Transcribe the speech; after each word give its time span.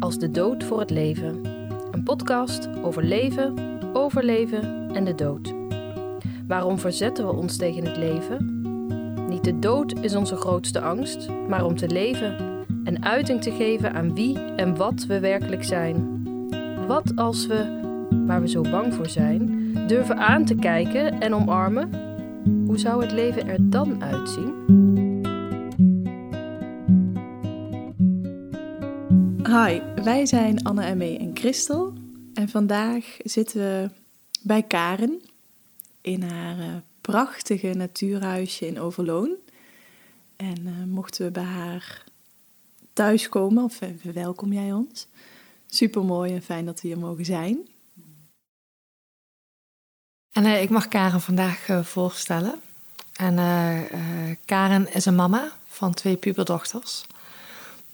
Als 0.00 0.18
de 0.18 0.30
dood 0.30 0.64
voor 0.64 0.80
het 0.80 0.90
leven. 0.90 1.40
Een 1.90 2.02
podcast 2.02 2.68
over 2.82 3.04
leven, 3.04 3.54
overleven 3.92 4.90
en 4.94 5.04
de 5.04 5.14
dood. 5.14 5.54
Waarom 6.46 6.78
verzetten 6.78 7.26
we 7.26 7.32
ons 7.32 7.56
tegen 7.56 7.84
het 7.84 7.96
leven? 7.96 8.60
Niet 9.28 9.44
de 9.44 9.58
dood 9.58 9.98
is 10.00 10.14
onze 10.14 10.36
grootste 10.36 10.80
angst, 10.80 11.28
maar 11.48 11.64
om 11.64 11.76
te 11.76 11.88
leven 11.88 12.36
en 12.84 13.04
uiting 13.04 13.42
te 13.42 13.50
geven 13.50 13.94
aan 13.94 14.14
wie 14.14 14.38
en 14.38 14.76
wat 14.76 15.06
we 15.06 15.20
werkelijk 15.20 15.64
zijn. 15.64 16.22
Wat 16.86 17.16
als 17.16 17.46
we, 17.46 17.80
waar 18.26 18.40
we 18.40 18.48
zo 18.48 18.62
bang 18.62 18.94
voor 18.94 19.08
zijn, 19.08 19.72
durven 19.86 20.18
aan 20.18 20.44
te 20.44 20.54
kijken 20.54 21.20
en 21.20 21.34
omarmen? 21.34 21.90
Hoe 22.66 22.78
zou 22.78 23.02
het 23.02 23.12
leven 23.12 23.48
er 23.48 23.70
dan 23.70 24.02
uitzien? 24.02 25.01
Hi, 29.52 29.80
wij 29.94 30.26
zijn 30.26 30.64
Anne 30.64 30.84
en 30.84 30.96
Mee 30.96 31.18
en 31.18 31.30
Christel. 31.34 31.92
En 32.34 32.48
vandaag 32.48 33.16
zitten 33.18 33.60
we 33.60 33.90
bij 34.42 34.62
Karen 34.62 35.22
in 36.00 36.22
haar 36.22 36.58
eh, 36.58 36.66
prachtige 37.00 37.72
natuurhuisje 37.72 38.66
in 38.66 38.80
Overloon. 38.80 39.34
En 40.36 40.66
uh, 40.66 40.84
mochten 40.84 41.24
we 41.24 41.30
bij 41.30 41.42
haar 41.42 42.04
thuiskomen, 42.92 43.64
of 43.64 43.82
uh, 43.82 43.88
verwelkom 44.00 44.52
jij 44.52 44.72
ons. 44.72 45.06
Super 45.66 46.04
mooi 46.04 46.34
en 46.34 46.42
fijn 46.42 46.64
dat 46.64 46.80
we 46.80 46.88
hier 46.88 46.98
mogen 46.98 47.24
zijn. 47.24 47.68
En 50.30 50.62
ik 50.62 50.70
mag 50.70 50.88
Karen 50.88 51.20
vandaag 51.20 51.68
voorstellen. 51.82 52.60
En 53.12 53.34
Karen 54.44 54.94
is 54.94 55.04
een 55.04 55.14
mama 55.14 55.52
van 55.64 55.94
twee 55.94 56.16
puberdochters. 56.16 57.06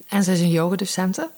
En 0.07 0.25
ze 0.25 0.33
is 0.33 0.41
een 0.41 0.51
yogadocente. 0.51 1.31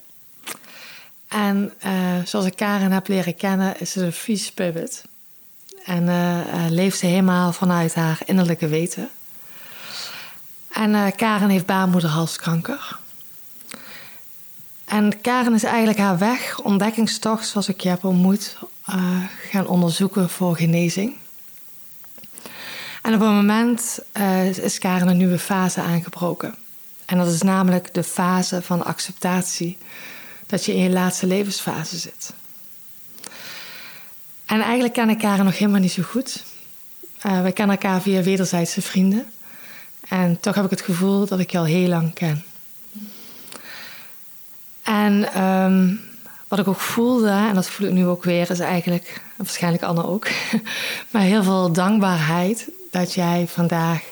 En 1.31 1.73
uh, 1.87 1.93
zoals 2.25 2.47
ik 2.47 2.57
Karen 2.57 2.93
heb 2.93 3.09
leren 3.09 3.37
kennen, 3.37 3.81
is 3.81 3.91
ze 3.93 4.05
een 4.05 4.13
free 4.13 4.37
spirit. 4.37 5.05
En 5.85 6.03
uh, 6.03 6.67
leeft 6.69 6.99
ze 6.99 7.07
helemaal 7.07 7.53
vanuit 7.53 7.95
haar 7.95 8.19
innerlijke 8.25 8.69
weten. 8.69 9.09
En 10.73 11.15
Karen 11.17 11.49
heeft 11.49 11.67
baarmoederhalskanker. 11.67 12.99
En 14.85 15.21
Karen 15.21 15.55
is 15.55 15.65
eigenlijk 15.65 15.99
haar 15.99 16.19
weg, 16.19 16.61
ontdekkingstocht, 16.61 17.49
zoals 17.49 17.69
ik 17.69 17.81
je 17.81 17.89
heb 17.89 18.05
ontmoet, 18.05 18.57
gaan 19.51 19.67
onderzoeken 19.67 20.31
voor 20.31 20.57
genezing. 20.57 21.17
En 23.03 23.15
op 23.15 23.21
een 23.21 23.35
moment 23.35 23.99
is 24.63 24.79
Karen 24.79 25.09
een 25.09 25.17
nieuwe 25.17 25.39
fase 25.39 25.81
aangebroken. 25.81 26.55
En 27.07 27.19
dat 27.19 27.27
is 27.27 27.43
namelijk 27.43 27.95
de 27.95 28.05
fase 28.05 28.63
van 28.63 28.85
acceptatie 28.85 29.79
dat 30.51 30.65
je 30.65 30.75
in 30.75 30.83
je 30.83 30.91
laatste 30.91 31.27
levensfase 31.27 31.97
zit. 31.97 32.33
En 34.47 34.61
eigenlijk 34.61 34.93
ken 34.93 35.11
ik 35.11 35.23
haar 35.23 35.45
nog 35.45 35.59
helemaal 35.59 35.81
niet 35.81 35.93
zo 35.93 36.03
goed. 36.03 36.45
Uh, 37.27 37.43
we 37.43 37.53
kennen 37.53 37.77
elkaar 37.77 38.03
via 38.03 38.23
wederzijdse 38.23 38.83
vrienden. 38.83 39.27
En 40.09 40.41
toch 40.41 40.55
heb 40.55 40.65
ik 40.65 40.71
het 40.71 40.81
gevoel 40.81 41.27
dat 41.27 41.39
ik 41.39 41.51
je 41.51 41.59
al 41.59 41.65
heel 41.65 41.89
lang 41.89 42.15
ken. 42.15 42.45
En 44.83 45.43
um, 45.45 46.01
wat 46.49 46.59
ik 46.59 46.69
ook 46.69 46.81
voelde, 46.81 47.31
en 47.31 47.55
dat 47.55 47.71
voel 47.71 47.87
ik 47.87 47.93
nu 47.93 48.07
ook 48.07 48.25
weer, 48.25 48.51
is 48.51 48.61
eigenlijk, 48.61 49.23
waarschijnlijk 49.37 49.83
Anne 49.83 50.07
ook, 50.07 50.29
maar 51.11 51.23
heel 51.23 51.43
veel 51.43 51.73
dankbaarheid 51.73 52.69
dat 52.91 53.15
jij 53.15 53.47
vandaag 53.49 54.03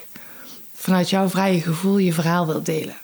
vanuit 0.74 1.10
jouw 1.10 1.28
vrije 1.28 1.60
gevoel 1.60 1.98
je 1.98 2.12
verhaal 2.12 2.46
wilt 2.46 2.66
delen. 2.66 2.96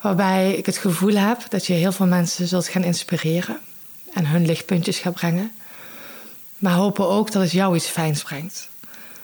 Waarbij 0.00 0.54
ik 0.54 0.66
het 0.66 0.78
gevoel 0.78 1.14
heb 1.14 1.42
dat 1.48 1.66
je 1.66 1.72
heel 1.72 1.92
veel 1.92 2.06
mensen 2.06 2.48
zult 2.48 2.68
gaan 2.68 2.84
inspireren 2.84 3.58
en 4.14 4.26
hun 4.26 4.46
lichtpuntjes 4.46 4.98
gaat 4.98 5.14
brengen. 5.14 5.52
Maar 6.58 6.72
hopen 6.72 7.08
ook 7.08 7.32
dat 7.32 7.42
het 7.42 7.50
jou 7.52 7.76
iets 7.76 7.86
fijns 7.86 8.22
brengt. 8.22 8.68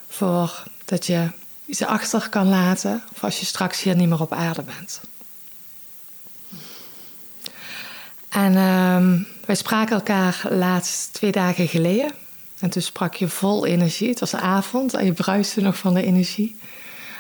Voor 0.09 0.63
dat 0.85 1.07
je 1.07 1.29
iets 1.67 1.83
achter 1.83 2.29
kan 2.29 2.49
laten 2.49 3.03
voor 3.13 3.25
als 3.25 3.41
je 3.41 3.47
straks 3.47 3.83
hier 3.83 3.97
niet 3.97 4.09
meer 4.09 4.21
op 4.21 4.33
aarde 4.33 4.63
bent. 4.63 5.01
En 8.29 8.53
uh, 8.53 9.27
wij 9.47 9.55
spraken 9.55 9.95
elkaar 9.95 10.47
laatst 10.51 11.13
twee 11.13 11.33
dagen 11.33 11.69
geleden. 11.69 12.13
En 12.59 12.71
toen 12.71 12.83
sprak 12.83 13.15
je 13.15 13.29
vol 13.29 13.67
energie. 13.67 14.09
Het 14.09 14.21
was 14.21 14.35
avond 14.35 14.95
en 14.95 15.05
je 15.05 15.13
bruiste 15.13 15.61
nog 15.61 15.77
van 15.77 15.95
de 15.95 16.03
energie. 16.03 16.59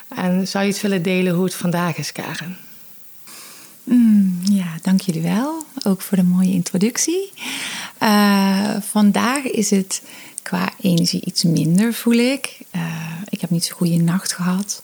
En 0.08 0.48
zou 0.48 0.64
je 0.64 0.70
iets 0.70 0.80
willen 0.80 1.02
delen 1.02 1.34
hoe 1.34 1.44
het 1.44 1.54
vandaag 1.54 1.96
is, 1.96 2.12
Karen? 2.12 2.56
Mm, 3.84 4.38
ja, 4.42 4.66
dank 4.82 5.00
jullie 5.00 5.22
wel. 5.22 5.64
Ook 5.82 6.02
voor 6.02 6.16
de 6.16 6.22
mooie 6.22 6.52
introductie. 6.52 7.32
Uh, 8.02 8.76
vandaag 8.80 9.44
is 9.44 9.70
het 9.70 10.02
qua 10.42 10.70
energie 10.80 11.24
iets 11.24 11.42
minder, 11.42 11.94
voel 11.94 12.14
ik. 12.14 12.58
Uh, 12.76 12.82
ik 13.28 13.40
heb 13.40 13.50
niet 13.50 13.64
zo'n 13.64 13.76
goede 13.76 13.96
nacht 13.96 14.32
gehad. 14.32 14.82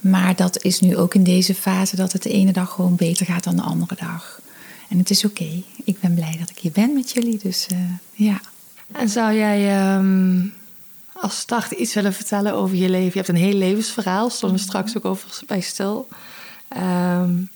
Maar 0.00 0.36
dat 0.36 0.62
is 0.62 0.80
nu 0.80 0.96
ook 0.96 1.14
in 1.14 1.24
deze 1.24 1.54
fase 1.54 1.96
dat 1.96 2.12
het 2.12 2.22
de 2.22 2.30
ene 2.30 2.52
dag 2.52 2.70
gewoon 2.70 2.96
beter 2.96 3.26
gaat 3.26 3.44
dan 3.44 3.56
de 3.56 3.62
andere 3.62 3.96
dag. 4.00 4.40
En 4.88 4.98
het 4.98 5.10
is 5.10 5.24
oké. 5.24 5.42
Okay. 5.42 5.64
Ik 5.84 6.00
ben 6.00 6.14
blij 6.14 6.36
dat 6.38 6.50
ik 6.50 6.58
hier 6.58 6.72
ben 6.72 6.94
met 6.94 7.10
jullie. 7.10 7.38
Dus 7.42 7.66
uh, 7.72 7.78
ja. 8.12 8.40
En 8.92 9.08
zou 9.08 9.34
jij 9.34 9.94
um, 9.96 10.54
als 11.12 11.38
start 11.38 11.70
iets 11.70 11.94
willen 11.94 12.12
vertellen 12.14 12.54
over 12.54 12.76
je 12.76 12.88
leven? 12.88 13.10
Je 13.10 13.16
hebt 13.16 13.28
een 13.28 13.36
heel 13.36 13.54
levensverhaal, 13.54 14.30
stonden 14.30 14.58
we 14.58 14.64
straks 14.64 14.96
ook 14.96 15.04
over 15.04 15.40
bij 15.46 15.60
stil. 15.60 16.08
Um, 16.76 17.50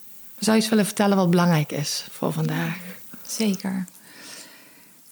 zou 0.44 0.56
je 0.56 0.62
eens 0.62 0.70
willen 0.70 0.86
vertellen 0.86 1.16
wat 1.16 1.30
belangrijk 1.30 1.72
is 1.72 2.06
voor 2.10 2.32
vandaag? 2.32 2.78
Zeker. 3.26 3.86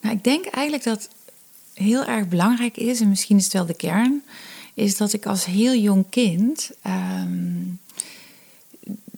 Nou, 0.01 0.17
ik 0.17 0.25
denk 0.25 0.45
eigenlijk 0.45 0.85
dat 0.85 1.09
heel 1.75 2.05
erg 2.05 2.29
belangrijk 2.29 2.77
is, 2.77 3.01
en 3.01 3.09
misschien 3.09 3.37
is 3.37 3.45
het 3.45 3.53
wel 3.53 3.67
de 3.67 3.75
kern, 3.75 4.23
is 4.75 4.97
dat 4.97 5.13
ik 5.13 5.27
als 5.27 5.45
heel 5.45 5.75
jong 5.75 6.05
kind 6.09 6.71
um, 6.87 7.81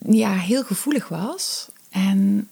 ja, 0.05 0.33
heel 0.33 0.63
gevoelig 0.63 1.07
was. 1.07 1.67
En 1.89 2.47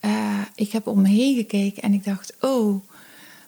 uh, 0.00 0.40
ik 0.54 0.72
heb 0.72 0.86
om 0.86 1.02
me 1.02 1.08
heen 1.08 1.36
gekeken 1.36 1.82
en 1.82 1.92
ik 1.92 2.04
dacht, 2.04 2.32
oh, 2.40 2.82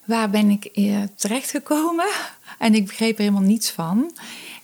waar 0.04 0.30
ben 0.30 0.50
ik 0.50 0.70
uh, 0.74 1.02
terechtgekomen? 1.14 2.08
En 2.58 2.74
ik 2.74 2.86
begreep 2.86 3.16
er 3.16 3.22
helemaal 3.22 3.42
niets 3.42 3.70
van. 3.70 4.12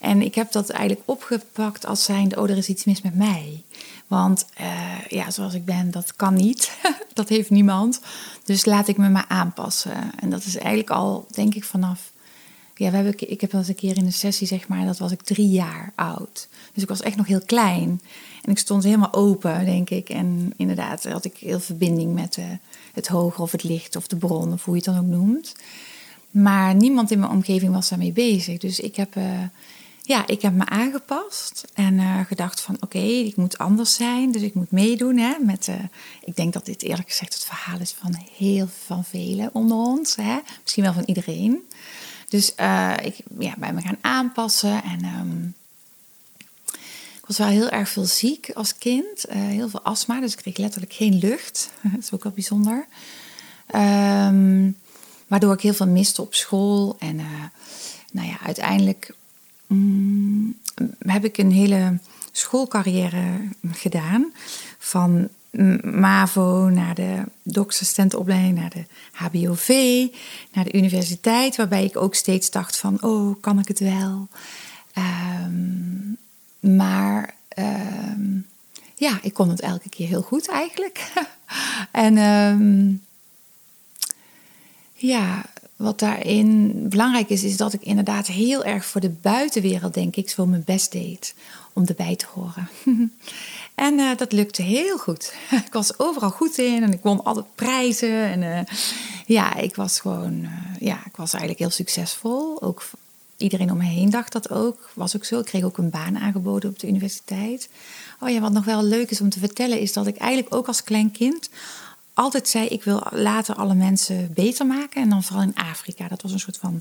En 0.00 0.22
ik 0.22 0.34
heb 0.34 0.52
dat 0.52 0.70
eigenlijk 0.70 1.08
opgepakt 1.08 1.86
als 1.86 2.04
zijnde, 2.04 2.40
oh, 2.40 2.50
er 2.50 2.56
is 2.56 2.68
iets 2.68 2.84
mis 2.84 3.02
met 3.02 3.14
mij. 3.14 3.62
Want 4.06 4.46
uh, 4.60 5.00
ja, 5.08 5.30
zoals 5.30 5.54
ik 5.54 5.64
ben, 5.64 5.90
dat 5.90 6.16
kan 6.16 6.34
niet. 6.34 6.78
dat 7.14 7.28
heeft 7.28 7.50
niemand. 7.50 8.00
Dus 8.44 8.64
laat 8.64 8.88
ik 8.88 8.96
me 8.96 9.08
maar 9.08 9.24
aanpassen. 9.28 10.10
En 10.20 10.30
dat 10.30 10.44
is 10.44 10.56
eigenlijk 10.56 10.90
al, 10.90 11.26
denk 11.30 11.54
ik, 11.54 11.64
vanaf. 11.64 12.12
Ja, 12.74 12.90
we 12.90 12.96
hebben, 12.96 13.30
ik 13.30 13.40
heb 13.40 13.52
wel 13.52 13.60
eens 13.60 13.70
een 13.70 13.76
keer 13.76 13.96
in 13.96 14.04
een 14.04 14.12
sessie, 14.12 14.46
zeg 14.46 14.68
maar, 14.68 14.86
dat 14.86 14.98
was 14.98 15.12
ik 15.12 15.22
drie 15.22 15.48
jaar 15.48 15.92
oud. 15.94 16.48
Dus 16.72 16.82
ik 16.82 16.88
was 16.88 17.02
echt 17.02 17.16
nog 17.16 17.26
heel 17.26 17.44
klein. 17.46 18.00
En 18.42 18.50
ik 18.50 18.58
stond 18.58 18.84
helemaal 18.84 19.12
open, 19.12 19.64
denk 19.64 19.90
ik. 19.90 20.08
En 20.08 20.52
inderdaad 20.56 21.04
had 21.04 21.24
ik 21.24 21.36
heel 21.36 21.60
verbinding 21.60 22.14
met 22.14 22.36
uh, 22.36 22.44
het 22.92 23.06
hoger 23.06 23.42
of 23.42 23.52
het 23.52 23.62
licht 23.62 23.96
of 23.96 24.06
de 24.06 24.16
bron, 24.16 24.52
of 24.52 24.64
hoe 24.64 24.76
je 24.76 24.82
het 24.84 24.94
dan 24.94 25.04
ook 25.04 25.10
noemt. 25.10 25.54
Maar 26.30 26.74
niemand 26.74 27.10
in 27.10 27.18
mijn 27.18 27.30
omgeving 27.30 27.72
was 27.72 27.88
daarmee 27.88 28.12
bezig. 28.12 28.58
Dus 28.58 28.80
ik 28.80 28.96
heb. 28.96 29.16
Uh, 29.16 29.24
ja, 30.06 30.26
ik 30.26 30.42
heb 30.42 30.52
me 30.52 30.66
aangepast 30.66 31.64
en 31.74 31.94
uh, 31.94 32.20
gedacht 32.20 32.60
van 32.60 32.76
oké, 32.80 32.98
ik 32.98 33.36
moet 33.36 33.58
anders 33.58 33.94
zijn, 33.94 34.32
dus 34.32 34.42
ik 34.42 34.54
moet 34.54 34.70
meedoen. 34.70 35.16
Hè, 35.16 35.34
met, 35.40 35.66
uh, 35.66 35.74
ik 36.24 36.36
denk 36.36 36.52
dat 36.52 36.64
dit 36.64 36.82
eerlijk 36.82 37.08
gezegd 37.08 37.34
het 37.34 37.44
verhaal 37.44 37.80
is 37.80 37.92
van 37.92 38.16
heel 38.36 38.68
van 38.84 39.04
velen 39.04 39.50
onder 39.52 39.76
ons, 39.76 40.16
hè, 40.16 40.38
misschien 40.62 40.82
wel 40.82 40.92
van 40.92 41.02
iedereen. 41.06 41.68
Dus 42.28 42.52
uh, 42.60 42.94
ik 43.02 43.16
ja, 43.38 43.54
bij 43.58 43.72
me 43.72 43.80
gaan 43.80 43.98
aanpassen 44.00 44.82
en 44.82 45.04
um, 45.04 45.54
ik 47.16 47.26
was 47.26 47.38
wel 47.38 47.48
heel 47.48 47.68
erg 47.68 47.88
veel 47.88 48.04
ziek 48.04 48.50
als 48.54 48.78
kind, 48.78 49.24
heel 49.28 49.68
veel 49.68 49.82
astma, 49.82 50.20
dus 50.20 50.32
ik 50.32 50.38
kreeg 50.38 50.56
letterlijk 50.56 50.92
geen 50.92 51.18
lucht. 51.18 51.70
dat 51.82 52.02
is 52.02 52.12
ook 52.12 52.22
wel 52.22 52.32
bijzonder. 52.32 52.86
Um, 53.74 54.76
waardoor 55.26 55.52
ik 55.52 55.60
heel 55.60 55.74
veel 55.74 55.86
miste 55.86 56.22
op 56.22 56.34
school 56.34 56.96
en 56.98 57.16
nou 58.12 58.28
ja, 58.28 58.38
uiteindelijk 58.42 59.14
Mm, 59.66 60.56
heb 60.98 61.24
ik 61.24 61.38
een 61.38 61.52
hele 61.52 61.98
schoolcarrière 62.32 63.22
gedaan. 63.72 64.32
Van 64.78 65.28
MAVO 65.82 66.68
naar 66.68 66.94
de 66.94 67.22
doksassistentenopleiding, 67.42 68.58
naar 68.58 68.70
de 68.70 68.84
HBOV, 69.12 69.68
naar 70.52 70.64
de 70.64 70.72
universiteit. 70.72 71.56
Waarbij 71.56 71.84
ik 71.84 71.96
ook 71.96 72.14
steeds 72.14 72.50
dacht 72.50 72.76
van, 72.76 73.02
oh, 73.02 73.40
kan 73.40 73.58
ik 73.58 73.68
het 73.68 73.78
wel? 73.78 74.28
Um, 75.44 76.16
maar 76.60 77.34
um, 77.58 78.46
ja, 78.94 79.18
ik 79.22 79.34
kon 79.34 79.48
het 79.48 79.60
elke 79.60 79.88
keer 79.88 80.08
heel 80.08 80.22
goed 80.22 80.48
eigenlijk. 80.48 81.12
en 81.92 82.18
um, 82.18 83.02
ja, 84.92 85.44
wat 85.76 85.98
daarin 85.98 86.74
belangrijk 86.88 87.28
is, 87.28 87.44
is 87.44 87.56
dat 87.56 87.72
ik 87.72 87.82
inderdaad 87.82 88.26
heel 88.26 88.64
erg 88.64 88.86
voor 88.86 89.00
de 89.00 89.10
buitenwereld, 89.10 89.94
denk 89.94 90.16
ik, 90.16 90.30
zo 90.30 90.46
mijn 90.46 90.62
best 90.64 90.92
deed 90.92 91.34
om 91.72 91.84
erbij 91.86 92.16
te 92.16 92.26
horen. 92.32 92.68
en 93.74 93.98
uh, 93.98 94.16
dat 94.16 94.32
lukte 94.32 94.62
heel 94.62 94.98
goed. 94.98 95.34
ik 95.66 95.72
was 95.72 95.98
overal 95.98 96.30
goed 96.30 96.58
in 96.58 96.82
en 96.82 96.92
ik 96.92 97.02
won 97.02 97.24
altijd 97.24 97.46
prijzen. 97.54 98.24
En 98.24 98.42
uh, 98.42 98.60
ja, 99.26 99.54
ik 99.54 99.76
was 99.76 100.00
gewoon, 100.00 100.32
uh, 100.32 100.50
ja, 100.78 100.98
ik 101.04 101.16
was 101.16 101.32
eigenlijk 101.32 101.58
heel 101.58 101.70
succesvol. 101.70 102.62
Ook 102.62 102.82
iedereen 103.36 103.70
om 103.70 103.76
me 103.76 103.84
heen 103.84 104.10
dacht 104.10 104.32
dat 104.32 104.50
ook. 104.50 104.90
Was 104.94 105.16
ook 105.16 105.24
zo. 105.24 105.38
Ik 105.38 105.44
kreeg 105.44 105.62
ook 105.62 105.78
een 105.78 105.90
baan 105.90 106.18
aangeboden 106.18 106.70
op 106.70 106.78
de 106.78 106.88
universiteit. 106.88 107.68
Oh 108.20 108.28
ja, 108.28 108.40
wat 108.40 108.52
nog 108.52 108.64
wel 108.64 108.82
leuk 108.82 109.10
is 109.10 109.20
om 109.20 109.30
te 109.30 109.38
vertellen, 109.38 109.80
is 109.80 109.92
dat 109.92 110.06
ik 110.06 110.16
eigenlijk 110.16 110.54
ook 110.54 110.66
als 110.66 110.82
klein 110.82 111.10
kind 111.10 111.50
altijd 112.16 112.48
zei: 112.48 112.66
ik 112.66 112.84
wil 112.84 113.06
later 113.10 113.54
alle 113.54 113.74
mensen 113.74 114.32
beter 114.34 114.66
maken. 114.66 115.02
En 115.02 115.08
dan 115.08 115.22
vooral 115.22 115.42
in 115.42 115.54
Afrika. 115.54 116.08
Dat 116.08 116.22
was 116.22 116.32
een 116.32 116.38
soort 116.38 116.56
van 116.56 116.80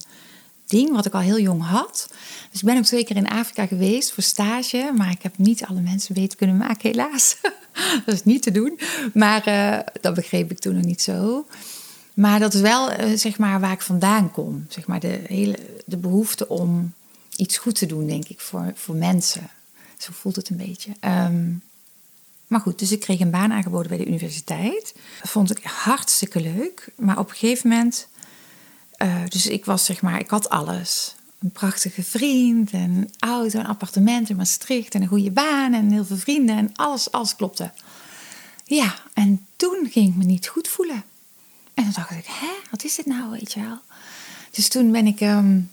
ding 0.65 0.91
wat 0.91 1.05
ik 1.05 1.13
al 1.13 1.19
heel 1.19 1.39
jong 1.39 1.63
had. 1.63 2.09
Dus 2.51 2.59
ik 2.59 2.65
ben 2.65 2.77
ook 2.77 2.83
twee 2.83 3.03
keer 3.03 3.15
in 3.15 3.29
Afrika 3.29 3.65
geweest 3.65 4.11
voor 4.11 4.23
stage. 4.23 4.91
Maar 4.97 5.11
ik 5.11 5.21
heb 5.21 5.37
niet 5.37 5.65
alle 5.65 5.81
mensen 5.81 6.13
beter 6.13 6.37
kunnen 6.37 6.57
maken, 6.57 6.89
helaas. 6.89 7.37
dat 8.05 8.15
is 8.15 8.23
niet 8.23 8.41
te 8.41 8.51
doen. 8.51 8.79
Maar 9.13 9.47
uh, 9.47 9.79
dat 10.01 10.13
begreep 10.13 10.51
ik 10.51 10.59
toen 10.59 10.75
nog 10.75 10.83
niet 10.83 11.01
zo. 11.01 11.45
Maar 12.13 12.39
dat 12.39 12.53
is 12.53 12.61
wel 12.61 12.91
uh, 12.91 13.17
zeg 13.17 13.38
maar 13.38 13.59
waar 13.59 13.71
ik 13.71 13.81
vandaan 13.81 14.31
kom. 14.31 14.65
Zeg 14.69 14.88
maar 14.88 14.99
de, 14.99 15.21
hele, 15.27 15.59
de 15.85 15.97
behoefte 15.97 16.47
om 16.47 16.93
iets 17.35 17.57
goed 17.57 17.75
te 17.75 17.85
doen, 17.85 18.07
denk 18.07 18.27
ik, 18.27 18.39
voor, 18.39 18.71
voor 18.75 18.95
mensen. 18.95 19.49
Zo 19.97 20.11
voelt 20.13 20.35
het 20.35 20.49
een 20.49 20.57
beetje. 20.57 20.91
Um, 21.01 21.61
maar 22.55 22.63
goed, 22.63 22.79
dus 22.79 22.91
ik 22.91 22.99
kreeg 22.99 23.19
een 23.19 23.29
baan 23.29 23.53
aangeboden 23.53 23.87
bij 23.87 23.97
de 23.97 24.05
universiteit. 24.05 24.95
Dat 25.21 25.29
vond 25.29 25.57
ik 25.57 25.63
hartstikke 25.63 26.41
leuk. 26.41 26.87
Maar 26.95 27.19
op 27.19 27.29
een 27.29 27.35
gegeven 27.35 27.69
moment, 27.69 28.07
uh, 28.97 29.15
dus 29.27 29.47
ik 29.47 29.65
was 29.65 29.85
zeg 29.85 30.01
maar, 30.01 30.19
ik 30.19 30.29
had 30.29 30.49
alles. 30.49 31.15
Een 31.39 31.51
prachtige 31.51 32.03
vriend, 32.03 32.73
een 32.73 33.09
auto, 33.19 33.59
een 33.59 33.65
appartement 33.65 34.29
in 34.29 34.35
Maastricht 34.35 34.95
en 34.95 35.01
een 35.01 35.07
goede 35.07 35.31
baan 35.31 35.73
en 35.73 35.91
heel 35.91 36.05
veel 36.05 36.17
vrienden 36.17 36.57
en 36.57 36.71
alles, 36.75 37.11
alles 37.11 37.35
klopte. 37.35 37.71
Ja, 38.65 38.95
en 39.13 39.45
toen 39.55 39.87
ging 39.91 40.09
ik 40.09 40.15
me 40.15 40.23
niet 40.23 40.47
goed 40.47 40.67
voelen. 40.67 41.03
En 41.73 41.83
toen 41.83 41.93
dacht 41.93 42.11
ik, 42.11 42.25
hè, 42.25 42.51
wat 42.71 42.83
is 42.83 42.95
dit 42.95 43.05
nou, 43.05 43.31
weet 43.31 43.53
je 43.53 43.61
wel? 43.61 43.79
Dus 44.51 44.67
toen 44.67 44.91
ben 44.91 45.07
ik, 45.07 45.21
um, 45.21 45.71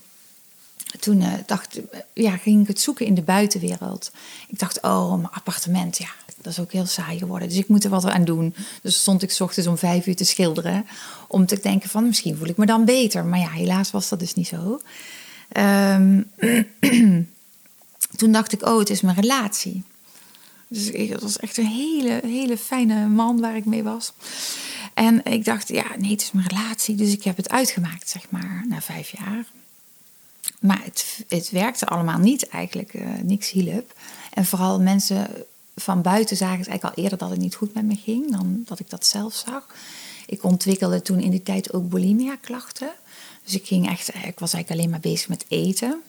toen 0.99 1.21
uh, 1.21 1.33
dacht, 1.45 1.79
ja, 2.13 2.37
ging 2.37 2.61
ik 2.61 2.67
het 2.67 2.81
zoeken 2.81 3.05
in 3.05 3.13
de 3.13 3.21
buitenwereld. 3.21 4.11
Ik 4.47 4.59
dacht, 4.59 4.81
oh, 4.81 5.13
mijn 5.13 5.31
appartement, 5.31 5.97
ja, 5.97 6.09
dat 6.43 6.53
is 6.53 6.59
ook 6.59 6.71
heel 6.71 6.85
saai 6.85 7.17
geworden. 7.17 7.47
Dus 7.47 7.57
ik 7.57 7.67
moet 7.67 7.83
er 7.83 7.89
wat 7.89 8.05
aan 8.05 8.25
doen. 8.25 8.55
Dus 8.81 8.99
stond 8.99 9.21
ik 9.21 9.31
s 9.31 9.41
ochtends 9.41 9.69
om 9.69 9.77
vijf 9.77 10.07
uur 10.07 10.15
te 10.15 10.23
schilderen. 10.23 10.85
Om 11.27 11.45
te 11.45 11.59
denken 11.61 11.89
van, 11.89 12.07
misschien 12.07 12.37
voel 12.37 12.47
ik 12.47 12.57
me 12.57 12.65
dan 12.65 12.85
beter. 12.85 13.25
Maar 13.25 13.39
ja, 13.39 13.49
helaas 13.49 13.91
was 13.91 14.09
dat 14.09 14.19
dus 14.19 14.33
niet 14.33 14.47
zo. 14.47 14.81
Um, 15.57 16.31
toen 18.19 18.31
dacht 18.31 18.51
ik, 18.51 18.65
oh, 18.65 18.79
het 18.79 18.89
is 18.89 19.01
mijn 19.01 19.15
relatie. 19.15 19.83
Dus 20.67 21.09
het 21.09 21.21
was 21.21 21.39
echt 21.39 21.57
een 21.57 21.65
hele, 21.65 22.21
hele 22.25 22.57
fijne 22.57 23.07
man 23.07 23.39
waar 23.39 23.55
ik 23.55 23.65
mee 23.65 23.83
was. 23.83 24.13
En 24.93 25.25
ik 25.25 25.45
dacht, 25.45 25.67
ja, 25.67 25.85
nee, 25.97 26.11
het 26.11 26.21
is 26.21 26.31
mijn 26.31 26.47
relatie. 26.47 26.95
Dus 26.95 27.11
ik 27.11 27.23
heb 27.23 27.37
het 27.37 27.49
uitgemaakt, 27.49 28.09
zeg 28.09 28.29
maar, 28.29 28.65
na 28.67 28.81
vijf 28.81 29.09
jaar. 29.17 29.45
Maar 30.59 30.81
het, 30.83 31.25
het 31.27 31.49
werkte 31.49 31.85
allemaal 31.85 32.19
niet 32.19 32.47
eigenlijk. 32.47 32.93
Uh, 32.93 33.07
niks 33.21 33.51
hielp. 33.51 33.93
En 34.33 34.45
vooral 34.45 34.81
mensen 34.81 35.27
van 35.75 36.01
buiten 36.01 36.37
zagen 36.37 36.63
ze 36.63 36.69
eigenlijk 36.69 36.97
al 36.97 37.03
eerder 37.03 37.17
dat 37.17 37.29
het 37.29 37.39
niet 37.39 37.55
goed 37.55 37.73
met 37.73 37.85
me 37.85 37.95
ging 37.95 38.31
dan 38.31 38.63
dat 38.65 38.79
ik 38.79 38.89
dat 38.89 39.05
zelf 39.05 39.33
zag. 39.33 39.67
Ik 40.25 40.43
ontwikkelde 40.43 41.01
toen 41.01 41.19
in 41.19 41.31
die 41.31 41.43
tijd 41.43 41.73
ook 41.73 41.89
bulimia-klachten. 41.89 42.91
Dus 43.43 43.53
ik, 43.53 43.67
ging 43.67 43.89
echt, 43.89 44.07
ik 44.07 44.39
was 44.39 44.53
eigenlijk 44.53 44.69
alleen 44.69 44.89
maar 44.89 45.11
bezig 45.11 45.27
met 45.27 45.45
eten. 45.47 46.01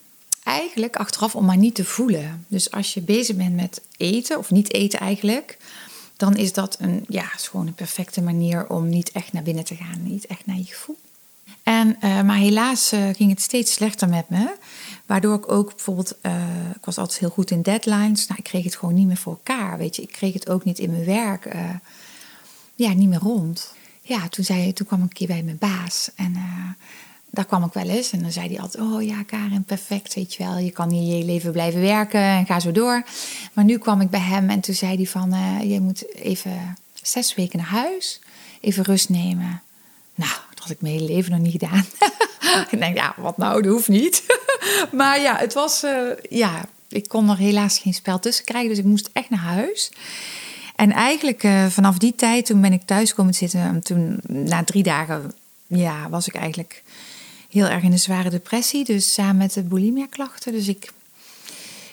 Eigenlijk 0.42 0.96
achteraf 0.96 1.36
om 1.36 1.44
maar 1.44 1.56
niet 1.56 1.74
te 1.74 1.84
voelen. 1.84 2.44
Dus 2.48 2.70
als 2.70 2.94
je 2.94 3.00
bezig 3.00 3.36
bent 3.36 3.54
met 3.54 3.80
eten, 3.96 4.38
of 4.38 4.50
niet 4.50 4.72
eten 4.72 4.98
eigenlijk, 4.98 5.56
dan 6.16 6.36
is 6.36 6.52
dat 6.52 6.76
een, 6.80 7.04
ja, 7.08 7.22
gewoon 7.22 7.66
een 7.66 7.74
perfecte 7.74 8.22
manier 8.22 8.68
om 8.68 8.88
niet 8.88 9.10
echt 9.12 9.32
naar 9.32 9.42
binnen 9.42 9.64
te 9.64 9.74
gaan, 9.74 10.02
niet 10.02 10.26
echt 10.26 10.46
naar 10.46 10.56
je 10.56 10.64
gevoel. 10.64 10.96
En, 11.62 11.96
uh, 12.04 12.22
maar 12.22 12.36
helaas 12.36 12.92
uh, 12.92 13.08
ging 13.14 13.30
het 13.30 13.40
steeds 13.40 13.72
slechter 13.72 14.08
met 14.08 14.28
me. 14.28 14.54
Waardoor 15.06 15.34
ik 15.34 15.52
ook 15.52 15.68
bijvoorbeeld, 15.68 16.14
uh, 16.22 16.70
ik 16.74 16.84
was 16.84 16.98
altijd 16.98 17.18
heel 17.18 17.30
goed 17.30 17.50
in 17.50 17.62
deadlines. 17.62 18.26
Nou, 18.26 18.38
ik 18.38 18.44
kreeg 18.44 18.64
het 18.64 18.76
gewoon 18.76 18.94
niet 18.94 19.06
meer 19.06 19.16
voor 19.16 19.32
elkaar. 19.32 19.78
Weet 19.78 19.96
je, 19.96 20.02
ik 20.02 20.12
kreeg 20.12 20.32
het 20.32 20.48
ook 20.48 20.64
niet 20.64 20.78
in 20.78 20.90
mijn 20.90 21.04
werk. 21.04 21.56
ja, 22.74 22.92
niet 22.92 23.08
meer 23.08 23.18
rond. 23.18 23.72
Ja, 24.00 24.28
toen, 24.28 24.44
zei, 24.44 24.72
toen 24.72 24.86
kwam 24.86 24.98
ik 24.98 25.04
een 25.04 25.12
keer 25.12 25.26
bij 25.26 25.42
mijn 25.42 25.58
baas. 25.58 26.10
En 26.14 26.36
daar 27.30 27.44
kwam 27.44 27.64
ik 27.64 27.72
wel 27.72 27.88
eens. 27.88 28.12
En 28.12 28.22
dan 28.22 28.32
zei 28.32 28.48
hij 28.48 28.60
altijd: 28.60 28.84
Oh 28.84 29.02
ja, 29.02 29.22
Karen, 29.22 29.64
perfect. 29.64 30.14
Weet 30.14 30.34
je 30.34 30.44
wel, 30.44 30.58
je 30.58 30.70
kan 30.70 30.90
hier 30.90 31.18
je 31.18 31.24
leven 31.24 31.52
blijven 31.52 31.80
werken 31.80 32.20
en 32.20 32.46
ga 32.46 32.60
zo 32.60 32.72
door. 32.72 33.04
Maar 33.52 33.64
nu 33.64 33.78
kwam 33.78 34.00
ik 34.00 34.10
bij 34.10 34.20
hem 34.20 34.50
en 34.50 34.60
toen 34.60 34.74
zei 34.74 34.96
hij: 34.96 35.06
van, 35.06 35.34
Je 35.68 35.80
moet 35.80 36.14
even 36.14 36.76
zes 37.06 37.34
weken 37.34 37.58
naar 37.58 37.66
huis, 37.66 38.20
even 38.60 38.84
rust 38.84 39.08
nemen. 39.08 39.62
Nou, 40.14 40.32
had 40.64 40.72
ik 40.72 40.80
mijn 40.80 40.94
hele 40.94 41.12
leven 41.12 41.30
nog 41.30 41.40
niet 41.40 41.52
gedaan. 41.52 41.84
ik 42.70 42.78
denk, 42.78 42.96
ja, 42.96 43.14
wat 43.16 43.36
nou, 43.36 43.62
dat 43.62 43.72
hoeft 43.72 43.88
niet. 43.88 44.24
maar 44.92 45.20
ja, 45.20 45.36
het 45.36 45.54
was, 45.54 45.84
uh, 45.84 46.10
ja, 46.30 46.64
ik 46.88 47.08
kon 47.08 47.30
er 47.30 47.36
helaas 47.36 47.78
geen 47.78 47.94
spel 47.94 48.18
tussen 48.18 48.44
krijgen, 48.44 48.68
dus 48.68 48.78
ik 48.78 48.84
moest 48.84 49.10
echt 49.12 49.30
naar 49.30 49.38
huis. 49.38 49.92
En 50.76 50.92
eigenlijk 50.92 51.42
uh, 51.42 51.66
vanaf 51.66 51.98
die 51.98 52.14
tijd, 52.14 52.46
toen 52.46 52.60
ben 52.60 52.72
ik 52.72 52.82
thuis 52.82 53.14
komen 53.14 53.34
zitten, 53.34 53.82
toen 53.82 54.20
na 54.26 54.64
drie 54.64 54.82
dagen, 54.82 55.32
ja, 55.66 56.08
was 56.08 56.26
ik 56.26 56.34
eigenlijk 56.34 56.82
heel 57.50 57.66
erg 57.66 57.82
in 57.82 57.92
een 57.92 57.98
zware 57.98 58.30
depressie. 58.30 58.84
Dus 58.84 59.12
samen 59.12 59.36
met 59.36 59.52
de 59.52 59.62
bulimia 59.62 60.06
klachten. 60.06 60.52
Dus 60.52 60.68
ik, 60.68 60.92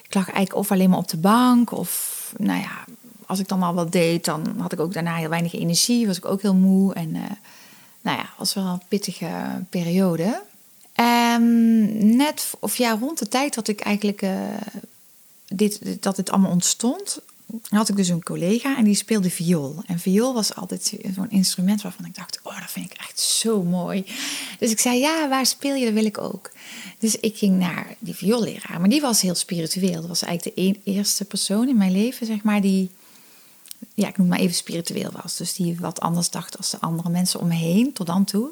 ik 0.03 0.13
lag 0.13 0.25
eigenlijk 0.29 0.56
of 0.56 0.71
alleen 0.71 0.89
maar 0.89 1.00
op 1.00 1.09
de 1.09 1.17
bank, 1.17 1.71
of 1.71 2.33
nou 2.38 2.59
ja, 2.59 2.85
als 3.25 3.39
ik 3.39 3.47
dan 3.47 3.63
al 3.63 3.74
wat 3.74 3.91
deed, 3.91 4.25
dan 4.25 4.56
had 4.57 4.71
ik 4.71 4.79
ook 4.79 4.94
daarna 4.94 5.15
heel 5.15 5.29
weinig 5.29 5.53
energie, 5.53 6.07
was 6.07 6.17
ik 6.17 6.25
ook 6.25 6.41
heel 6.41 6.56
moe 6.56 6.94
en... 6.94 7.15
Uh, 7.15 7.21
nou 8.01 8.18
ja, 8.18 8.30
was 8.38 8.53
wel 8.53 8.65
een 8.65 8.81
pittige 8.88 9.63
periode. 9.69 10.42
Um, 10.95 12.15
net, 12.15 12.53
of 12.59 12.75
ja, 12.77 12.92
rond 12.92 13.19
de 13.19 13.27
tijd 13.27 13.53
dat 13.53 13.68
ik 13.68 13.80
eigenlijk 13.80 14.21
uh, 14.21 14.39
dit, 15.48 15.81
dat 16.00 16.18
het 16.18 16.30
allemaal 16.31 16.51
ontstond, 16.51 17.19
had 17.69 17.89
ik 17.89 17.95
dus 17.95 18.07
een 18.07 18.24
collega 18.24 18.77
en 18.77 18.83
die 18.83 18.96
speelde 18.96 19.29
viool. 19.29 19.75
En 19.88 20.00
viool 20.00 20.34
was 20.34 20.55
altijd 20.55 20.93
zo'n 21.15 21.29
instrument 21.29 21.81
waarvan 21.81 22.05
ik 22.05 22.15
dacht, 22.15 22.39
oh, 22.43 22.60
dat 22.60 22.72
vind 22.72 22.91
ik 22.91 22.98
echt 22.98 23.20
zo 23.20 23.63
mooi. 23.63 24.05
Dus 24.60 24.72
ik 24.72 24.79
zei, 24.79 25.00
ja, 25.00 25.29
waar 25.29 25.46
speel 25.46 25.75
je? 25.75 25.86
Dat 25.86 25.93
wil 25.93 26.05
ik 26.05 26.17
ook. 26.17 26.51
Dus 27.00 27.15
ik 27.15 27.38
ging 27.38 27.58
naar 27.58 27.96
die 28.00 28.15
vioolleraar, 28.15 28.79
maar 28.79 28.89
die 28.89 29.01
was 29.01 29.22
heel 29.22 29.36
spiritueel. 29.36 30.00
Dat 30.00 30.08
was 30.08 30.22
eigenlijk 30.22 30.58
de 30.58 30.79
eerste 30.84 31.25
persoon 31.25 31.70
in 31.70 31.77
mijn 31.77 31.91
leven, 31.91 32.25
zeg 32.25 32.43
maar, 32.43 32.62
die 32.62 32.89
ja, 33.93 34.07
ik 34.07 34.17
noem 34.17 34.27
maar 34.27 34.39
even 34.39 34.55
spiritueel 34.55 35.12
was. 35.24 35.38
Dus 35.38 35.53
die 35.53 35.77
wat 35.79 36.00
anders 36.00 36.29
dacht 36.29 36.57
als 36.57 36.69
de 36.69 36.79
andere 36.79 37.10
mensen 37.10 37.39
om 37.39 37.48
me 37.48 37.91
tot 37.93 38.07
dan 38.07 38.25
toe. 38.25 38.50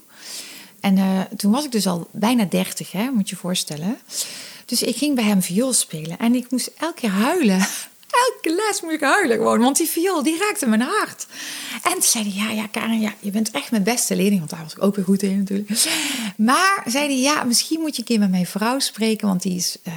En 0.79 0.97
uh, 0.97 1.21
toen 1.21 1.51
was 1.51 1.65
ik 1.65 1.71
dus 1.71 1.87
al 1.87 2.07
bijna 2.11 2.43
dertig, 2.43 2.91
hè, 2.91 3.09
moet 3.11 3.29
je 3.29 3.35
je 3.35 3.41
voorstellen. 3.41 3.97
Dus 4.65 4.81
ik 4.81 4.95
ging 4.95 5.15
bij 5.15 5.23
hem 5.23 5.41
viool 5.41 5.73
spelen 5.73 6.17
en 6.17 6.35
ik 6.35 6.51
moest 6.51 6.71
elke 6.77 6.99
keer 6.99 7.09
huilen. 7.09 7.67
Elke 8.09 8.55
les 8.55 8.81
moest 8.81 8.93
ik 8.93 9.01
huilen 9.01 9.37
gewoon, 9.37 9.59
want 9.59 9.77
die 9.77 9.87
viool 9.87 10.23
die 10.23 10.37
raakte 10.37 10.67
mijn 10.67 10.81
hart. 10.81 11.27
En 11.83 11.91
toen 11.91 12.01
zei 12.01 12.33
hij, 12.33 12.43
ja, 12.43 12.51
ja, 12.61 12.67
Karen, 12.67 12.99
ja, 12.99 13.13
je 13.19 13.31
bent 13.31 13.51
echt 13.51 13.71
mijn 13.71 13.83
beste 13.83 14.15
leerling, 14.15 14.39
want 14.39 14.49
daar 14.51 14.63
was 14.63 14.73
ik 14.73 14.83
ook 14.83 14.95
weer 14.95 15.05
goed 15.05 15.21
in 15.21 15.37
natuurlijk. 15.37 15.69
Maar 16.37 16.83
zei 16.85 17.05
hij, 17.05 17.19
ja, 17.19 17.43
misschien 17.43 17.79
moet 17.79 17.95
je 17.95 18.01
een 18.01 18.07
keer 18.07 18.19
met 18.19 18.29
mijn 18.29 18.45
vrouw 18.45 18.79
spreken, 18.79 19.27
want 19.27 19.41
die 19.41 19.55
is 19.55 19.77
uh, 19.87 19.93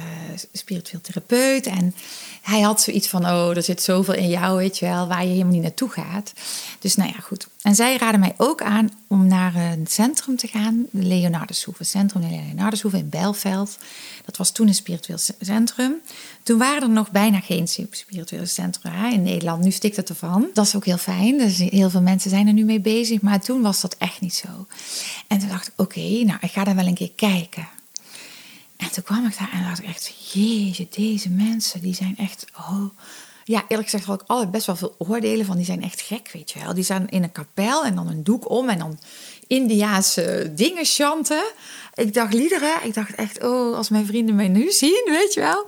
spiritueel 0.53 1.01
therapeut 1.01 1.65
en 1.65 1.95
hij 2.43 2.61
had 2.61 2.81
zoiets 2.81 3.07
van, 3.07 3.25
oh, 3.25 3.55
er 3.55 3.63
zit 3.63 3.81
zoveel 3.81 4.13
in 4.13 4.29
jou, 4.29 4.57
weet 4.57 4.77
je 4.77 4.85
wel, 4.85 5.07
waar 5.07 5.23
je 5.23 5.29
helemaal 5.29 5.53
niet 5.53 5.61
naartoe 5.61 5.89
gaat. 5.89 6.33
Dus 6.79 6.95
nou 6.95 7.09
ja, 7.09 7.19
goed. 7.19 7.47
En 7.61 7.75
zij 7.75 7.97
raden 7.97 8.19
mij 8.19 8.33
ook 8.37 8.61
aan 8.61 8.89
om 9.07 9.27
naar 9.27 9.55
een 9.55 9.87
centrum 9.87 10.35
te 10.35 10.47
gaan, 10.47 10.85
de 10.91 11.53
centrum 11.79 12.21
de 12.21 12.97
in 12.97 13.09
Bijlveld. 13.09 13.77
Dat 14.25 14.37
was 14.37 14.51
toen 14.51 14.67
een 14.67 14.73
spiritueel 14.73 15.17
centrum. 15.39 15.93
Toen 16.43 16.57
waren 16.57 16.81
er 16.81 16.89
nog 16.89 17.11
bijna 17.11 17.39
geen 17.39 17.67
spirituele 17.67 18.45
centra 18.45 19.11
in 19.11 19.23
Nederland. 19.23 19.63
Nu 19.63 19.71
stikt 19.71 19.95
het 19.95 20.09
ervan. 20.09 20.47
Dat 20.53 20.65
is 20.65 20.75
ook 20.75 20.85
heel 20.85 20.97
fijn. 20.97 21.37
Dus 21.37 21.57
heel 21.57 21.89
veel 21.89 22.01
mensen 22.01 22.29
zijn 22.29 22.47
er 22.47 22.53
nu 22.53 22.63
mee 22.63 22.79
bezig. 22.79 23.21
Maar 23.21 23.41
toen 23.41 23.61
was 23.61 23.81
dat 23.81 23.95
echt 23.97 24.21
niet 24.21 24.33
zo. 24.35 24.67
En 25.27 25.39
toen 25.39 25.49
dacht 25.49 25.67
ik, 25.67 25.73
oké, 25.75 25.99
nou, 25.99 26.37
ik 26.41 26.51
ga 26.51 26.63
daar 26.63 26.75
wel 26.75 26.87
een 26.87 26.93
keer 26.93 27.11
kijken. 27.15 27.67
En 28.83 28.91
toen 28.91 29.03
kwam 29.03 29.25
ik 29.25 29.37
daar 29.37 29.49
en 29.51 29.63
dacht 29.63 29.79
ik 29.79 29.85
echt, 29.85 30.31
jeetje, 30.33 30.87
deze 30.89 31.29
mensen, 31.29 31.81
die 31.81 31.95
zijn 31.95 32.17
echt, 32.17 32.45
oh. 32.57 32.85
Ja, 33.45 33.65
eerlijk 33.67 33.89
gezegd 33.89 34.07
had 34.07 34.21
ik 34.21 34.27
altijd 34.27 34.51
best 34.51 34.65
wel 34.65 34.75
veel 34.75 34.95
oordelen 34.97 35.45
van, 35.45 35.55
die 35.55 35.65
zijn 35.65 35.83
echt 35.83 36.01
gek, 36.01 36.29
weet 36.33 36.51
je 36.51 36.59
wel. 36.59 36.73
Die 36.73 36.83
staan 36.83 37.09
in 37.09 37.23
een 37.23 37.31
kapel 37.31 37.83
en 37.85 37.95
dan 37.95 38.07
een 38.07 38.23
doek 38.23 38.49
om 38.49 38.69
en 38.69 38.77
dan 38.77 38.99
Indiaanse 39.47 40.51
dingen 40.55 40.85
chanten. 40.85 41.43
Ik 41.93 42.13
dacht 42.13 42.33
liederen, 42.33 42.73
ik 42.83 42.93
dacht 42.93 43.15
echt, 43.15 43.43
oh, 43.43 43.75
als 43.75 43.89
mijn 43.89 44.05
vrienden 44.05 44.35
mij 44.35 44.47
nu 44.47 44.71
zien, 44.71 45.03
weet 45.05 45.33
je 45.33 45.39
wel. 45.39 45.65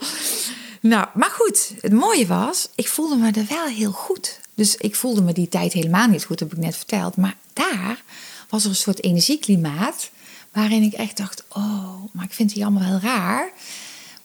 Nou, 0.81 1.07
maar 1.13 1.29
goed, 1.29 1.73
het 1.81 1.93
mooie 1.93 2.27
was, 2.27 2.69
ik 2.75 2.87
voelde 2.87 3.15
me 3.15 3.31
er 3.31 3.45
wel 3.49 3.65
heel 3.65 3.91
goed. 3.91 4.39
Dus 4.53 4.75
ik 4.75 4.95
voelde 4.95 5.21
me 5.21 5.33
die 5.33 5.49
tijd 5.49 5.73
helemaal 5.73 6.07
niet 6.07 6.25
goed, 6.25 6.39
heb 6.39 6.51
ik 6.51 6.57
net 6.57 6.77
verteld. 6.77 7.15
Maar 7.15 7.35
daar 7.53 8.03
was 8.49 8.63
er 8.63 8.69
een 8.69 8.75
soort 8.75 9.03
energieklimaat 9.03 10.09
Waarin 10.55 10.83
ik 10.83 10.93
echt 10.93 11.17
dacht, 11.17 11.43
oh, 11.49 11.95
maar 12.11 12.25
ik 12.25 12.33
vind 12.33 12.53
die 12.53 12.63
allemaal 12.63 12.83
heel 12.83 13.09
raar. 13.09 13.51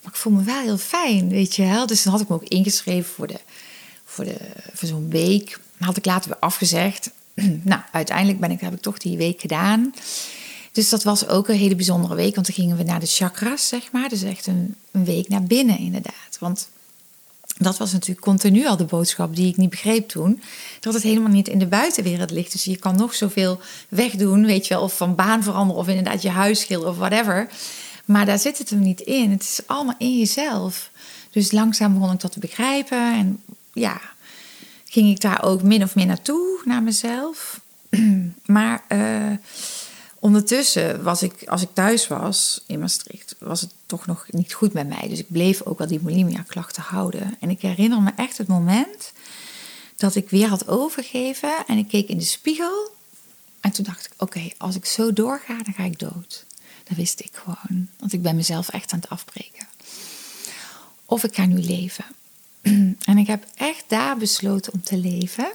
Maar 0.02 0.12
ik 0.12 0.18
voel 0.18 0.32
me 0.32 0.42
wel 0.42 0.60
heel 0.60 0.78
fijn, 0.78 1.28
weet 1.28 1.56
je 1.56 1.62
wel. 1.62 1.86
Dus 1.86 2.02
dan 2.02 2.12
had 2.12 2.22
ik 2.22 2.28
me 2.28 2.34
ook 2.34 2.48
ingeschreven 2.48 3.12
voor, 3.12 3.26
de, 3.26 3.40
voor, 4.04 4.24
de, 4.24 4.36
voor 4.72 4.88
zo'n 4.88 5.10
week. 5.10 5.58
Had 5.78 5.96
ik 5.96 6.04
later 6.04 6.30
weer 6.30 6.38
afgezegd. 6.38 7.10
nou, 7.62 7.80
uiteindelijk 7.92 8.40
ben 8.40 8.50
ik, 8.50 8.60
heb 8.60 8.72
ik 8.72 8.80
toch 8.80 8.98
die 8.98 9.16
week 9.16 9.40
gedaan. 9.40 9.94
Dus 10.72 10.88
dat 10.88 11.02
was 11.02 11.26
ook 11.26 11.48
een 11.48 11.56
hele 11.56 11.74
bijzondere 11.74 12.14
week. 12.14 12.34
Want 12.34 12.46
dan 12.46 12.54
gingen 12.54 12.76
we 12.76 12.82
naar 12.82 13.00
de 13.00 13.06
chakras, 13.06 13.68
zeg 13.68 13.92
maar. 13.92 14.08
Dus 14.08 14.22
echt 14.22 14.46
een, 14.46 14.74
een 14.90 15.04
week 15.04 15.28
naar 15.28 15.44
binnen, 15.44 15.78
inderdaad. 15.78 16.36
Want 16.38 16.68
dat 17.60 17.78
was 17.78 17.92
natuurlijk 17.92 18.20
continu 18.20 18.66
al 18.66 18.76
de 18.76 18.84
boodschap 18.84 19.36
die 19.36 19.48
ik 19.48 19.56
niet 19.56 19.70
begreep 19.70 20.08
toen. 20.08 20.42
Dat 20.80 20.94
het 20.94 21.02
helemaal 21.02 21.30
niet 21.30 21.48
in 21.48 21.58
de 21.58 21.66
buitenwereld 21.66 22.30
ligt. 22.30 22.52
Dus 22.52 22.64
je 22.64 22.76
kan 22.76 22.96
nog 22.96 23.14
zoveel 23.14 23.60
wegdoen, 23.88 24.46
weet 24.46 24.66
je 24.66 24.74
wel. 24.74 24.82
Of 24.82 24.96
van 24.96 25.14
baan 25.14 25.42
veranderen 25.42 25.82
of 25.82 25.88
inderdaad 25.88 26.22
je 26.22 26.30
huis 26.30 26.60
schilderen 26.60 26.92
of 26.92 26.98
whatever. 26.98 27.48
Maar 28.04 28.26
daar 28.26 28.38
zit 28.38 28.58
het 28.58 28.70
hem 28.70 28.78
niet 28.78 29.00
in. 29.00 29.30
Het 29.30 29.42
is 29.42 29.60
allemaal 29.66 29.94
in 29.98 30.18
jezelf. 30.18 30.90
Dus 31.30 31.52
langzaam 31.52 31.94
begon 31.94 32.12
ik 32.12 32.20
dat 32.20 32.32
te 32.32 32.38
begrijpen. 32.38 33.14
En 33.14 33.42
ja, 33.72 34.00
ging 34.84 35.08
ik 35.10 35.20
daar 35.20 35.42
ook 35.42 35.62
min 35.62 35.82
of 35.82 35.94
meer 35.94 36.06
naartoe, 36.06 36.60
naar 36.64 36.82
mezelf. 36.82 37.60
maar 38.46 38.82
uh, 38.88 39.36
ondertussen 40.20 41.02
was 41.02 41.22
ik, 41.22 41.44
als 41.46 41.62
ik 41.62 41.68
thuis 41.72 42.06
was 42.06 42.64
in 42.66 42.78
Maastricht, 42.78 43.36
was 43.38 43.60
het 43.60 43.70
toch 43.86 44.06
nog 44.06 44.26
niet 44.30 44.52
goed 44.52 44.72
met 44.72 44.88
mij. 44.88 45.08
Dus 45.08 45.18
ik 45.18 45.32
bleef 45.32 45.62
ook 45.62 45.78
wel 45.78 45.86
die 45.86 45.98
bulimia-klachten 45.98 46.82
houden. 46.82 47.36
En 47.40 47.50
ik 47.50 47.60
herinner 47.60 48.02
me 48.02 48.10
echt 48.16 48.38
het 48.38 48.48
moment 48.48 49.12
dat 49.96 50.14
ik 50.14 50.30
weer 50.30 50.48
had 50.48 50.68
overgegeven 50.68 51.52
en 51.66 51.78
ik 51.78 51.88
keek 51.88 52.08
in 52.08 52.18
de 52.18 52.24
spiegel. 52.24 52.90
En 53.60 53.70
toen 53.70 53.84
dacht 53.84 54.06
ik, 54.06 54.12
oké, 54.16 54.48
als 54.58 54.76
ik 54.76 54.84
zo 54.84 55.12
doorga, 55.12 55.62
dan 55.62 55.74
ga 55.74 55.84
ik 55.84 55.98
dood. 55.98 56.44
Dat 56.84 56.96
wist 56.96 57.20
ik 57.20 57.30
gewoon. 57.32 57.88
Want 57.98 58.12
ik 58.12 58.22
ben 58.22 58.36
mezelf 58.36 58.68
echt 58.68 58.92
aan 58.92 58.98
het 58.98 59.08
afbreken. 59.08 59.66
Of 61.04 61.24
ik 61.24 61.34
ga 61.34 61.46
nu 61.46 61.60
leven. 61.60 62.04
En 63.04 63.18
ik 63.18 63.26
heb 63.26 63.44
echt 63.54 63.84
daar 63.86 64.16
besloten 64.16 64.72
om 64.72 64.82
te 64.82 64.96
leven. 64.96 65.52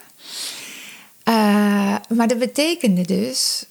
Uh, 1.27 1.95
maar 2.09 2.27
dat 2.27 2.39
betekende 2.39 3.01
dus 3.01 3.65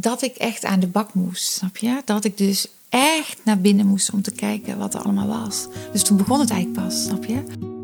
dat 0.00 0.22
ik 0.22 0.36
echt 0.36 0.64
aan 0.64 0.80
de 0.80 0.86
bak 0.86 1.14
moest, 1.14 1.44
snap 1.44 1.76
je? 1.76 2.02
Dat 2.04 2.24
ik 2.24 2.38
dus 2.38 2.68
echt 2.88 3.38
naar 3.44 3.60
binnen 3.60 3.86
moest 3.86 4.12
om 4.12 4.22
te 4.22 4.30
kijken 4.30 4.78
wat 4.78 4.94
er 4.94 5.00
allemaal 5.00 5.42
was. 5.42 5.66
Dus 5.92 6.02
toen 6.02 6.16
begon 6.16 6.40
het 6.40 6.50
eigenlijk 6.50 6.86
pas, 6.86 7.04
snap 7.04 7.24
je? 7.24 7.74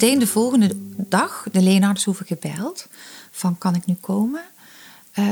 Meteen 0.00 0.18
de 0.18 0.26
volgende 0.26 0.76
dag 0.96 1.46
de 1.52 1.62
Leonardeshoeve 1.62 2.24
gebeld. 2.24 2.86
Van 3.30 3.58
kan 3.58 3.74
ik 3.74 3.86
nu 3.86 3.94
komen? 4.00 4.42
Uh, 5.14 5.26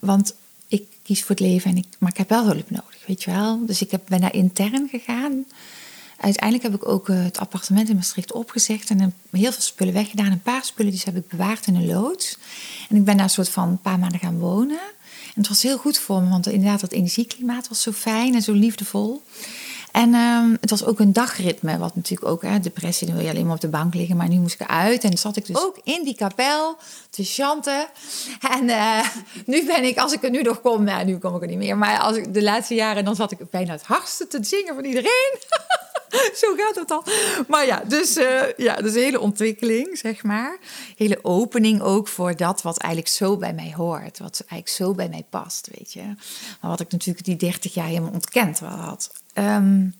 want 0.00 0.34
ik 0.68 0.82
kies 1.02 1.20
voor 1.20 1.30
het 1.30 1.40
leven, 1.40 1.70
en 1.70 1.76
ik, 1.76 1.86
maar 1.98 2.10
ik 2.10 2.16
heb 2.16 2.28
wel 2.28 2.44
hulp 2.44 2.70
nodig, 2.70 3.06
weet 3.06 3.22
je 3.22 3.30
wel. 3.30 3.66
Dus 3.66 3.80
ik 3.80 3.90
heb, 3.90 4.02
ben 4.08 4.20
daar 4.20 4.34
intern 4.34 4.88
gegaan. 4.88 5.44
Uiteindelijk 6.16 6.62
heb 6.72 6.82
ik 6.82 6.88
ook 6.88 7.08
uh, 7.08 7.22
het 7.22 7.38
appartement 7.38 7.88
in 7.88 7.94
Maastricht 7.94 8.32
opgezegd 8.32 8.90
en 8.90 9.14
heel 9.30 9.52
veel 9.52 9.62
spullen 9.62 9.94
weggedaan. 9.94 10.32
Een 10.32 10.42
paar 10.42 10.64
spullen 10.64 10.92
die 10.92 11.02
heb 11.04 11.16
ik 11.16 11.28
bewaard 11.28 11.66
in 11.66 11.74
een 11.74 11.86
loods. 11.86 12.38
En 12.88 12.96
ik 12.96 13.04
ben 13.04 13.14
daar 13.14 13.24
een 13.24 13.30
soort 13.30 13.48
van 13.48 13.68
een 13.68 13.80
paar 13.80 13.98
maanden 13.98 14.20
gaan 14.20 14.38
wonen. 14.38 14.80
En 15.34 15.40
het 15.40 15.48
was 15.48 15.62
heel 15.62 15.78
goed 15.78 15.98
voor 15.98 16.22
me, 16.22 16.28
want 16.28 16.46
inderdaad, 16.46 16.80
dat 16.80 16.92
energieklimaat 16.92 17.68
was 17.68 17.82
zo 17.82 17.92
fijn 17.92 18.34
en 18.34 18.42
zo 18.42 18.52
liefdevol. 18.52 19.22
En 19.92 20.14
um, 20.14 20.56
het 20.60 20.70
was 20.70 20.84
ook 20.84 21.00
een 21.00 21.12
dagritme, 21.12 21.78
wat 21.78 21.94
natuurlijk 21.94 22.30
ook, 22.30 22.42
hè, 22.42 22.60
depressie, 22.60 23.06
dan 23.06 23.16
wil 23.16 23.24
je 23.24 23.30
alleen 23.30 23.46
maar 23.46 23.54
op 23.54 23.60
de 23.60 23.68
bank 23.68 23.94
liggen. 23.94 24.16
Maar 24.16 24.28
nu 24.28 24.38
moest 24.38 24.54
ik 24.54 24.60
eruit 24.60 25.04
en 25.04 25.18
zat 25.18 25.36
ik 25.36 25.46
dus 25.46 25.56
ook 25.56 25.80
in 25.84 26.04
die 26.04 26.14
kapel 26.14 26.76
te 27.10 27.24
chanten. 27.24 27.86
En 28.50 28.64
uh, 28.64 29.08
nu 29.46 29.66
ben 29.66 29.84
ik, 29.84 29.98
als 29.98 30.12
ik 30.12 30.22
er 30.22 30.30
nu 30.30 30.42
nog 30.42 30.60
kom, 30.60 30.84
nou, 30.84 31.04
nu 31.04 31.18
kom 31.18 31.36
ik 31.36 31.42
er 31.42 31.48
niet 31.48 31.58
meer. 31.58 31.78
Maar 31.78 31.98
als 31.98 32.16
ik 32.16 32.34
de 32.34 32.42
laatste 32.42 32.74
jaren, 32.74 33.04
dan 33.04 33.16
zat 33.16 33.32
ik 33.32 33.50
bijna 33.50 33.72
het 33.72 33.82
hardste 33.82 34.26
te 34.26 34.38
zingen 34.42 34.74
van 34.74 34.84
iedereen. 34.84 35.38
Zo 36.40 36.54
gaat 36.56 36.74
het 36.74 36.90
al. 36.90 37.04
Maar 37.48 37.66
ja, 37.66 37.82
dus, 37.86 38.16
uh, 38.16 38.42
ja, 38.56 38.76
dus 38.76 38.94
een 38.94 39.02
hele 39.02 39.20
ontwikkeling, 39.20 39.98
zeg 39.98 40.22
maar. 40.22 40.58
Hele 40.96 41.18
opening 41.22 41.80
ook 41.80 42.08
voor 42.08 42.36
dat 42.36 42.62
wat 42.62 42.78
eigenlijk 42.78 43.14
zo 43.14 43.36
bij 43.36 43.52
mij 43.52 43.72
hoort. 43.76 44.18
Wat 44.18 44.44
eigenlijk 44.46 44.68
zo 44.68 44.94
bij 44.94 45.08
mij 45.08 45.24
past, 45.30 45.68
weet 45.76 45.92
je. 45.92 46.02
Maar 46.60 46.70
wat 46.70 46.80
ik 46.80 46.90
natuurlijk 46.90 47.24
die 47.24 47.36
30 47.36 47.74
jaar 47.74 47.86
helemaal 47.86 48.12
ontkend 48.12 48.58
had. 48.58 49.10
Um, 49.40 49.94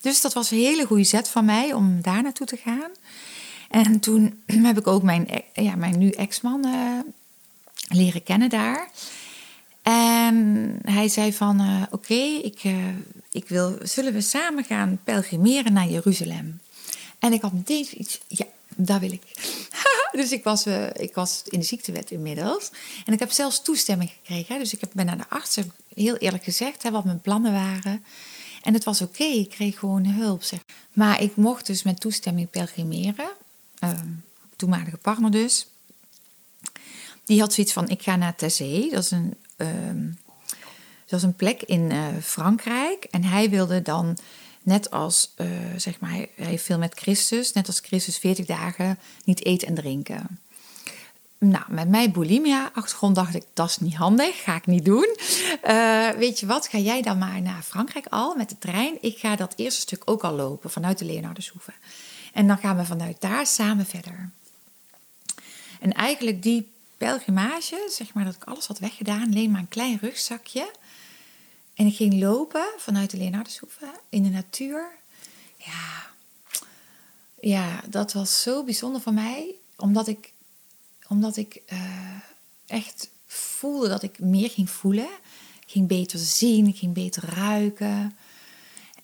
dus 0.00 0.20
dat 0.20 0.32
was 0.32 0.50
een 0.50 0.58
hele 0.58 0.86
goede 0.86 1.04
zet 1.04 1.28
van 1.28 1.44
mij 1.44 1.72
om 1.72 2.02
daar 2.02 2.22
naartoe 2.22 2.46
te 2.46 2.56
gaan. 2.56 2.90
En 3.70 4.00
toen 4.00 4.42
heb 4.68 4.78
ik 4.78 4.86
ook 4.86 5.02
mijn, 5.02 5.28
ja, 5.54 5.76
mijn 5.76 5.98
nu 5.98 6.10
ex-man 6.10 6.66
uh, 6.66 6.98
leren 7.88 8.22
kennen 8.22 8.48
daar. 8.48 8.90
En 9.82 10.78
hij 10.84 11.08
zei 11.08 11.32
van, 11.32 11.60
uh, 11.60 11.82
oké, 11.90 12.14
ik, 12.42 12.64
uh, 12.64 12.74
ik 13.30 13.48
wil, 13.48 13.78
zullen 13.82 14.12
we 14.12 14.20
samen 14.20 14.64
gaan 14.64 15.00
pelgrimeren 15.04 15.72
naar 15.72 15.88
Jeruzalem? 15.88 16.60
En 17.18 17.32
ik 17.32 17.42
had 17.42 17.52
meteen 17.52 17.86
iets, 18.00 18.20
ja, 18.26 18.46
daar 18.76 19.00
wil 19.00 19.12
ik. 19.12 19.22
dus 20.20 20.32
ik 20.32 20.44
was, 20.44 20.66
ik 20.92 21.14
was 21.14 21.42
in 21.48 21.58
de 21.58 21.64
ziektewet 21.64 22.10
inmiddels. 22.10 22.70
En 23.06 23.12
ik 23.12 23.18
heb 23.18 23.30
zelfs 23.30 23.62
toestemming 23.62 24.10
gekregen. 24.10 24.58
Dus 24.58 24.72
ik 24.72 24.80
heb, 24.80 24.90
ben 24.92 25.06
naar 25.06 25.16
de 25.16 25.28
arts 25.28 25.58
heel 25.94 26.16
eerlijk 26.16 26.44
gezegd 26.44 26.82
hè, 26.82 26.90
wat 26.90 27.04
mijn 27.04 27.20
plannen 27.20 27.52
waren. 27.52 28.04
En 28.62 28.74
het 28.74 28.84
was 28.84 29.00
oké, 29.00 29.24
ik 29.24 29.48
kreeg 29.48 29.78
gewoon 29.78 30.06
hulp. 30.06 30.42
Zeg. 30.42 30.60
Maar 30.92 31.22
ik 31.22 31.36
mocht 31.36 31.66
dus 31.66 31.82
met 31.82 32.00
toestemming 32.00 32.50
pelgrimeren. 32.50 33.30
Uh, 33.84 34.00
toenmalige 34.56 34.96
partner 34.96 35.30
dus. 35.30 35.66
Die 37.24 37.40
had 37.40 37.52
zoiets 37.52 37.72
van, 37.72 37.88
ik 37.88 38.02
ga 38.02 38.16
naar 38.16 38.36
Tessé. 38.36 38.88
Dat 38.90 39.02
is 39.02 39.10
een, 39.10 39.36
uh, 39.56 39.68
dat 41.06 41.18
is 41.18 41.22
een 41.22 41.36
plek 41.36 41.62
in 41.62 41.90
uh, 41.90 42.06
Frankrijk. 42.22 43.04
En 43.10 43.24
hij 43.24 43.50
wilde 43.50 43.82
dan, 43.82 44.18
net 44.62 44.90
als, 44.90 45.34
uh, 45.36 45.46
zeg 45.76 46.00
maar, 46.00 46.10
hij 46.10 46.28
heeft 46.34 46.64
veel 46.64 46.78
met 46.78 46.94
Christus. 46.94 47.52
Net 47.52 47.66
als 47.66 47.80
Christus 47.80 48.18
40 48.18 48.46
dagen 48.46 48.98
niet 49.24 49.44
eten 49.44 49.68
en 49.68 49.74
drinken. 49.74 50.40
Nou, 51.44 51.64
met 51.68 51.88
mijn 51.88 52.12
bulimia-achtergrond 52.12 53.14
dacht 53.14 53.34
ik, 53.34 53.44
dat 53.54 53.68
is 53.68 53.78
niet 53.78 53.94
handig, 53.94 54.42
ga 54.42 54.54
ik 54.54 54.66
niet 54.66 54.84
doen. 54.84 55.16
Uh, 55.64 56.10
weet 56.10 56.40
je 56.40 56.46
wat, 56.46 56.68
ga 56.68 56.78
jij 56.78 57.02
dan 57.02 57.18
maar 57.18 57.42
naar 57.42 57.62
Frankrijk 57.62 58.06
al 58.06 58.34
met 58.34 58.48
de 58.48 58.58
trein. 58.58 58.98
Ik 59.00 59.18
ga 59.18 59.36
dat 59.36 59.52
eerste 59.56 59.80
stuk 59.80 60.02
ook 60.04 60.22
al 60.22 60.32
lopen 60.32 60.70
vanuit 60.70 60.98
de 60.98 61.04
Leonardeshoeve. 61.04 61.72
En 62.32 62.46
dan 62.46 62.58
gaan 62.58 62.76
we 62.76 62.84
vanuit 62.84 63.20
daar 63.20 63.46
samen 63.46 63.86
verder. 63.86 64.30
En 65.80 65.92
eigenlijk 65.92 66.42
die 66.42 66.72
pelgrimage, 66.96 67.88
zeg 67.90 68.14
maar 68.14 68.24
dat 68.24 68.34
ik 68.34 68.44
alles 68.44 68.66
had 68.66 68.78
weggedaan, 68.78 69.26
alleen 69.26 69.50
maar 69.50 69.60
een 69.60 69.68
klein 69.68 69.98
rugzakje. 70.00 70.70
En 71.74 71.86
ik 71.86 71.96
ging 71.96 72.20
lopen 72.20 72.66
vanuit 72.78 73.10
de 73.10 73.16
Leonardeshoeve 73.16 73.86
in 74.08 74.22
de 74.22 74.30
natuur. 74.30 74.88
Ja, 75.56 76.10
ja, 77.40 77.80
dat 77.86 78.12
was 78.12 78.42
zo 78.42 78.64
bijzonder 78.64 79.00
voor 79.00 79.14
mij, 79.14 79.54
omdat 79.76 80.08
ik 80.08 80.32
omdat 81.10 81.36
ik 81.36 81.62
uh, 81.72 81.80
echt 82.66 83.10
voelde 83.26 83.88
dat 83.88 84.02
ik 84.02 84.18
meer 84.18 84.50
ging 84.50 84.70
voelen. 84.70 85.08
Ging 85.66 85.88
beter 85.88 86.18
zien, 86.18 86.66
ik 86.66 86.76
ging 86.76 86.94
beter 86.94 87.24
ruiken. 87.34 88.16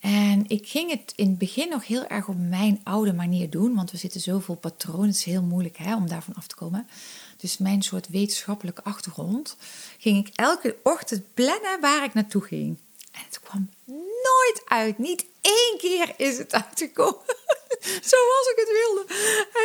En 0.00 0.44
ik 0.48 0.68
ging 0.68 0.90
het 0.90 1.12
in 1.16 1.28
het 1.28 1.38
begin 1.38 1.68
nog 1.68 1.86
heel 1.86 2.06
erg 2.06 2.28
op 2.28 2.36
mijn 2.38 2.80
oude 2.82 3.12
manier 3.12 3.50
doen, 3.50 3.74
want 3.74 3.90
we 3.90 3.96
zitten 3.96 4.20
zoveel 4.20 4.54
patronen, 4.54 5.06
het 5.06 5.16
is 5.16 5.24
heel 5.24 5.42
moeilijk 5.42 5.76
hè, 5.76 5.96
om 5.96 6.08
daarvan 6.08 6.34
af 6.34 6.46
te 6.46 6.54
komen. 6.54 6.88
Dus 7.36 7.58
mijn 7.58 7.82
soort 7.82 8.08
wetenschappelijke 8.08 8.84
achtergrond 8.84 9.56
ging 9.98 10.26
ik 10.26 10.34
elke 10.34 10.76
ochtend 10.82 11.34
plannen 11.34 11.80
waar 11.80 12.04
ik 12.04 12.14
naartoe 12.14 12.42
ging. 12.42 12.76
En 13.12 13.20
het 13.24 13.40
kwam 13.40 13.70
nooit 13.86 14.62
uit. 14.64 14.98
Niet 14.98 15.26
één 15.40 15.78
keer 15.78 16.14
is 16.16 16.38
het 16.38 16.52
uitgekomen. 16.52 17.20
Zoals 18.12 18.46
ik 18.52 18.56
het 18.56 18.68
wilde. 18.68 19.04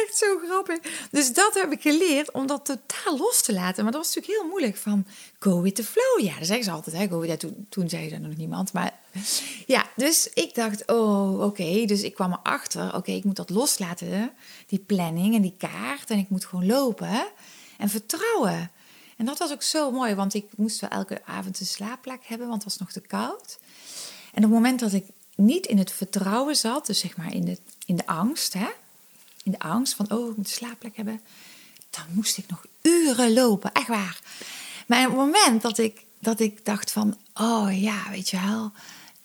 Echt 0.06 0.18
zo 0.18 0.38
grappig. 0.46 0.80
Dus 1.12 1.34
dat 1.34 1.54
heb 1.54 1.72
ik 1.72 1.82
geleerd 1.82 2.32
om 2.32 2.48
dat 2.48 2.66
totaal 2.66 3.18
los 3.18 3.42
te 3.42 3.54
laten. 3.54 3.84
Maar 3.84 3.92
dat 3.92 4.06
was 4.06 4.16
natuurlijk 4.16 4.42
heel 4.42 4.50
moeilijk 4.50 4.78
van 4.78 5.08
go 5.40 5.62
with 5.62 5.76
the 5.76 5.84
flow. 5.84 6.26
Ja, 6.26 6.38
dat 6.38 6.48
zeggen 6.48 6.66
ze 6.66 6.72
altijd. 6.72 6.96
Hè? 6.96 7.08
Go 7.08 7.20
with, 7.20 7.46
toen, 7.70 7.90
zei 7.90 8.10
dat 8.10 8.20
nog 8.20 8.36
niemand. 8.36 8.74
Maar 8.74 9.00
ja, 9.66 9.86
dus 9.96 10.30
ik 10.34 10.56
dacht, 10.56 10.92
oh 10.92 11.44
oké. 11.44 11.86
Dus 11.86 12.02
ik 12.02 12.14
kwam 12.14 12.40
erachter, 12.44 12.96
oké, 12.96 13.12
ik 13.12 13.24
moet 13.24 13.36
dat 13.36 13.50
loslaten. 13.50 14.32
Die 14.68 14.80
planning 14.80 15.36
en 15.36 15.42
die 15.42 15.56
kaart. 15.58 16.10
En 16.10 16.18
ik 16.18 16.30
moet 16.30 16.46
gewoon 16.46 16.66
lopen 16.66 17.26
en 17.78 17.90
vertrouwen. 17.90 18.72
En 19.18 19.28
dat 19.28 19.38
was 19.38 19.52
ook 19.52 19.64
zo 19.64 19.92
mooi, 19.92 20.16
want 20.16 20.34
ik 20.34 20.46
moest 20.56 20.80
wel 20.80 20.90
elke 20.90 21.22
avond 21.26 21.60
een 21.60 21.66
slaapplek 21.66 22.24
hebben, 22.24 22.48
want 22.48 22.64
het 22.64 22.72
was 22.72 22.80
nog 22.80 22.92
te 22.92 23.02
koud. 23.02 23.60
En 24.34 24.44
op 24.44 24.50
het 24.50 24.52
moment 24.52 24.80
dat 24.80 24.94
ik 24.94 25.06
niet 25.36 25.66
in 25.66 25.78
het 25.78 25.92
vertrouwen 25.92 26.56
zat, 26.56 26.86
dus 26.86 27.00
zeg 27.00 27.18
maar 27.18 27.34
in 27.34 27.46
de, 27.46 27.58
in 27.86 27.96
de 27.96 28.06
angst, 28.06 28.54
hè, 28.54 28.68
in 29.44 29.52
de 29.52 29.60
angst 29.60 29.94
van, 29.94 30.12
oh, 30.12 30.30
ik 30.30 30.38
moet 30.38 30.46
een 30.46 30.52
slaapplek 30.52 30.96
hebben. 30.96 31.22
Dan 31.90 32.04
moest 32.12 32.38
ik 32.38 32.48
nog 32.48 32.66
uren 32.82 33.34
lopen, 33.34 33.72
echt 33.72 33.88
waar. 33.88 34.22
Maar 34.88 35.06
op 35.06 35.18
het 35.18 35.26
moment 35.26 35.62
dat 35.62 35.78
ik, 35.78 36.06
dat 36.20 36.40
ik 36.40 36.66
dacht 36.66 36.92
van, 36.92 37.18
oh 37.34 37.82
ja, 37.82 38.10
weet 38.10 38.30
je 38.30 38.40
wel 38.40 38.72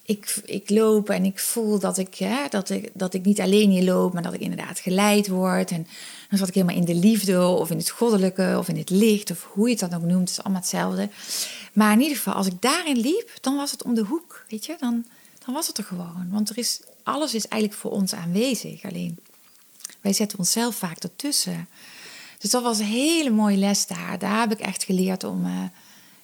ik, 0.06 0.36
ik 0.44 0.70
loop 0.70 1.10
en 1.10 1.24
ik 1.24 1.38
voel 1.38 1.78
dat 1.78 1.98
ik, 1.98 2.14
hè, 2.14 2.48
dat, 2.48 2.70
ik, 2.70 2.90
dat 2.94 3.14
ik 3.14 3.24
niet 3.24 3.40
alleen 3.40 3.70
hier 3.70 3.84
loop, 3.84 4.12
maar 4.12 4.22
dat 4.22 4.32
ik 4.32 4.40
inderdaad 4.40 4.78
geleid 4.78 5.28
word. 5.28 5.70
En 5.70 5.86
dan 6.28 6.38
zat 6.38 6.48
ik 6.48 6.54
helemaal 6.54 6.76
in 6.76 6.84
de 6.84 6.94
liefde 6.94 7.46
of 7.46 7.70
in 7.70 7.76
het 7.76 7.90
goddelijke 7.90 8.54
of 8.58 8.68
in 8.68 8.76
het 8.76 8.90
licht 8.90 9.30
of 9.30 9.48
hoe 9.52 9.68
je 9.68 9.76
het 9.76 9.90
dan 9.90 10.00
ook 10.00 10.06
noemt. 10.06 10.28
Het 10.28 10.38
is 10.38 10.44
allemaal 10.44 10.60
hetzelfde. 10.60 11.08
Maar 11.72 11.92
in 11.92 12.00
ieder 12.00 12.16
geval, 12.16 12.34
als 12.34 12.46
ik 12.46 12.62
daarin 12.62 12.96
liep, 12.96 13.30
dan 13.40 13.56
was 13.56 13.70
het 13.70 13.82
om 13.82 13.94
de 13.94 14.04
hoek, 14.04 14.44
weet 14.48 14.66
je. 14.66 14.76
Dan, 14.80 15.04
dan 15.46 15.54
was 15.54 15.66
het 15.66 15.78
er 15.78 15.84
gewoon. 15.84 16.26
Want 16.30 16.50
er 16.50 16.58
is, 16.58 16.80
alles 17.02 17.34
is 17.34 17.48
eigenlijk 17.48 17.80
voor 17.82 17.90
ons 17.90 18.14
aanwezig. 18.14 18.84
Alleen, 18.84 19.18
wij 20.00 20.12
zetten 20.12 20.38
onszelf 20.38 20.76
vaak 20.76 20.98
ertussen. 20.98 21.68
Dus 22.38 22.50
dat 22.50 22.62
was 22.62 22.78
een 22.78 22.84
hele 22.84 23.30
mooie 23.30 23.56
les 23.56 23.86
daar. 23.86 24.18
Daar 24.18 24.40
heb 24.40 24.52
ik 24.52 24.60
echt 24.60 24.84
geleerd 24.84 25.24
om... 25.24 25.46
Uh, 25.46 25.62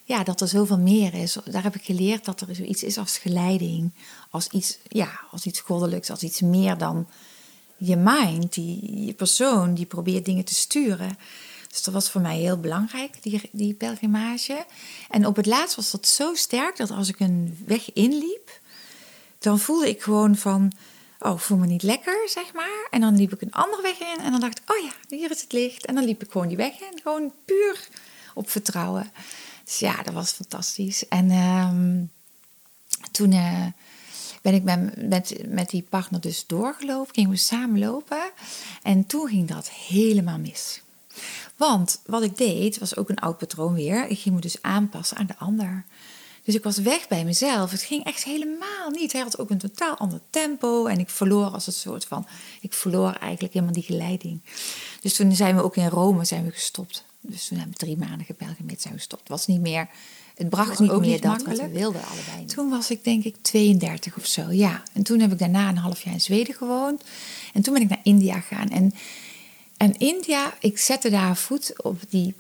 ja, 0.05 0.25
dat 0.25 0.41
er 0.41 0.49
zoveel 0.49 0.79
meer 0.79 1.15
is. 1.15 1.37
Daar 1.45 1.63
heb 1.63 1.75
ik 1.75 1.85
geleerd 1.85 2.25
dat 2.25 2.41
er 2.41 2.55
zoiets 2.55 2.83
is 2.83 2.99
als 2.99 3.19
geleiding. 3.19 3.93
Als 4.31 4.49
iets, 4.49 4.79
ja, 4.89 5.21
als 5.31 5.47
iets 5.47 5.61
goddelijks, 5.61 6.11
als 6.11 6.23
iets 6.23 6.41
meer 6.41 6.79
dan 6.79 7.07
je 7.77 7.97
mind, 7.97 8.55
die, 8.55 9.05
je 9.05 9.13
persoon 9.13 9.75
die 9.75 9.87
probeert 9.87 10.25
dingen 10.25 10.45
te 10.45 10.55
sturen. 10.55 11.19
Dus 11.71 11.83
dat 11.83 11.95
was 11.95 12.11
voor 12.11 12.21
mij 12.21 12.39
heel 12.39 12.61
belangrijk, 12.61 13.23
die, 13.23 13.41
die 13.53 13.75
pelgrimage. 13.75 14.67
En 15.11 15.27
op 15.27 15.37
het 15.37 15.47
laatst 15.47 15.77
was 15.77 15.91
dat 15.91 16.07
zo 16.07 16.35
sterk 16.35 16.77
dat 16.77 16.91
als 16.91 17.09
ik 17.09 17.21
een 17.21 17.59
weg 17.67 17.93
inliep, 17.93 18.61
dan 19.43 19.59
voelde 19.59 19.89
ik 19.89 20.03
gewoon 20.03 20.37
van, 20.37 20.73
oh, 21.19 21.39
voel 21.39 21.59
me 21.59 21.67
niet 21.67 21.83
lekker, 21.83 22.29
zeg 22.29 22.53
maar. 22.53 22.87
En 22.91 23.01
dan 23.01 23.17
liep 23.17 23.33
ik 23.33 23.41
een 23.41 23.53
andere 23.53 23.83
weg 23.83 24.01
in 24.01 24.25
en 24.25 24.31
dan 24.31 24.41
dacht 24.41 24.59
ik, 24.59 24.71
oh 24.71 24.85
ja, 24.85 25.17
hier 25.17 25.31
is 25.31 25.43
het 25.43 25.53
licht. 25.53 25.87
En 25.87 25.95
dan 25.95 26.05
liep 26.05 26.23
ik 26.23 26.31
gewoon 26.31 26.49
die 26.49 26.57
weg 26.57 26.81
in, 26.81 27.01
gewoon 27.03 27.33
puur 27.45 27.89
op 28.35 28.51
vertrouwen. 28.51 29.13
Dus 29.65 29.79
ja, 29.79 30.03
dat 30.03 30.15
was 30.15 30.33
fantastisch. 30.33 31.09
En 31.09 31.31
ehm, 31.31 32.05
toen 33.11 33.33
uh, 33.33 33.67
ben 34.43 34.55
ik 34.55 34.63
met, 34.63 35.09
met, 35.09 35.43
met 35.47 35.69
die 35.69 35.87
partner 35.89 36.21
dus 36.21 36.47
doorgelopen, 36.47 37.15
gingen 37.15 37.31
we 37.31 37.37
samen 37.37 37.79
lopen. 37.79 38.31
En 38.83 39.07
toen 39.07 39.29
ging 39.29 39.49
dat 39.49 39.71
helemaal 39.71 40.39
mis. 40.39 40.83
Want 41.57 42.01
wat 42.07 42.23
ik 42.23 42.37
deed, 42.37 42.79
was 42.79 42.97
ook 42.97 43.09
een 43.09 43.19
oud 43.19 43.39
patroon 43.39 43.75
weer. 43.75 44.07
Ik 44.09 44.19
ging 44.19 44.35
me 44.35 44.41
dus 44.41 44.63
aanpassen 44.63 45.17
aan 45.17 45.27
de 45.27 45.39
ander. 45.39 45.85
Dus 46.45 46.55
ik 46.55 46.63
was 46.63 46.79
weg 46.79 47.09
bij 47.09 47.25
mezelf. 47.25 47.71
Het 47.71 47.83
ging 47.83 48.05
echt 48.05 48.25
helemaal 48.25 48.91
niet. 48.91 49.13
Hij 49.13 49.21
had 49.21 49.39
ook 49.39 49.51
een 49.51 49.59
totaal 49.59 49.97
ander 49.97 50.21
tempo. 50.31 50.87
En 50.87 50.99
ik 50.99 51.11
verloor 51.11 51.47
als 51.47 51.67
een 51.67 51.73
soort 51.73 52.05
van... 52.05 52.27
Ik 52.61 52.73
verloor 52.73 53.13
eigenlijk 53.13 53.55
helemaal 53.55 53.75
die 53.75 53.83
geleiding. 53.83 54.41
Dus 55.01 55.15
toen 55.15 55.35
zijn 55.37 55.57
we 55.57 55.63
ook 55.63 55.77
in 55.77 55.89
Rome 55.89 56.25
zijn 56.25 56.45
we 56.45 56.51
gestopt. 56.51 57.05
Dus 57.21 57.49
toen 57.49 57.59
hebben 57.59 57.77
we 57.79 57.85
drie 57.85 57.97
maanden 57.97 58.27
gebelgemeerd 58.27 58.81
zijn 58.81 58.95
we 58.95 58.99
gestopt. 58.99 59.23
Het 59.23 59.31
was 59.31 59.47
niet 59.47 59.61
meer... 59.61 59.89
Het 60.35 60.49
bracht 60.49 60.79
niet 60.79 60.99
meer 60.99 61.21
dat 61.21 61.43
wat 61.43 61.59
we 61.59 61.69
wilden 61.69 62.03
allebei. 62.05 62.45
Toen 62.47 62.71
was 62.71 62.91
ik 62.91 63.05
denk 63.05 63.25
ik 63.25 63.37
32 63.41 64.17
of 64.17 64.27
zo, 64.27 64.51
ja. 64.51 64.83
En 64.93 65.03
toen 65.03 65.21
heb 65.21 65.33
ik 65.33 65.39
daarna 65.39 65.69
een 65.69 65.77
half 65.77 66.03
jaar 66.03 66.15
in 66.15 66.21
Zweden 66.21 66.55
gewoond. 66.55 67.03
En 67.53 67.63
toen 67.63 67.73
ben 67.73 67.83
ik 67.83 67.89
naar 67.89 68.01
India 68.03 68.41
gegaan. 68.41 68.69
En, 68.69 68.95
en 69.77 69.99
India, 69.99 70.55
ik 70.61 70.79
zette 70.79 71.11
daar 71.11 71.37
voet 71.37 71.83
op 71.83 72.01
die 72.09 72.35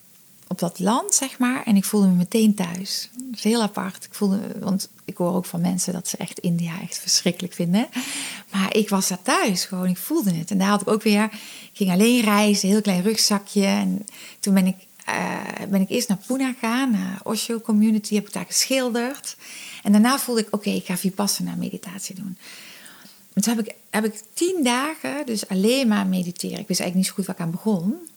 op 0.53 0.59
dat 0.59 0.79
land, 0.79 1.15
zeg 1.15 1.39
maar. 1.39 1.63
En 1.65 1.77
ik 1.77 1.85
voelde 1.85 2.07
me 2.07 2.15
meteen 2.15 2.55
thuis. 2.55 3.11
Dat 3.15 3.37
is 3.37 3.43
heel 3.43 3.63
apart. 3.63 4.05
Ik 4.05 4.15
voelde, 4.15 4.41
want 4.61 4.89
ik 5.05 5.17
hoor 5.17 5.35
ook 5.35 5.45
van 5.45 5.61
mensen 5.61 5.93
dat 5.93 6.09
ze 6.09 6.17
echt 6.17 6.39
India 6.39 6.81
echt 6.81 6.99
verschrikkelijk 6.99 7.55
vinden. 7.55 7.89
Maar 8.51 8.77
ik 8.77 8.89
was 8.89 9.09
daar 9.09 9.23
thuis 9.23 9.65
gewoon. 9.65 9.87
Ik 9.87 9.97
voelde 9.97 10.33
het. 10.33 10.51
En 10.51 10.59
daar 10.59 10.69
had 10.69 10.81
ik 10.81 10.89
ook 10.89 11.03
weer. 11.03 11.25
Ik 11.25 11.71
ging 11.73 11.91
alleen 11.91 12.21
reizen, 12.21 12.69
heel 12.69 12.81
klein 12.81 13.03
rugzakje. 13.03 13.67
En 13.67 14.07
toen 14.41 14.55
ben 14.55 14.67
ik, 14.67 14.77
uh, 15.09 15.69
ben 15.69 15.81
ik 15.81 15.89
eerst 15.89 16.09
naar 16.09 16.23
Pune 16.27 16.55
gegaan, 16.61 16.91
naar 16.91 17.21
Osho 17.23 17.61
Community. 17.61 18.15
Heb 18.15 18.27
ik 18.27 18.33
daar 18.33 18.47
geschilderd. 18.47 19.37
En 19.83 19.93
daarna 19.93 20.19
voelde 20.19 20.41
ik, 20.41 20.49
oké, 20.51 20.71
ik 20.71 20.85
ga 20.85 20.97
Vipassana 20.97 21.55
meditatie 21.55 22.15
doen. 22.15 22.39
En 23.33 23.43
toen 23.43 23.57
heb 23.57 23.67
ik, 23.67 23.75
heb 23.91 24.05
ik 24.05 24.21
tien 24.35 24.61
dagen 24.63 25.27
dus 25.27 25.49
alleen 25.49 25.89
maar 25.89 26.07
mediteren. 26.07 26.59
Ik 26.59 26.69
wist 26.69 26.81
eigenlijk 26.81 26.95
niet 26.95 27.07
zo 27.07 27.13
goed 27.13 27.27
waar 27.27 27.37
ik 27.37 27.43
aan 27.43 27.51
begon. 27.51 28.11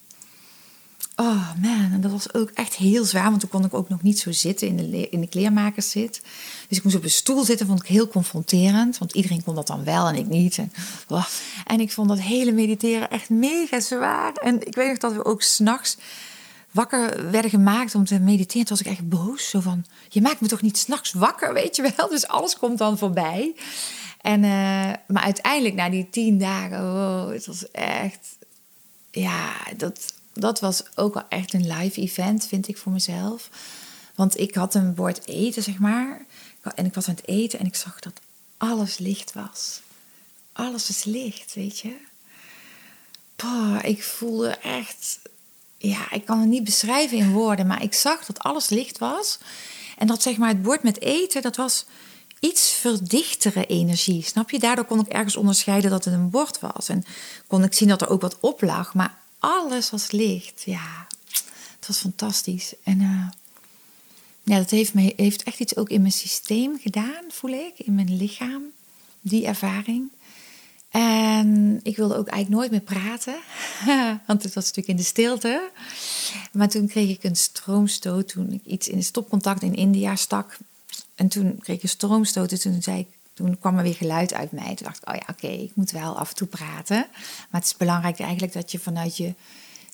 Oh 1.16 1.50
man, 1.62 1.90
en 1.94 2.02
dat 2.02 2.12
was 2.12 2.34
ook 2.34 2.50
echt 2.50 2.76
heel 2.76 3.04
zwaar, 3.04 3.30
want 3.30 3.40
toen 3.40 3.50
kon 3.50 3.66
ik 3.66 3.74
ook 3.74 3.90
nog 3.90 4.02
niet 4.02 4.20
zo 4.20 4.32
zitten 4.32 4.68
in 4.68 4.92
de, 4.92 5.10
in 5.10 5.22
de 5.22 5.28
kleermakerszit. 5.28 6.22
Dus 6.68 6.78
ik 6.78 6.84
moest 6.84 6.96
op 6.96 7.04
een 7.04 7.10
stoel 7.10 7.44
zitten, 7.44 7.68
vond 7.68 7.80
ik 7.80 7.88
heel 7.88 8.08
confronterend, 8.08 8.98
want 8.98 9.14
iedereen 9.14 9.44
kon 9.44 9.56
dat 9.56 9.68
dan 9.68 9.84
wel 9.84 10.08
en 10.08 10.16
ik 10.16 10.28
niet. 10.28 10.58
En, 10.58 10.74
oh. 11.08 11.26
en 11.66 11.80
ik 11.80 11.92
vond 11.92 12.10
dat 12.10 12.20
hele 12.20 12.52
mediteren 12.52 13.10
echt 13.10 13.30
mega 13.30 13.80
zwaar. 13.80 14.34
En 14.34 14.68
ik 14.68 14.76
weet 14.76 14.88
nog 14.88 14.98
dat 14.98 15.14
we 15.14 15.26
ook 15.26 15.42
s'nachts 15.42 15.98
wakker 16.72 17.32
werden 17.32 17.50
gemaakt 17.50 17.96
om 17.96 18.06
te 18.06 18.20
mediteren. 18.20 18.66
Toen 18.66 18.78
was 18.78 18.86
ik 18.86 18.92
echt 18.92 19.10
boos, 19.10 19.50
zo 19.50 19.60
van, 19.60 19.86
je 20.10 20.22
maakt 20.22 20.42
me 20.42 20.48
toch 20.48 20.62
niet 20.62 20.78
s'nachts 20.78 21.14
wakker, 21.14 21.54
weet 21.54 21.76
je 21.76 21.94
wel? 21.96 22.10
Dus 22.16 22.28
alles 22.28 22.58
komt 22.58 22.78
dan 22.78 22.98
voorbij. 22.98 23.56
En, 24.22 24.44
uh, 24.44 24.50
maar 25.08 25.24
uiteindelijk, 25.24 25.76
na 25.76 25.90
die 25.90 26.10
tien 26.10 26.38
dagen, 26.38 26.80
oh, 26.80 27.28
het 27.30 27.46
was 27.46 27.72
echt, 27.72 28.38
ja, 29.12 29.54
dat 29.78 30.14
dat 30.40 30.60
was 30.60 30.84
ook 30.96 31.14
wel 31.14 31.26
echt 31.30 31.54
een 31.54 31.68
live 31.68 32.02
event, 32.02 32.48
vind 32.48 32.68
ik 32.68 32.78
voor 32.78 32.92
mezelf. 32.92 33.50
Want 34.16 34.40
ik 34.40 34.56
had 34.56 34.74
een 34.76 34.94
bord 34.94 35.28
eten, 35.28 35.64
zeg 35.64 35.80
maar. 35.80 36.26
En 36.76 36.86
ik 36.86 36.94
was 36.94 37.08
aan 37.08 37.16
het 37.16 37.28
eten 37.28 37.60
en 37.60 37.66
ik 37.66 37.76
zag 37.76 38.00
dat 38.00 38.14
alles 38.58 38.98
licht 38.98 39.34
was. 39.34 39.82
Alles 40.52 40.90
is 40.90 41.04
licht, 41.04 41.54
weet 41.54 41.80
je. 41.80 41.96
Boah, 43.36 43.80
ik 43.84 44.04
voelde 44.04 44.50
echt... 44.50 45.20
Ja, 45.78 46.12
ik 46.12 46.26
kan 46.26 46.40
het 46.40 46.50
niet 46.50 46.64
beschrijven 46.64 47.18
in 47.18 47.32
woorden, 47.32 47.68
maar 47.68 47.84
ik 47.84 47.94
zag 47.94 48.26
dat 48.26 48.40
alles 48.40 48.70
licht 48.70 48.98
was. 48.98 49.38
En 49.98 50.08
dat 50.08 50.22
zeg 50.22 50.38
maar 50.38 50.50
het 50.50 50.62
bord 50.62 50.84
met 50.84 51.02
eten, 51.02 51.42
dat 51.42 51.56
was 51.56 51.86
iets 52.40 52.72
verdichtere 52.72 53.66
energie. 53.66 54.24
Snap 54.24 54.50
je? 54.50 54.60
Daardoor 54.60 54.86
kon 54.86 55.00
ik 55.00 55.08
ergens 55.08 55.36
onderscheiden 55.36 55.92
dat 55.92 56.06
het 56.06 56.14
een 56.14 56.30
bord 56.30 56.60
was. 56.60 56.90
En 56.90 57.06
kon 57.48 57.64
ik 57.64 57.74
zien 57.74 57.88
dat 57.88 58.02
er 58.02 58.10
ook 58.10 58.22
wat 58.22 58.38
op 58.40 58.62
lag. 58.62 58.94
Maar 58.94 59.18
alles 59.46 59.90
was 59.90 60.12
licht. 60.12 60.62
Ja, 60.66 61.08
het 61.76 61.88
was 61.88 61.98
fantastisch. 61.98 62.74
En 62.84 63.02
uh, 63.02 63.28
ja, 64.44 64.58
dat 64.58 64.70
heeft, 64.70 64.94
me, 64.94 65.14
heeft 65.16 65.44
echt 65.44 65.60
iets 65.60 65.76
ook 65.76 65.90
in 65.90 66.02
mijn 66.02 66.14
systeem 66.14 66.80
gedaan, 66.80 67.24
voel 67.30 67.52
ik, 67.52 67.74
in 67.78 67.96
mijn 67.96 68.18
lichaam, 68.18 68.64
die 69.22 69.46
ervaring. 69.46 70.12
En 70.90 71.80
ik 71.84 71.96
wilde 71.96 72.16
ook 72.16 72.28
eigenlijk 72.28 72.62
nooit 72.62 72.72
meer 72.72 73.00
praten, 73.00 73.36
want 74.28 74.44
het 74.44 74.54
was 74.54 74.64
natuurlijk 74.64 74.88
in 74.88 74.96
de 74.96 75.04
stilte. 75.04 75.70
Maar 76.52 76.70
toen 76.70 76.88
kreeg 76.88 77.10
ik 77.10 77.24
een 77.24 77.36
stroomstoot 77.36 78.28
toen 78.28 78.52
ik 78.52 78.66
iets 78.66 78.88
in 78.88 79.04
stopcontact 79.04 79.62
in 79.62 79.76
India 79.76 80.16
stak. 80.16 80.58
En 81.16 81.28
toen 81.28 81.60
kreeg 81.60 81.76
ik 81.76 81.84
een 81.84 81.90
stroomstoot 81.90 82.52
en 82.52 82.60
toen 82.60 82.82
zei 82.82 83.00
ik 83.00 83.08
toen 83.36 83.60
kwam 83.60 83.78
er 83.78 83.84
weer 83.84 83.94
geluid 83.94 84.34
uit 84.34 84.52
mij. 84.52 84.76
Toen 84.76 84.86
dacht 84.86 85.02
ik, 85.02 85.10
oh 85.10 85.16
ja, 85.16 85.26
oké, 85.30 85.48
ik 85.48 85.72
moet 85.76 85.92
wel 85.92 86.18
af 86.18 86.30
en 86.30 86.36
toe 86.36 86.48
praten. 86.48 87.08
Maar 87.50 87.62
het 87.62 87.66
is 87.66 87.78
belangrijk 87.78 88.20
eigenlijk 88.20 88.54
dat 88.54 88.72
je 88.72 88.80
vanuit 88.80 89.18
je 89.18 89.34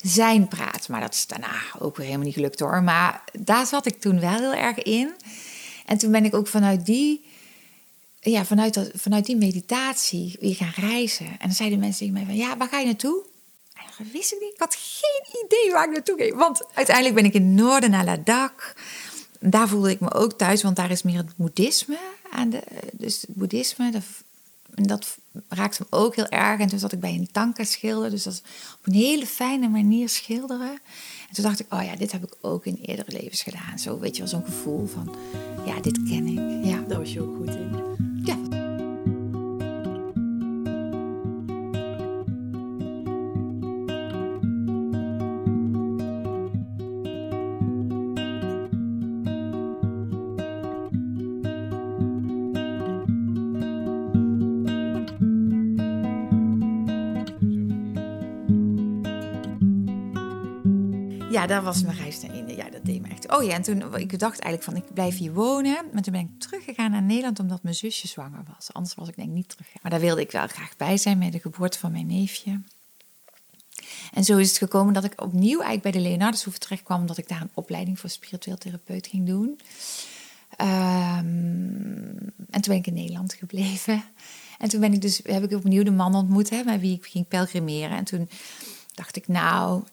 zijn 0.02 0.48
praat. 0.48 0.88
Maar 0.88 1.02
dat 1.02 1.14
is 1.14 1.28
daarna 1.28 1.62
ook 1.80 1.96
weer 1.96 2.06
helemaal 2.06 2.26
niet 2.26 2.36
gelukt 2.36 2.60
hoor. 2.60 2.84
Maar 2.84 3.24
daar 3.40 3.66
zat 3.66 3.86
ik 3.86 4.02
toen 4.02 4.20
wel 4.20 4.40
heel 4.40 4.54
erg 4.54 4.78
in. 4.78 5.12
En 5.86 5.98
toen 5.98 6.12
ben 6.12 6.26
ik 6.26 6.34
ook 6.34 6.48
vanuit 6.48 6.86
die, 6.86 7.26
ja, 8.20 8.46
vanuit, 8.46 8.74
dat, 8.74 8.92
vanuit 8.94 9.26
die 9.26 9.38
meditatie 9.38 10.38
weer 10.40 10.56
gaan 10.56 10.74
reizen. 10.76 11.28
En 11.28 11.38
dan 11.40 11.52
zeiden 11.52 11.80
mensen 11.80 12.00
tegen 12.00 12.14
mij 12.14 12.26
van, 12.26 12.36
ja, 12.36 12.58
waar 12.58 12.68
ga 12.68 12.80
je 12.80 12.86
naartoe? 12.86 13.24
En 13.74 13.84
dat 13.98 14.08
wist 14.12 14.34
ik 14.34 14.40
niet. 14.40 14.54
Ik 14.54 14.60
had 14.60 14.76
geen 14.76 15.44
idee 15.46 15.72
waar 15.72 15.88
ik 15.88 15.94
naartoe 15.94 16.18
ging. 16.18 16.36
Want 16.36 16.62
uiteindelijk 16.74 17.16
ben 17.16 17.26
ik 17.26 17.34
in 17.34 17.46
het 17.46 17.62
noorden 17.62 17.92
naar 17.92 18.06
Ladakh. 18.06 18.76
Daar 19.44 19.68
voelde 19.68 19.90
ik 19.90 20.00
me 20.00 20.14
ook 20.14 20.34
thuis, 20.34 20.64
want 20.64 20.76
daar 20.76 20.92
is 20.92 21.04
meer 21.04 21.18
het 21.18 21.36
boeddhisme 21.36 21.98
aan 22.32 22.50
de, 22.50 22.64
dus 22.92 23.22
het 23.22 23.36
boeddhisme, 23.36 23.92
dat, 23.92 24.04
dat 24.88 25.18
raakte 25.48 25.82
me 25.90 25.98
ook 25.98 26.16
heel 26.16 26.28
erg. 26.28 26.60
En 26.60 26.68
toen 26.68 26.80
zat 26.80 26.92
ik 26.92 27.00
bij 27.00 27.14
een 27.14 27.32
tanka 27.32 27.64
schilder, 27.64 28.10
dus 28.10 28.24
dat 28.24 28.34
is 28.34 28.42
op 28.80 28.88
een 28.88 28.94
hele 28.94 29.26
fijne 29.26 29.68
manier 29.68 30.10
schilderen. 30.10 30.72
En 31.30 31.34
toen 31.36 31.44
dacht 31.44 31.60
ik, 31.60 31.74
oh 31.74 31.84
ja, 31.84 31.96
dit 31.96 32.12
heb 32.12 32.24
ik 32.24 32.36
ook 32.42 32.66
in 32.66 32.80
eerdere 32.82 33.12
levens 33.12 33.42
gedaan. 33.42 33.80
Zo, 33.80 34.00
weet 34.00 34.16
je 34.16 34.22
wel, 34.22 34.32
zo'n 34.32 34.46
gevoel 34.46 34.88
van, 34.88 35.16
ja, 35.66 35.80
dit 35.80 36.04
ken 36.04 36.28
ik. 36.28 36.66
Ja. 36.66 36.84
Daar 36.88 37.00
was 37.00 37.14
je 37.14 37.22
ook 37.22 37.36
goed 37.36 37.56
in. 37.56 37.91
Ja, 61.42 61.48
dat 61.48 61.64
was 61.64 61.84
mijn 61.84 61.98
reis 61.98 62.22
naar. 62.22 62.56
Ja, 62.56 62.70
dat 62.70 62.86
deed 62.86 63.02
me 63.02 63.08
echt. 63.08 63.32
Oh 63.32 63.44
ja, 63.44 63.54
en 63.54 63.62
toen 63.62 63.98
ik 63.98 64.20
dacht 64.20 64.40
eigenlijk 64.40 64.64
van 64.64 64.76
ik 64.76 64.94
blijf 64.94 65.18
hier 65.18 65.34
wonen. 65.34 65.86
Maar 65.94 66.02
toen 66.02 66.14
ben 66.14 66.22
ik 66.22 66.40
teruggegaan 66.40 66.92
naar 66.92 67.02
Nederland 67.02 67.40
omdat 67.40 67.64
mijn 67.64 67.76
zusje 67.76 68.08
zwanger 68.08 68.44
was. 68.56 68.74
Anders 68.74 68.96
was 68.96 69.08
ik 69.08 69.16
denk 69.16 69.28
ik 69.28 69.34
niet 69.34 69.50
terug. 69.50 69.68
Maar 69.82 69.92
daar 69.92 70.00
wilde 70.00 70.22
ik 70.22 70.32
wel 70.32 70.48
graag 70.48 70.78
bij 70.78 70.98
zijn 70.98 71.18
met 71.18 71.32
de 71.32 71.40
geboorte 71.40 71.80
van 71.80 71.92
mijn 71.92 72.08
neefje. 72.08 72.62
En 74.14 74.24
zo 74.24 74.38
is 74.38 74.48
het 74.48 74.58
gekomen 74.58 74.94
dat 74.94 75.04
ik 75.04 75.22
opnieuw 75.22 75.62
eigenlijk 75.62 75.82
bij 75.82 75.92
de 75.92 76.10
Leonardeshoeve 76.10 76.60
terecht 76.60 76.84
kwam, 76.84 77.00
omdat 77.00 77.18
ik 77.18 77.28
daar 77.28 77.42
een 77.42 77.52
opleiding 77.54 78.00
voor 78.00 78.10
spiritueel 78.10 78.58
therapeut 78.58 79.08
ging 79.08 79.28
doen. 79.28 79.60
Ehm, 80.56 80.68
en 82.50 82.62
toen 82.62 82.62
ben 82.62 82.78
ik 82.78 82.88
in 82.88 82.94
Nederland 82.94 83.34
gebleven. 83.34 84.04
En 84.58 84.70
toen 84.70 84.80
ben 84.80 84.94
ik 84.94 85.02
dus, 85.02 85.22
heb 85.24 85.44
ik 85.44 85.52
opnieuw 85.58 85.84
de 85.84 85.92
man 85.92 86.16
ontmoet 86.16 86.50
hè, 86.50 86.64
met 86.64 86.80
wie 86.80 86.96
ik 86.96 87.06
ging 87.06 87.28
pelgrimeren. 87.28 87.98
En 87.98 88.04
toen 88.04 88.30
dacht 88.94 89.16
ik, 89.16 89.28
nou, 89.28 89.84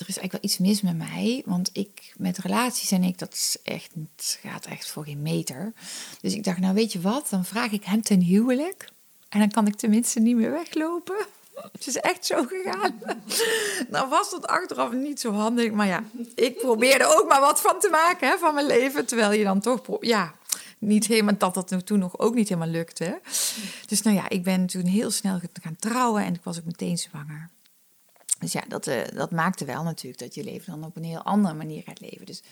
er 0.00 0.08
is 0.08 0.18
eigenlijk 0.18 0.32
wel 0.32 0.50
iets 0.50 0.58
mis 0.58 0.80
met 0.80 0.96
mij. 0.96 1.42
Want 1.44 1.70
ik, 1.72 2.14
met 2.16 2.38
relaties 2.38 2.90
en 2.90 3.02
ik, 3.02 3.18
dat 3.18 3.32
is 3.32 3.56
echt, 3.62 3.90
het 4.16 4.38
gaat 4.42 4.66
echt 4.66 4.90
voor 4.90 5.04
geen 5.04 5.22
meter. 5.22 5.72
Dus 6.20 6.34
ik 6.34 6.44
dacht, 6.44 6.58
nou 6.58 6.74
weet 6.74 6.92
je 6.92 7.00
wat, 7.00 7.26
dan 7.30 7.44
vraag 7.44 7.70
ik 7.70 7.84
hem 7.84 8.02
ten 8.02 8.20
huwelijk. 8.20 8.90
En 9.28 9.38
dan 9.38 9.50
kan 9.50 9.66
ik 9.66 9.76
tenminste 9.76 10.20
niet 10.20 10.36
meer 10.36 10.50
weglopen. 10.50 11.26
Het 11.72 11.86
is 11.86 11.96
echt 11.96 12.26
zo 12.26 12.44
gegaan. 12.48 13.02
Nou 13.90 14.08
was 14.08 14.30
dat 14.30 14.46
achteraf 14.46 14.92
niet 14.92 15.20
zo 15.20 15.32
handig. 15.32 15.72
Maar 15.72 15.86
ja, 15.86 16.04
ik 16.34 16.58
probeerde 16.58 17.16
ook 17.16 17.28
maar 17.28 17.40
wat 17.40 17.60
van 17.60 17.80
te 17.80 17.88
maken 17.88 18.28
hè, 18.28 18.38
van 18.38 18.54
mijn 18.54 18.66
leven. 18.66 19.06
Terwijl 19.06 19.32
je 19.32 19.44
dan 19.44 19.60
toch... 19.60 19.80
Ja, 20.00 20.34
niet 20.78 21.06
helemaal 21.06 21.34
dat 21.38 21.54
dat 21.54 21.86
toen 21.86 21.98
nog 21.98 22.18
ook 22.18 22.34
niet 22.34 22.48
helemaal 22.48 22.70
lukte. 22.70 23.20
Dus 23.86 24.02
nou 24.02 24.16
ja, 24.16 24.28
ik 24.28 24.42
ben 24.42 24.66
toen 24.66 24.86
heel 24.86 25.10
snel 25.10 25.40
gaan 25.62 25.76
trouwen 25.78 26.24
en 26.24 26.34
ik 26.34 26.40
was 26.42 26.58
ook 26.58 26.64
meteen 26.64 26.98
zwanger. 26.98 27.50
Dus 28.38 28.52
ja, 28.52 28.64
dat, 28.68 28.86
uh, 28.86 29.00
dat 29.14 29.30
maakte 29.30 29.64
wel 29.64 29.82
natuurlijk 29.82 30.18
dat 30.18 30.34
je 30.34 30.44
leven 30.44 30.72
dan 30.72 30.84
op 30.84 30.96
een 30.96 31.04
heel 31.04 31.22
andere 31.22 31.54
manier 31.54 31.82
gaat 31.82 32.00
leven. 32.00 32.26
Dus 32.26 32.42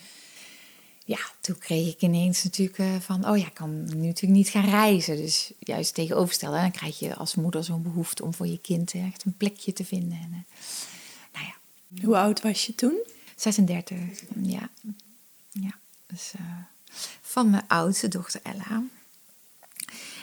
ja, 1.04 1.18
toen 1.40 1.58
kreeg 1.58 1.92
ik 1.92 2.02
ineens 2.02 2.44
natuurlijk 2.44 2.78
uh, 2.78 2.96
van, 3.00 3.28
oh 3.28 3.38
ja, 3.38 3.46
ik 3.46 3.54
kan 3.54 3.84
nu 3.84 4.06
natuurlijk 4.06 4.38
niet 4.38 4.48
gaan 4.48 4.68
reizen. 4.68 5.16
Dus 5.16 5.52
juist 5.58 5.94
tegenoverstellen, 5.94 6.60
dan 6.60 6.70
krijg 6.70 6.98
je 6.98 7.14
als 7.14 7.34
moeder 7.34 7.64
zo'n 7.64 7.82
behoefte 7.82 8.24
om 8.24 8.34
voor 8.34 8.46
je 8.46 8.58
kind 8.58 8.92
echt 8.94 9.24
een 9.24 9.36
plekje 9.36 9.72
te 9.72 9.84
vinden. 9.84 10.18
En, 10.18 10.28
uh, 10.30 10.38
nou 11.32 11.46
ja. 11.46 12.04
Hoe 12.06 12.16
oud 12.16 12.42
was 12.42 12.66
je 12.66 12.74
toen? 12.74 13.06
36, 13.36 13.98
ja. 14.42 14.70
Ja, 15.50 15.78
dus 16.06 16.32
van 17.20 17.50
mijn 17.50 17.64
oudste 17.68 18.08
dochter 18.08 18.40
Ella. 18.42 18.82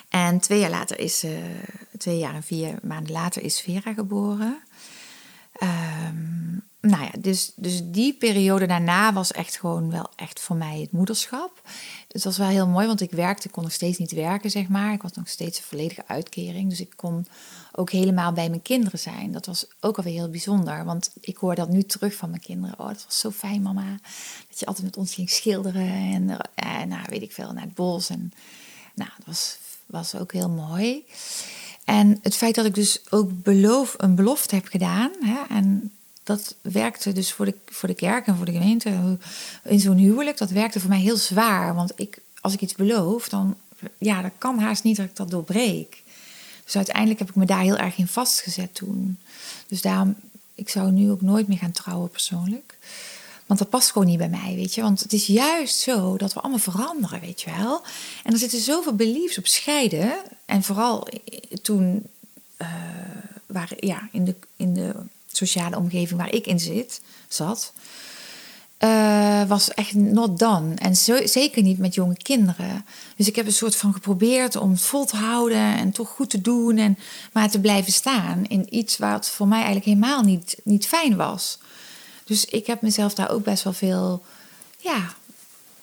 En 0.08 0.40
twee 0.40 0.58
jaar 0.60 0.70
later 0.70 0.98
is, 0.98 1.24
twee 1.98 2.18
jaar 2.18 2.34
en 2.34 2.42
vier 2.42 2.78
maanden 2.82 3.12
later 3.12 3.42
is 3.42 3.60
Vera 3.60 3.92
geboren. 3.92 4.62
Um, 5.62 6.62
nou 6.80 7.02
ja, 7.02 7.10
dus, 7.18 7.52
dus 7.56 7.80
die 7.84 8.14
periode 8.14 8.66
daarna 8.66 9.12
was 9.12 9.32
echt 9.32 9.56
gewoon 9.58 9.90
wel 9.90 10.10
echt 10.16 10.40
voor 10.40 10.56
mij 10.56 10.80
het 10.80 10.92
moederschap. 10.92 11.62
Het 12.08 12.24
was 12.24 12.38
wel 12.38 12.48
heel 12.48 12.66
mooi, 12.66 12.86
want 12.86 13.00
ik 13.00 13.10
werkte, 13.10 13.48
kon 13.48 13.62
nog 13.62 13.72
steeds 13.72 13.98
niet 13.98 14.12
werken, 14.12 14.50
zeg 14.50 14.68
maar. 14.68 14.92
Ik 14.92 15.02
had 15.02 15.16
nog 15.16 15.28
steeds 15.28 15.58
een 15.58 15.64
volledige 15.64 16.04
uitkering. 16.06 16.68
Dus 16.68 16.80
ik 16.80 16.92
kon 16.96 17.26
ook 17.72 17.90
helemaal 17.90 18.32
bij 18.32 18.48
mijn 18.48 18.62
kinderen 18.62 18.98
zijn. 18.98 19.32
Dat 19.32 19.46
was 19.46 19.66
ook 19.80 19.96
alweer 19.96 20.12
heel 20.12 20.30
bijzonder, 20.30 20.84
want 20.84 21.10
ik 21.20 21.36
hoor 21.36 21.54
dat 21.54 21.68
nu 21.68 21.82
terug 21.82 22.14
van 22.14 22.30
mijn 22.30 22.42
kinderen. 22.42 22.78
Oh, 22.78 22.88
dat 22.88 23.04
was 23.04 23.18
zo 23.18 23.30
fijn, 23.30 23.62
mama. 23.62 23.98
Dat 24.48 24.58
je 24.60 24.66
altijd 24.66 24.84
met 24.84 24.96
ons 24.96 25.14
ging 25.14 25.30
schilderen 25.30 25.88
en, 25.88 26.30
en 26.30 26.40
eh, 26.54 26.82
nou, 26.82 27.02
weet 27.08 27.22
ik 27.22 27.32
veel, 27.32 27.52
naar 27.52 27.64
het 27.64 27.74
bos. 27.74 28.08
En 28.08 28.32
nou, 28.94 29.10
dat 29.16 29.26
was, 29.26 29.58
was 29.86 30.14
ook 30.14 30.32
heel 30.32 30.50
mooi. 30.50 31.04
En 31.84 32.18
het 32.22 32.36
feit 32.36 32.54
dat 32.54 32.64
ik 32.64 32.74
dus 32.74 33.00
ook 33.10 33.42
beloof, 33.42 33.94
een 33.96 34.14
belofte 34.14 34.54
heb 34.54 34.66
gedaan. 34.66 35.10
Hè, 35.20 35.54
en 35.54 35.92
dat 36.22 36.54
werkte 36.60 37.12
dus 37.12 37.32
voor 37.32 37.44
de, 37.44 37.54
voor 37.66 37.88
de 37.88 37.94
kerk 37.94 38.26
en 38.26 38.36
voor 38.36 38.46
de 38.46 38.52
gemeente 38.52 39.18
in 39.62 39.80
zo'n 39.80 39.96
huwelijk. 39.96 40.38
Dat 40.38 40.50
werkte 40.50 40.80
voor 40.80 40.88
mij 40.88 41.00
heel 41.00 41.16
zwaar. 41.16 41.74
Want 41.74 41.92
ik, 41.96 42.18
als 42.40 42.52
ik 42.52 42.60
iets 42.60 42.74
beloof, 42.74 43.28
dan 43.28 43.56
ja, 43.98 44.22
dat 44.22 44.32
kan 44.38 44.58
haast 44.58 44.82
niet 44.82 44.96
dat 44.96 45.06
ik 45.06 45.16
dat 45.16 45.30
doorbreek. 45.30 46.02
Dus 46.64 46.76
uiteindelijk 46.76 47.18
heb 47.18 47.28
ik 47.28 47.34
me 47.34 47.46
daar 47.46 47.60
heel 47.60 47.76
erg 47.76 47.96
in 47.96 48.06
vastgezet 48.06 48.74
toen. 48.74 49.18
Dus 49.68 49.82
daarom, 49.82 50.14
ik 50.54 50.68
zou 50.68 50.90
nu 50.90 51.10
ook 51.10 51.20
nooit 51.20 51.48
meer 51.48 51.58
gaan 51.58 51.72
trouwen 51.72 52.10
persoonlijk. 52.10 52.78
Want 53.46 53.58
dat 53.58 53.68
past 53.68 53.90
gewoon 53.90 54.06
niet 54.06 54.18
bij 54.18 54.28
mij, 54.28 54.54
weet 54.54 54.74
je. 54.74 54.82
Want 54.82 55.00
het 55.00 55.12
is 55.12 55.26
juist 55.26 55.78
zo 55.78 56.16
dat 56.16 56.32
we 56.32 56.40
allemaal 56.40 56.58
veranderen, 56.58 57.20
weet 57.20 57.40
je 57.40 57.50
wel. 57.50 57.82
En 58.22 58.32
er 58.32 58.38
zitten 58.38 58.60
zoveel 58.60 58.94
beliefs 58.94 59.38
op 59.38 59.46
scheiden. 59.46 60.12
En 60.44 60.62
vooral 60.62 61.08
toen, 61.64 62.06
uh, 62.58 62.68
waar, 63.46 63.72
ja, 63.76 64.08
in 64.12 64.24
de, 64.24 64.34
in 64.56 64.74
de 64.74 64.94
sociale 65.32 65.76
omgeving 65.76 66.20
waar 66.20 66.32
ik 66.32 66.46
in 66.46 66.60
zit, 66.60 67.00
zat... 67.28 67.72
Uh, 68.78 69.42
was 69.44 69.70
echt 69.70 69.94
not 69.94 70.38
done. 70.38 70.74
En 70.74 70.96
zeker 71.28 71.62
niet 71.62 71.78
met 71.78 71.94
jonge 71.94 72.16
kinderen. 72.16 72.84
Dus 73.16 73.28
ik 73.28 73.36
heb 73.36 73.46
een 73.46 73.52
soort 73.52 73.76
van 73.76 73.92
geprobeerd 73.92 74.56
om 74.56 74.70
het 74.70 74.80
vol 74.80 75.04
te 75.04 75.16
houden 75.16 75.76
en 75.76 75.90
toch 75.90 76.08
goed 76.08 76.30
te 76.30 76.40
doen. 76.40 76.76
En 76.76 76.98
maar 77.32 77.50
te 77.50 77.60
blijven 77.60 77.92
staan 77.92 78.44
in 78.44 78.74
iets 78.76 78.98
wat 78.98 79.28
voor 79.28 79.48
mij 79.48 79.56
eigenlijk 79.56 79.86
helemaal 79.86 80.22
niet, 80.22 80.56
niet 80.64 80.86
fijn 80.86 81.16
was. 81.16 81.58
Dus 82.24 82.44
ik 82.44 82.66
heb 82.66 82.82
mezelf 82.82 83.14
daar 83.14 83.30
ook 83.30 83.44
best 83.44 83.64
wel 83.64 83.72
veel. 83.72 84.22
Ja, 84.78 85.14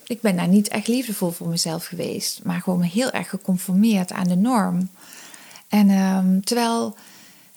ik 0.06 0.20
ben 0.20 0.36
daar 0.36 0.48
niet 0.48 0.68
echt 0.68 0.88
liefdevol 0.88 1.30
voor 1.30 1.48
mezelf 1.48 1.86
geweest. 1.86 2.40
Maar 2.42 2.60
gewoon 2.60 2.82
heel 2.82 3.10
erg 3.10 3.28
geconformeerd 3.28 4.12
aan 4.12 4.28
de 4.28 4.36
norm. 4.36 4.88
En 5.72 5.90
um, 5.90 6.44
terwijl 6.44 6.96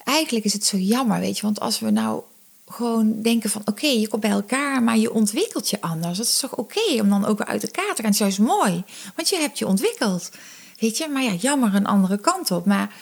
eigenlijk 0.04 0.46
is 0.46 0.54
het 0.54 0.66
zo 0.66 0.78
jammer, 0.78 1.20
weet 1.20 1.36
je. 1.36 1.42
Want 1.42 1.60
als 1.60 1.80
we 1.80 1.90
nou 1.90 2.22
gewoon 2.68 3.22
denken 3.22 3.50
van... 3.50 3.62
oké, 3.66 3.88
je 3.88 4.08
komt 4.08 4.22
bij 4.22 4.32
elkaar, 4.32 4.84
maar 4.84 4.98
je 4.98 5.14
ontwikkelt 5.14 5.70
je 5.70 5.82
anders. 5.82 6.18
Dat 6.18 6.26
is 6.26 6.40
toch 6.40 6.56
oké 6.56 7.02
om 7.02 7.10
dan 7.10 7.26
ook 7.26 7.38
weer 7.38 7.48
uit 7.48 7.64
elkaar 7.64 7.96
te 7.96 8.02
gaan. 8.02 8.12
Het 8.12 8.14
is 8.14 8.20
juist 8.20 8.40
mooi, 8.40 8.84
want 9.16 9.30
je 9.30 9.38
hebt 9.38 9.60
je 9.60 9.68
ontwikkeld. 9.68 10.32
Weet 10.80 10.98
je, 10.98 11.08
maar 11.08 11.24
ja, 11.24 11.34
jammer 11.34 11.76
een 11.76 11.86
andere 11.86 12.18
kant 12.18 12.52
op. 12.52 12.66
Maar 12.66 12.94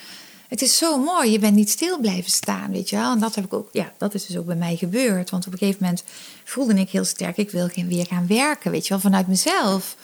het 0.48 0.62
is 0.62 0.78
zo 0.78 0.98
mooi. 0.98 1.32
Je 1.32 1.40
bent 1.40 1.56
niet 1.56 1.70
stil 1.70 2.00
blijven 2.00 2.32
staan, 2.32 2.72
weet 2.72 2.90
je 2.90 2.96
wel. 2.96 3.12
En 3.12 3.20
dat 3.20 3.36
heb 3.36 3.46
ik 3.46 3.54
ook, 3.54 3.70
ja, 3.72 3.94
dat 3.98 4.14
is 4.14 4.26
dus 4.26 4.38
ook 4.38 4.46
bij 4.46 4.56
mij 4.56 4.76
gebeurd. 4.76 5.30
Want 5.30 5.48
op 5.48 5.54
een 5.54 5.58
gegeven 5.58 5.84
moment 5.84 6.04
voelde 6.44 6.74
ik 6.74 6.90
heel 6.90 7.06
sterk, 7.06 7.38
ik 7.38 7.52
wil 7.52 7.70
weer 7.88 8.06
gaan 8.06 8.28
werken, 8.28 8.72
weet 8.72 8.84
je 8.84 8.90
wel, 8.90 9.00
vanuit 9.00 9.28
mezelf. 9.28 9.96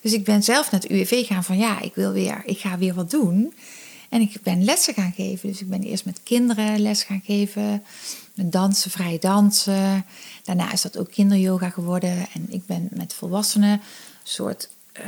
Dus 0.00 0.12
ik 0.12 0.24
ben 0.24 0.42
zelf 0.42 0.70
naar 0.70 0.80
het 0.80 0.90
UWV 0.90 1.26
gaan 1.26 1.44
van, 1.44 1.58
ja, 1.58 1.80
ik 1.80 1.94
wil 1.94 2.12
weer, 2.12 2.42
ik 2.44 2.58
ga 2.58 2.78
weer 2.78 2.94
wat 2.94 3.10
doen. 3.10 3.54
En 4.10 4.20
ik 4.20 4.36
ben 4.42 4.64
lessen 4.64 4.94
gaan 4.94 5.12
geven. 5.12 5.48
Dus 5.48 5.60
ik 5.60 5.68
ben 5.68 5.82
eerst 5.82 6.04
met 6.04 6.20
kinderen 6.22 6.80
les 6.80 7.02
gaan 7.02 7.22
geven. 7.24 7.82
Met 8.34 8.52
dansen, 8.52 8.90
vrij 8.90 9.18
dansen. 9.18 10.04
Daarna 10.44 10.72
is 10.72 10.82
dat 10.82 10.98
ook 10.98 11.10
kinderyoga 11.10 11.70
geworden. 11.70 12.26
En 12.32 12.46
ik 12.48 12.66
ben 12.66 12.88
met 12.90 13.14
volwassenen 13.14 13.70
een 13.70 13.80
soort 14.22 14.68
uh, 14.98 15.06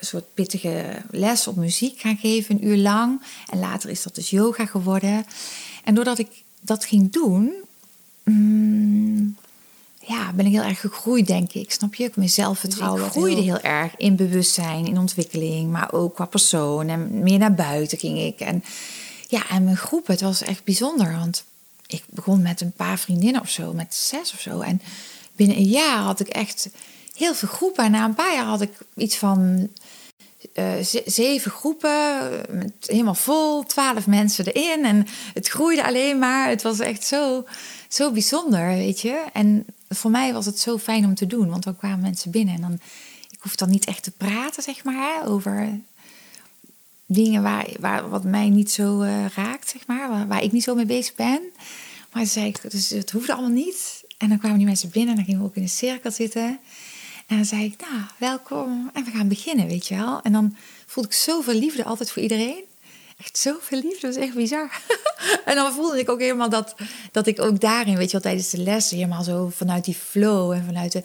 soort 0.00 0.34
pittige 0.34 1.02
les 1.10 1.46
op 1.46 1.56
muziek 1.56 2.00
gaan 2.00 2.16
geven, 2.16 2.54
een 2.54 2.66
uur 2.66 2.76
lang. 2.76 3.22
En 3.50 3.58
later 3.58 3.90
is 3.90 4.02
dat 4.02 4.14
dus 4.14 4.30
yoga 4.30 4.66
geworden. 4.66 5.26
En 5.84 5.94
doordat 5.94 6.18
ik 6.18 6.28
dat 6.60 6.84
ging 6.84 7.12
doen, 7.12 7.52
mm, 8.24 9.36
ja, 10.06 10.32
ben 10.32 10.46
ik 10.46 10.52
heel 10.52 10.62
erg 10.62 10.80
gegroeid, 10.80 11.26
denk 11.26 11.52
ik. 11.52 11.72
Snap 11.72 11.94
je? 11.94 12.04
Ik 12.04 12.16
mijn 12.16 12.28
zelfvertrouwen 12.28 13.04
ik 13.04 13.10
groeide 13.10 13.40
heel... 13.40 13.60
erg 13.60 13.96
in 13.96 14.16
bewustzijn, 14.16 14.86
in 14.86 14.98
ontwikkeling, 14.98 15.70
maar 15.70 15.92
ook 15.92 16.14
qua 16.14 16.24
persoon. 16.24 16.88
En 16.88 17.22
meer 17.22 17.38
naar 17.38 17.54
buiten 17.54 17.98
ging 17.98 18.18
ik. 18.18 18.40
En 18.40 18.64
ja, 19.28 19.48
en 19.48 19.64
mijn 19.64 19.76
groep, 19.76 20.06
het 20.06 20.20
was 20.20 20.42
echt 20.42 20.64
bijzonder. 20.64 21.12
Want 21.12 21.44
ik 21.86 22.04
begon 22.08 22.42
met 22.42 22.60
een 22.60 22.72
paar 22.72 22.98
vriendinnen 22.98 23.40
of 23.40 23.50
zo, 23.50 23.72
met 23.72 23.94
zes 23.94 24.32
of 24.32 24.40
zo. 24.40 24.60
En 24.60 24.82
binnen 25.36 25.56
een 25.56 25.68
jaar 25.68 25.98
had 25.98 26.20
ik 26.20 26.28
echt 26.28 26.68
heel 27.14 27.34
veel 27.34 27.48
groepen. 27.48 27.84
En 27.84 27.90
na 27.90 28.04
een 28.04 28.14
paar 28.14 28.34
jaar 28.34 28.44
had 28.44 28.60
ik 28.60 28.72
iets 28.96 29.16
van 29.16 29.68
uh, 30.54 30.72
zeven 31.06 31.50
groepen, 31.50 32.30
met, 32.50 32.72
helemaal 32.80 33.14
vol, 33.14 33.62
twaalf 33.62 34.06
mensen 34.06 34.46
erin. 34.52 34.84
En 34.84 35.06
het 35.34 35.48
groeide 35.48 35.86
alleen 35.86 36.18
maar. 36.18 36.48
Het 36.48 36.62
was 36.62 36.78
echt 36.78 37.04
zo, 37.04 37.44
zo 37.88 38.10
bijzonder, 38.12 38.68
weet 38.68 39.00
je. 39.00 39.24
En 39.32 39.66
voor 39.88 40.10
mij 40.10 40.32
was 40.32 40.46
het 40.46 40.58
zo 40.58 40.78
fijn 40.78 41.04
om 41.04 41.14
te 41.14 41.26
doen, 41.26 41.50
want 41.50 41.64
dan 41.64 41.76
kwamen 41.76 42.00
mensen 42.00 42.30
binnen. 42.30 42.54
En 42.54 42.60
dan, 42.60 42.72
ik 43.30 43.38
hoef 43.40 43.56
dan 43.56 43.70
niet 43.70 43.84
echt 43.84 44.02
te 44.02 44.10
praten, 44.10 44.62
zeg 44.62 44.84
maar, 44.84 45.26
over 45.26 45.80
dingen 47.06 47.42
waar, 47.80 48.08
wat 48.08 48.24
mij 48.24 48.48
niet 48.48 48.70
zo 48.70 49.02
uh, 49.02 49.26
raakt, 49.34 49.68
zeg 49.68 49.86
maar. 49.86 50.08
Waar, 50.08 50.26
waar, 50.26 50.42
ik 50.42 50.52
niet 50.52 50.62
zo 50.62 50.74
mee 50.74 50.86
bezig 50.86 51.14
ben. 51.14 51.40
Maar 52.12 52.26
zei 52.26 52.46
ik, 52.46 52.70
dus 52.70 52.90
het 52.90 53.10
hoefde 53.10 53.32
allemaal 53.32 53.50
niet. 53.50 54.04
En 54.18 54.28
dan 54.28 54.38
kwamen 54.38 54.56
die 54.56 54.66
mensen 54.66 54.90
binnen 54.90 55.10
en 55.10 55.16
dan 55.16 55.24
gingen 55.24 55.40
we 55.40 55.46
ook 55.46 55.56
in 55.56 55.62
een 55.62 55.68
cirkel 55.68 56.10
zitten. 56.10 56.58
En 57.26 57.36
dan 57.36 57.44
zei 57.44 57.64
ik, 57.64 57.80
nou, 57.80 58.02
welkom 58.18 58.90
en 58.92 59.04
we 59.04 59.10
gaan 59.10 59.28
beginnen, 59.28 59.66
weet 59.66 59.86
je 59.86 59.96
wel. 59.96 60.22
En 60.22 60.32
dan 60.32 60.56
voelde 60.86 61.08
ik 61.08 61.14
zoveel 61.14 61.54
liefde 61.54 61.84
altijd 61.84 62.10
voor 62.10 62.22
iedereen. 62.22 62.64
Echt 63.16 63.38
zoveel 63.38 63.80
liefde, 63.80 64.06
dat 64.06 64.16
is 64.16 64.22
echt 64.22 64.34
bizar. 64.34 64.80
en 65.44 65.54
dan 65.54 65.72
voelde 65.72 65.98
ik 65.98 66.10
ook 66.10 66.20
helemaal 66.20 66.50
dat, 66.50 66.74
dat 67.12 67.26
ik 67.26 67.40
ook 67.40 67.60
daarin, 67.60 67.96
weet 67.96 68.06
je 68.06 68.12
wel, 68.12 68.20
tijdens 68.20 68.50
de 68.50 68.62
lessen 68.62 68.96
helemaal 68.96 69.22
zo 69.22 69.48
vanuit 69.48 69.84
die 69.84 69.94
flow 69.94 70.52
en 70.52 70.64
vanuit 70.64 70.92
de 70.92 71.02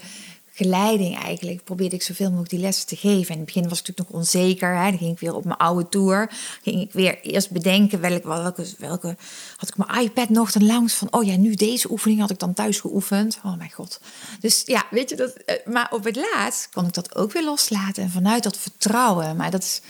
geleiding 0.54 1.18
eigenlijk 1.18 1.64
probeerde 1.64 1.96
ik 1.96 2.02
zoveel 2.02 2.26
mogelijk 2.26 2.50
die 2.50 2.60
lessen 2.60 2.88
te 2.88 2.96
geven. 2.96 3.28
En 3.28 3.34
in 3.34 3.38
het 3.38 3.46
begin 3.46 3.70
was 3.70 3.80
ik 3.80 3.88
natuurlijk 3.88 4.10
nog 4.10 4.20
onzeker. 4.20 4.76
Hè. 4.76 4.90
Dan 4.90 4.98
ging 4.98 5.12
ik 5.12 5.20
weer 5.20 5.36
op 5.36 5.46
mijn 5.46 5.58
oude 5.58 5.90
tour. 5.90 6.32
Ging 6.62 6.82
ik 6.82 6.92
weer 6.92 7.22
eerst 7.22 7.52
bedenken 7.52 8.02
welke, 8.02 8.28
welke, 8.28 8.66
welke 8.78 9.18
had 9.56 9.70
ik 9.70 9.78
mijn 9.78 10.04
iPad 10.04 10.30
nog 10.30 10.52
dan 10.52 10.66
langs 10.66 10.94
van, 10.94 11.08
oh 11.12 11.24
ja, 11.24 11.36
nu 11.36 11.54
deze 11.54 11.92
oefening 11.92 12.20
had 12.20 12.30
ik 12.30 12.40
dan 12.40 12.54
thuis 12.54 12.80
geoefend. 12.80 13.40
Oh 13.44 13.58
mijn 13.58 13.72
god. 13.72 14.00
Dus 14.40 14.64
ja, 14.66 14.86
weet 14.90 15.10
je 15.10 15.16
dat. 15.16 15.34
Eh, 15.34 15.56
maar 15.66 15.88
op 15.92 16.04
het 16.04 16.16
laatst 16.16 16.70
kon 16.74 16.86
ik 16.86 16.94
dat 16.94 17.16
ook 17.16 17.32
weer 17.32 17.44
loslaten 17.44 18.04
en 18.04 18.10
vanuit 18.10 18.44
dat 18.44 18.58
vertrouwen. 18.58 19.36
Maar 19.36 19.52
dat 19.52 19.64
is 19.64 19.82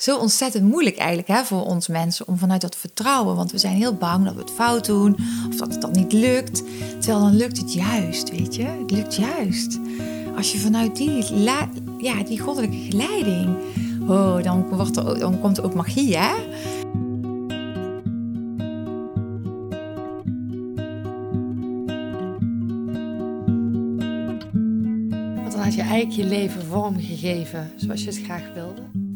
zo 0.00 0.18
ontzettend 0.18 0.64
moeilijk 0.64 0.96
eigenlijk 0.96 1.28
hè, 1.28 1.44
voor 1.44 1.64
ons 1.64 1.88
mensen 1.88 2.28
om 2.28 2.38
vanuit 2.38 2.60
dat 2.60 2.76
vertrouwen. 2.76 3.36
Want 3.36 3.52
we 3.52 3.58
zijn 3.58 3.76
heel 3.76 3.94
bang 3.94 4.24
dat 4.24 4.34
we 4.34 4.40
het 4.40 4.50
fout 4.50 4.86
doen 4.86 5.16
of 5.48 5.56
dat 5.56 5.72
het 5.72 5.80
dan 5.80 5.92
niet 5.92 6.12
lukt. 6.12 6.62
Terwijl 6.98 7.20
dan 7.20 7.36
lukt 7.36 7.58
het 7.58 7.72
juist, 7.72 8.30
weet 8.30 8.54
je. 8.54 8.62
Het 8.62 8.90
lukt 8.90 9.14
juist. 9.14 9.78
Als 10.36 10.52
je 10.52 10.58
vanuit 10.58 10.96
die, 10.96 11.42
ja, 11.98 12.22
die 12.24 12.40
goddelijke 12.40 12.76
geleiding... 12.76 13.56
Oh, 14.08 14.42
dan, 14.42 14.68
wordt 14.68 14.96
er, 14.96 15.18
dan 15.18 15.40
komt 15.40 15.58
er 15.58 15.64
ook 15.64 15.74
magie, 15.74 16.16
hè? 16.16 16.34
Want 25.34 25.52
dan 25.52 25.60
had 25.60 25.74
je 25.74 25.82
eigenlijk 25.82 26.12
je 26.12 26.24
leven 26.24 26.66
vormgegeven 26.66 27.72
zoals 27.76 28.00
je 28.00 28.06
het 28.06 28.20
graag 28.24 28.52
wilde. 28.54 29.09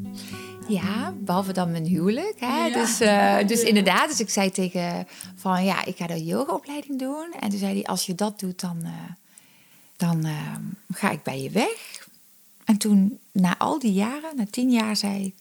Ja, 0.69 1.15
behalve 1.21 1.53
dan 1.53 1.71
mijn 1.71 1.87
huwelijk. 1.87 2.35
Hè? 2.39 2.71
Dus, 2.71 3.01
uh, 3.01 3.47
dus 3.47 3.63
inderdaad, 3.63 4.09
dus 4.09 4.21
ik 4.21 4.31
zei 4.31 4.51
tegen 4.51 5.07
van 5.35 5.65
ja, 5.65 5.85
ik 5.85 5.97
ga 5.97 6.07
de 6.07 6.25
yogaopleiding 6.25 6.99
doen. 6.99 7.33
En 7.41 7.51
toen 7.51 7.59
zei 7.59 7.75
hij, 7.75 7.85
als 7.85 8.07
je 8.07 8.15
dat 8.15 8.41
doet, 8.41 8.61
dan, 8.61 8.79
uh, 8.83 8.91
dan 9.97 10.27
uh, 10.27 10.57
ga 10.91 11.11
ik 11.11 11.23
bij 11.23 11.43
je 11.43 11.51
weg. 11.51 12.09
En 12.65 12.77
toen, 12.77 13.19
na 13.33 13.59
al 13.59 13.79
die 13.79 13.93
jaren, 13.93 14.37
na 14.37 14.47
tien 14.51 14.71
jaar, 14.71 14.97
zei 14.97 15.25
ik, 15.25 15.35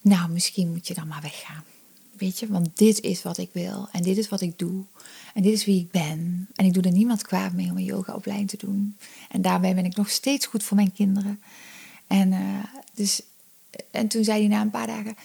nou, 0.00 0.30
misschien 0.30 0.70
moet 0.70 0.86
je 0.86 0.94
dan 0.94 1.08
maar 1.08 1.22
weggaan. 1.22 1.64
Weet 2.12 2.38
je, 2.38 2.46
want 2.46 2.68
dit 2.74 3.00
is 3.00 3.22
wat 3.22 3.38
ik 3.38 3.50
wil 3.52 3.88
en 3.92 4.02
dit 4.02 4.16
is 4.16 4.28
wat 4.28 4.40
ik 4.40 4.58
doe. 4.58 4.84
En 5.34 5.42
dit 5.42 5.52
is 5.52 5.64
wie 5.64 5.80
ik 5.80 5.90
ben. 5.90 6.48
En 6.54 6.64
ik 6.64 6.72
doe 6.72 6.82
er 6.82 6.92
niemand 6.92 7.22
kwaad 7.22 7.52
mee 7.52 7.70
om 7.70 7.76
een 7.76 7.84
yogaopleiding 7.84 8.48
te 8.48 8.56
doen. 8.56 8.96
En 9.28 9.42
daarbij 9.42 9.74
ben 9.74 9.84
ik 9.84 9.96
nog 9.96 10.10
steeds 10.10 10.46
goed 10.46 10.62
voor 10.62 10.76
mijn 10.76 10.92
kinderen. 10.92 11.42
En 12.06 12.34
dus 12.94 13.22
en 13.90 14.08
toen 14.08 14.24
zei 14.24 14.38
hij 14.38 14.48
na 14.48 14.60
een 14.60 14.70
paar 14.70 14.86
dagen: 14.86 15.16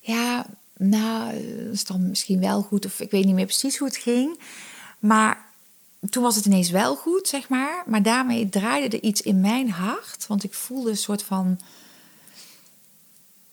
Ja, 0.00 0.46
nou, 0.78 1.32
dat 1.64 1.72
is 1.72 1.84
dan 1.84 2.08
misschien 2.08 2.40
wel 2.40 2.62
goed. 2.62 2.86
Of 2.86 3.00
ik 3.00 3.10
weet 3.10 3.24
niet 3.24 3.34
meer 3.34 3.44
precies 3.44 3.76
hoe 3.76 3.88
het 3.88 3.96
ging. 3.96 4.40
Maar 4.98 5.46
toen 6.10 6.22
was 6.22 6.36
het 6.36 6.44
ineens 6.44 6.70
wel 6.70 6.96
goed, 6.96 7.28
zeg 7.28 7.48
maar. 7.48 7.82
Maar 7.86 8.02
daarmee 8.02 8.48
draaide 8.48 8.96
er 8.96 9.02
iets 9.02 9.22
in 9.22 9.40
mijn 9.40 9.70
hart. 9.70 10.26
Want 10.26 10.44
ik 10.44 10.54
voelde 10.54 10.90
een 10.90 10.96
soort 10.96 11.22
van. 11.22 11.60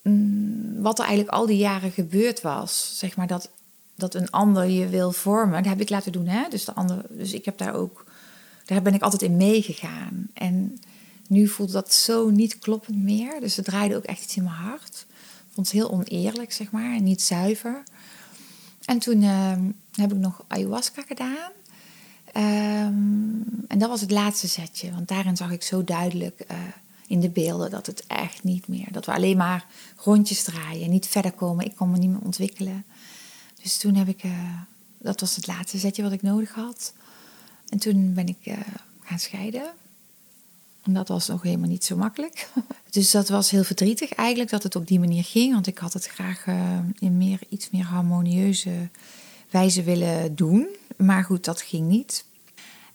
Mm, 0.01 0.81
wat 0.81 0.99
er 0.99 1.05
eigenlijk 1.05 1.35
al 1.37 1.45
die 1.45 1.57
jaren 1.57 1.91
gebeurd 1.91 2.41
was. 2.41 2.97
Zeg 2.97 3.15
maar 3.15 3.27
dat, 3.27 3.49
dat 3.95 4.13
een 4.13 4.31
ander 4.31 4.65
je 4.65 4.87
wil 4.87 5.11
vormen. 5.11 5.63
Dat 5.63 5.71
heb 5.71 5.81
ik 5.81 5.89
laten 5.89 6.11
doen, 6.11 6.27
hè? 6.27 6.49
Dus, 6.49 6.65
de 6.65 6.73
ander, 6.73 7.05
dus 7.09 7.33
ik 7.33 7.45
heb 7.45 7.57
daar 7.57 7.73
ook. 7.73 8.05
Daar 8.65 8.81
ben 8.81 8.93
ik 8.93 9.01
altijd 9.01 9.21
in 9.21 9.37
meegegaan. 9.37 10.27
En 10.33 10.79
nu 11.27 11.47
voelde 11.47 11.71
dat 11.71 11.93
zo 11.93 12.29
niet 12.29 12.59
kloppend 12.59 13.03
meer. 13.03 13.39
Dus 13.39 13.55
het 13.55 13.65
draaide 13.65 13.95
ook 13.95 14.03
echt 14.03 14.23
iets 14.23 14.35
in 14.35 14.43
mijn 14.43 14.55
hart. 14.55 15.05
Vond 15.53 15.67
het 15.67 15.75
heel 15.75 15.91
oneerlijk, 15.91 16.53
zeg 16.53 16.71
maar, 16.71 16.95
en 16.95 17.03
niet 17.03 17.21
zuiver. 17.21 17.83
En 18.85 18.99
toen 18.99 19.23
ehm, 19.23 19.71
heb 19.91 20.11
ik 20.11 20.17
nog 20.17 20.43
ayahuasca 20.47 21.01
gedaan. 21.01 21.51
Ehm, 22.31 23.63
en 23.67 23.77
dat 23.77 23.89
was 23.89 24.01
het 24.01 24.11
laatste 24.11 24.47
setje. 24.47 24.91
Want 24.91 25.07
daarin 25.07 25.37
zag 25.37 25.51
ik 25.51 25.63
zo 25.63 25.83
duidelijk 25.83 26.39
eh, 26.39 26.57
in 27.07 27.19
de 27.19 27.29
beelden 27.29 27.71
dat 27.71 27.85
het 27.85 28.03
echt 28.07 28.43
niet 28.43 28.67
meer... 28.67 28.87
Dat 28.91 29.05
we 29.05 29.13
alleen 29.13 29.37
maar 29.37 29.65
rondjes 29.97 30.43
draaien, 30.43 30.89
niet 30.89 31.07
verder 31.07 31.31
komen. 31.31 31.65
Ik 31.65 31.75
kon 31.75 31.91
me 31.91 31.97
niet 31.97 32.09
meer 32.09 32.21
ontwikkelen. 32.23 32.85
Dus 33.61 33.77
toen 33.77 33.95
heb 33.95 34.07
ik... 34.07 34.23
Uh, 34.23 34.31
dat 34.97 35.19
was 35.19 35.35
het 35.35 35.47
laatste 35.47 35.79
setje 35.79 36.03
wat 36.03 36.11
ik 36.11 36.21
nodig 36.21 36.51
had. 36.51 36.93
En 37.69 37.77
toen 37.77 38.13
ben 38.13 38.27
ik 38.27 38.37
uh, 38.43 38.57
gaan 39.03 39.19
scheiden. 39.19 39.73
En 40.85 40.93
dat 40.93 41.07
was 41.07 41.27
nog 41.27 41.41
helemaal 41.41 41.69
niet 41.69 41.85
zo 41.85 41.95
makkelijk. 41.95 42.49
Dus 42.89 43.11
dat 43.11 43.29
was 43.29 43.49
heel 43.49 43.63
verdrietig 43.63 44.13
eigenlijk 44.13 44.49
dat 44.49 44.63
het 44.63 44.75
op 44.75 44.87
die 44.87 44.99
manier 44.99 45.23
ging. 45.23 45.53
Want 45.53 45.67
ik 45.67 45.77
had 45.77 45.93
het 45.93 46.05
graag 46.05 46.45
uh, 46.45 46.79
in 46.99 47.17
meer, 47.17 47.39
iets 47.49 47.69
meer 47.69 47.83
harmonieuze 47.83 48.89
wijze 49.49 49.83
willen 49.83 50.35
doen. 50.35 50.67
Maar 50.97 51.23
goed, 51.23 51.45
dat 51.45 51.61
ging 51.61 51.87
niet. 51.87 52.25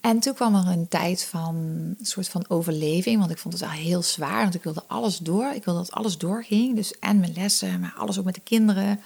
En 0.01 0.21
toen 0.21 0.35
kwam 0.35 0.55
er 0.55 0.67
een 0.67 0.89
tijd 0.89 1.25
van 1.25 1.55
een 1.99 2.07
soort 2.07 2.29
van 2.29 2.45
overleving. 2.49 3.19
Want 3.19 3.31
ik 3.31 3.39
vond 3.39 3.55
het 3.55 3.63
wel 3.63 3.73
heel 3.73 4.03
zwaar. 4.03 4.43
Want 4.43 4.55
ik 4.55 4.63
wilde 4.63 4.85
alles 4.87 5.19
door. 5.19 5.53
Ik 5.55 5.65
wilde 5.65 5.81
dat 5.81 5.93
alles 5.93 6.19
doorging. 6.19 6.77
Dus 6.77 6.99
en 6.99 7.21
mijn 7.21 7.33
lessen, 7.35 7.81
maar 7.81 7.95
alles 7.97 8.19
ook 8.19 8.25
met 8.25 8.35
de 8.35 8.41
kinderen. 8.41 9.01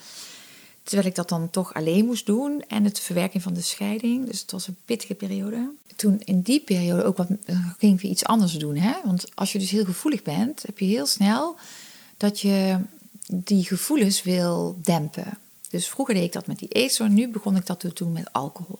Terwijl 0.85 1.09
ik 1.09 1.15
dat 1.15 1.29
dan 1.29 1.51
toch 1.51 1.75
alleen 1.75 2.05
moest 2.05 2.27
doen. 2.27 2.63
En 2.69 2.85
het 2.85 3.01
verwerking 3.01 3.43
van 3.43 3.55
de 3.55 3.61
scheiding. 3.61 4.27
Dus 4.27 4.41
het 4.41 4.51
was 4.51 4.67
een 4.67 4.77
pittige 4.85 5.15
periode. 5.15 5.71
Toen 5.97 6.21
in 6.25 6.41
die 6.41 6.61
periode 6.61 7.05
ook 7.05 7.17
wat, 7.17 7.29
eh, 7.45 7.67
ging 7.79 7.95
ik 7.95 8.01
weer 8.01 8.11
iets 8.11 8.25
anders 8.25 8.53
doen. 8.53 8.77
Hè? 8.77 8.93
Want 9.05 9.25
als 9.35 9.53
je 9.53 9.59
dus 9.59 9.71
heel 9.71 9.85
gevoelig 9.85 10.23
bent, 10.23 10.63
heb 10.63 10.79
je 10.79 10.85
heel 10.85 11.07
snel 11.07 11.57
dat 12.17 12.41
je 12.41 12.79
die 13.27 13.65
gevoelens 13.65 14.23
wil 14.23 14.79
dempen. 14.83 15.39
Dus 15.71 15.89
vroeger 15.89 16.15
deed 16.15 16.25
ik 16.25 16.33
dat 16.33 16.47
met 16.47 16.59
die 16.59 16.69
eetstoorn. 16.69 17.15
Nu 17.15 17.29
begon 17.29 17.57
ik 17.57 17.67
dat 17.67 17.81
te 17.81 17.91
doen 17.95 18.13
met 18.13 18.33
alcohol. 18.33 18.79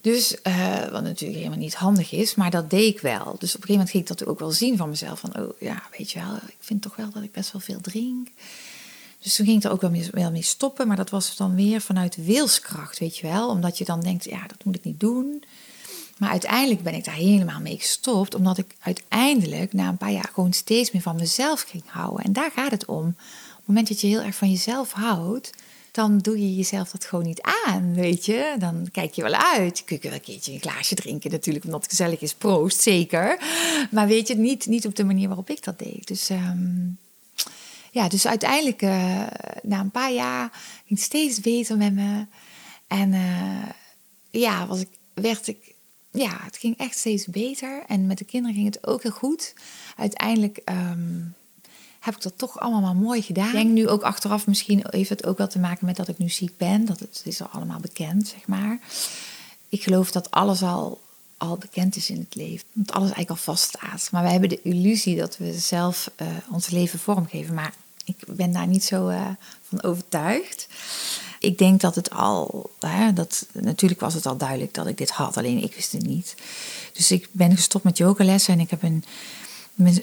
Dus, 0.00 0.36
uh, 0.46 0.88
wat 0.90 1.02
natuurlijk 1.02 1.38
helemaal 1.38 1.58
niet 1.58 1.74
handig 1.74 2.12
is, 2.12 2.34
maar 2.34 2.50
dat 2.50 2.70
deed 2.70 2.94
ik 2.94 3.00
wel. 3.00 3.24
Dus 3.24 3.24
op 3.24 3.40
een 3.40 3.40
gegeven 3.48 3.70
moment 3.70 3.90
ging 3.90 4.02
ik 4.02 4.18
dat 4.18 4.26
ook 4.26 4.38
wel 4.38 4.50
zien 4.50 4.76
van 4.76 4.88
mezelf. 4.88 5.20
Van, 5.20 5.38
oh 5.38 5.60
ja, 5.60 5.82
weet 5.98 6.10
je 6.10 6.18
wel, 6.18 6.36
ik 6.36 6.56
vind 6.60 6.82
toch 6.82 6.96
wel 6.96 7.10
dat 7.10 7.22
ik 7.22 7.32
best 7.32 7.52
wel 7.52 7.60
veel 7.60 7.80
drink. 7.80 8.28
Dus 9.22 9.36
toen 9.36 9.46
ging 9.46 9.58
ik 9.58 9.64
er 9.64 9.70
ook 9.70 9.80
wel 9.80 9.90
mee, 9.90 10.30
mee 10.30 10.42
stoppen. 10.42 10.86
Maar 10.86 10.96
dat 10.96 11.10
was 11.10 11.36
dan 11.36 11.54
weer 11.54 11.80
vanuit 11.80 12.16
wilskracht, 12.16 12.98
weet 12.98 13.18
je 13.18 13.26
wel. 13.26 13.48
Omdat 13.48 13.78
je 13.78 13.84
dan 13.84 14.00
denkt, 14.00 14.24
ja, 14.24 14.46
dat 14.46 14.64
moet 14.64 14.76
ik 14.76 14.84
niet 14.84 15.00
doen. 15.00 15.44
Maar 16.18 16.30
uiteindelijk 16.30 16.82
ben 16.82 16.94
ik 16.94 17.04
daar 17.04 17.14
helemaal 17.14 17.60
mee 17.60 17.78
gestopt. 17.78 18.34
Omdat 18.34 18.58
ik 18.58 18.74
uiteindelijk 18.78 19.72
na 19.72 19.88
een 19.88 19.96
paar 19.96 20.12
jaar 20.12 20.30
gewoon 20.32 20.52
steeds 20.52 20.90
meer 20.90 21.02
van 21.02 21.16
mezelf 21.16 21.60
ging 21.60 21.82
houden. 21.86 22.24
En 22.24 22.32
daar 22.32 22.50
gaat 22.54 22.70
het 22.70 22.84
om. 22.84 23.06
Op 23.06 23.58
het 23.58 23.66
moment 23.66 23.88
dat 23.88 24.00
je 24.00 24.06
heel 24.06 24.20
erg 24.20 24.34
van 24.34 24.50
jezelf 24.50 24.92
houdt, 24.92 25.50
dan 25.92 26.18
doe 26.18 26.40
je 26.40 26.56
jezelf 26.56 26.90
dat 26.90 27.04
gewoon 27.04 27.24
niet 27.24 27.40
aan, 27.66 27.94
weet 27.94 28.24
je. 28.24 28.54
Dan 28.58 28.88
kijk 28.92 29.14
je 29.14 29.22
wel 29.22 29.34
uit. 29.34 29.78
Je 29.78 29.84
kunt 29.84 30.02
wel 30.02 30.12
een 30.12 30.20
keertje 30.20 30.52
een 30.52 30.60
glaasje 30.60 30.94
drinken 30.94 31.30
natuurlijk, 31.30 31.64
omdat 31.64 31.82
het 31.82 31.90
gezellig 31.90 32.20
is. 32.20 32.34
Proost, 32.34 32.80
zeker. 32.80 33.38
Maar 33.90 34.06
weet 34.06 34.28
je, 34.28 34.34
niet, 34.34 34.66
niet 34.66 34.86
op 34.86 34.96
de 34.96 35.04
manier 35.04 35.28
waarop 35.28 35.50
ik 35.50 35.64
dat 35.64 35.78
deed. 35.78 36.06
Dus... 36.06 36.30
Um, 36.30 36.98
ja, 37.92 38.08
dus 38.08 38.26
uiteindelijk, 38.26 38.82
uh, 38.82 39.26
na 39.62 39.80
een 39.80 39.90
paar 39.90 40.12
jaar, 40.12 40.50
ging 40.86 40.98
het 40.98 41.00
steeds 41.00 41.40
beter 41.40 41.76
met 41.76 41.94
me. 41.94 42.26
En 42.86 43.12
uh, 43.12 43.68
ja, 44.30 44.66
was 44.66 44.80
ik, 44.80 44.88
werd 45.14 45.46
ik, 45.46 45.74
ja, 46.10 46.38
het 46.42 46.56
ging 46.56 46.78
echt 46.78 46.98
steeds 46.98 47.26
beter. 47.26 47.82
En 47.86 48.06
met 48.06 48.18
de 48.18 48.24
kinderen 48.24 48.54
ging 48.54 48.66
het 48.74 48.86
ook 48.86 49.02
heel 49.02 49.10
goed. 49.10 49.54
Uiteindelijk 49.96 50.60
um, 50.64 51.34
heb 52.00 52.14
ik 52.16 52.22
dat 52.22 52.38
toch 52.38 52.60
allemaal 52.60 52.80
maar 52.80 52.96
mooi 52.96 53.22
gedaan. 53.22 53.46
Ik 53.46 53.52
denk 53.52 53.70
nu 53.70 53.88
ook 53.88 54.02
achteraf, 54.02 54.46
misschien 54.46 54.84
heeft 54.90 55.08
het 55.08 55.26
ook 55.26 55.38
wel 55.38 55.48
te 55.48 55.58
maken 55.58 55.86
met 55.86 55.96
dat 55.96 56.08
ik 56.08 56.18
nu 56.18 56.28
ziek 56.28 56.56
ben. 56.56 56.84
Dat 56.84 57.00
het, 57.00 57.22
is 57.24 57.42
al 57.42 57.48
allemaal 57.48 57.80
bekend, 57.80 58.28
zeg 58.28 58.46
maar. 58.46 58.78
Ik 59.68 59.82
geloof 59.82 60.10
dat 60.10 60.30
alles 60.30 60.62
al 60.62 61.00
al 61.42 61.56
bekend 61.56 61.96
is 61.96 62.10
in 62.10 62.18
het 62.18 62.34
leven. 62.34 62.66
Dat 62.72 62.94
alles 62.94 63.12
eigenlijk 63.12 63.30
al 63.30 63.54
vaststaat. 63.54 64.08
Maar 64.12 64.22
wij 64.22 64.30
hebben 64.32 64.48
de 64.48 64.62
illusie 64.62 65.16
dat 65.16 65.36
we 65.36 65.52
zelf 65.52 66.10
uh, 66.22 66.28
ons 66.50 66.68
leven 66.68 66.98
vormgeven. 66.98 67.54
Maar 67.54 67.74
ik 68.04 68.16
ben 68.26 68.52
daar 68.52 68.66
niet 68.66 68.84
zo 68.84 69.08
uh, 69.08 69.28
van 69.68 69.82
overtuigd. 69.82 70.68
Ik 71.38 71.58
denk 71.58 71.80
dat 71.80 71.94
het 71.94 72.10
al, 72.10 72.70
hè, 72.80 73.12
dat, 73.12 73.46
natuurlijk 73.52 74.00
was 74.00 74.14
het 74.14 74.26
al 74.26 74.36
duidelijk 74.36 74.74
dat 74.74 74.86
ik 74.86 74.96
dit 74.96 75.10
had, 75.10 75.36
alleen 75.36 75.62
ik 75.62 75.74
wist 75.74 75.92
het 75.92 76.06
niet. 76.06 76.34
Dus 76.92 77.10
ik 77.10 77.28
ben 77.32 77.56
gestopt 77.56 77.84
met 77.84 77.98
yogalessen 77.98 78.54
en 78.54 78.60
ik 78.60 78.70
heb 78.70 78.82
een, 78.82 79.04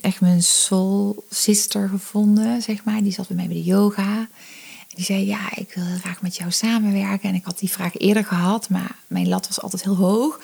echt 0.02 0.22
mijn 0.22 0.44
soul 0.44 1.26
sister 1.30 1.90
gevonden, 1.90 2.62
zeg 2.62 2.84
maar. 2.84 3.04
Die 3.04 3.12
zat 3.12 3.28
bij 3.28 3.36
mij 3.36 3.48
bij 3.48 3.56
de 3.56 3.64
yoga. 3.64 4.28
Die 4.96 5.06
zei, 5.06 5.26
ja, 5.26 5.56
ik 5.56 5.72
wil 5.74 5.84
graag 6.00 6.22
met 6.22 6.36
jou 6.36 6.52
samenwerken. 6.52 7.30
En 7.30 7.36
ik 7.36 7.46
had 7.46 7.60
die 7.60 7.70
vraag 7.70 7.98
eerder 7.98 8.26
gehad, 8.26 8.70
maar 8.70 8.96
mijn 9.08 9.28
lat 9.28 9.48
was 9.48 9.62
altijd 9.62 9.84
heel 9.84 9.96
hoog. 9.96 10.40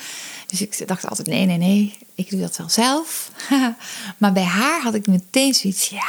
Dus 0.48 0.62
ik 0.62 0.88
dacht 0.88 1.08
altijd, 1.10 1.28
nee, 1.28 1.46
nee, 1.46 1.58
nee, 1.58 1.98
ik 2.16 2.30
doe 2.30 2.40
dat 2.40 2.58
wel 2.58 2.70
zelf. 2.70 3.32
maar 4.18 4.34
bij 4.34 4.44
haar 4.44 4.82
had 4.82 4.94
ik 4.94 5.08
meteen 5.08 5.54
zoiets, 5.54 5.90
ja, 5.90 6.08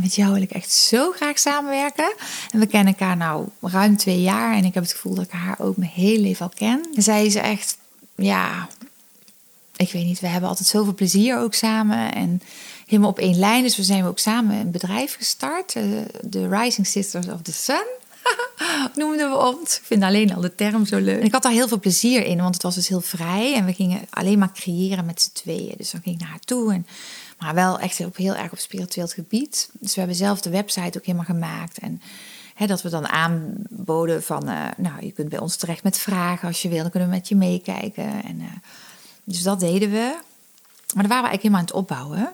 met 0.00 0.14
jou 0.14 0.32
wil 0.32 0.42
ik 0.42 0.50
echt 0.50 0.72
zo 0.72 1.12
graag 1.12 1.38
samenwerken. 1.38 2.14
En 2.50 2.58
we 2.58 2.66
kennen 2.66 2.92
elkaar 2.92 3.16
nou 3.16 3.48
ruim 3.60 3.96
twee 3.96 4.20
jaar. 4.20 4.56
En 4.56 4.64
ik 4.64 4.74
heb 4.74 4.82
het 4.82 4.92
gevoel 4.92 5.14
dat 5.14 5.24
ik 5.24 5.30
haar 5.30 5.58
ook 5.60 5.76
mijn 5.76 5.90
hele 5.90 6.20
leven 6.20 6.46
al 6.46 6.52
ken. 6.54 6.88
En 6.94 7.02
zij 7.02 7.26
is 7.26 7.34
echt, 7.34 7.76
ja, 8.16 8.68
ik 9.76 9.92
weet 9.92 10.04
niet, 10.04 10.20
we 10.20 10.26
hebben 10.26 10.48
altijd 10.48 10.68
zoveel 10.68 10.94
plezier 10.94 11.38
ook 11.38 11.54
samen. 11.54 12.14
En 12.14 12.42
helemaal 12.86 13.10
op 13.10 13.18
één 13.18 13.38
lijn. 13.38 13.62
Dus 13.62 13.76
we 13.76 13.82
zijn 13.82 14.04
ook 14.04 14.18
samen 14.18 14.56
een 14.56 14.70
bedrijf 14.70 15.16
gestart. 15.16 15.76
Eh, 15.76 15.84
de 16.22 16.48
Rising 16.48 16.86
Sisters 16.86 17.26
of 17.28 17.42
the 17.42 17.52
Sun. 17.52 17.86
noemden 18.94 19.30
we 19.30 19.36
ons. 19.36 19.76
Ik 19.76 19.84
vind 19.84 20.02
alleen 20.02 20.34
al 20.34 20.40
de 20.40 20.54
term 20.54 20.86
zo 20.86 20.98
leuk. 20.98 21.18
En 21.18 21.26
ik 21.26 21.32
had 21.32 21.42
daar 21.42 21.52
heel 21.52 21.68
veel 21.68 21.80
plezier 21.80 22.24
in, 22.24 22.38
want 22.38 22.54
het 22.54 22.62
was 22.62 22.74
dus 22.74 22.88
heel 22.88 23.00
vrij. 23.00 23.54
En 23.54 23.64
we 23.64 23.72
gingen 23.72 24.00
alleen 24.10 24.38
maar 24.38 24.52
creëren 24.52 25.04
met 25.04 25.22
z'n 25.22 25.32
tweeën. 25.32 25.74
Dus 25.76 25.90
dan 25.90 26.00
ging 26.02 26.14
ik 26.14 26.20
naar 26.20 26.30
haar 26.30 26.40
toe 26.44 26.72
en 26.72 26.86
maar 27.38 27.54
wel 27.54 27.78
echt 27.78 28.04
op 28.04 28.16
heel 28.16 28.34
erg 28.34 28.52
op 28.52 28.58
spiritueel 28.58 29.06
gebied. 29.06 29.70
Dus 29.72 29.94
we 29.94 29.98
hebben 30.00 30.18
zelf 30.18 30.40
de 30.40 30.50
website 30.50 30.98
ook 30.98 31.04
helemaal 31.04 31.26
gemaakt. 31.26 31.78
En 31.78 32.02
hè, 32.54 32.66
dat 32.66 32.82
we 32.82 32.88
dan 32.88 33.08
aanboden 33.08 34.22
van, 34.22 34.48
uh, 34.48 34.64
nou, 34.76 35.04
je 35.04 35.12
kunt 35.12 35.28
bij 35.28 35.38
ons 35.38 35.56
terecht 35.56 35.82
met 35.82 35.98
vragen 35.98 36.48
als 36.48 36.62
je 36.62 36.68
wil. 36.68 36.82
Dan 36.82 36.90
kunnen 36.90 37.08
we 37.08 37.14
met 37.14 37.28
je 37.28 37.36
meekijken. 37.36 38.22
En, 38.24 38.40
uh, 38.40 38.46
dus 39.24 39.42
dat 39.42 39.60
deden 39.60 39.90
we. 39.90 40.16
Maar 40.94 41.06
daar 41.06 41.08
waren 41.08 41.22
we 41.22 41.28
eigenlijk 41.28 41.42
helemaal 41.42 41.60
aan 41.60 41.66
het 41.66 41.74
opbouwen. 41.74 42.32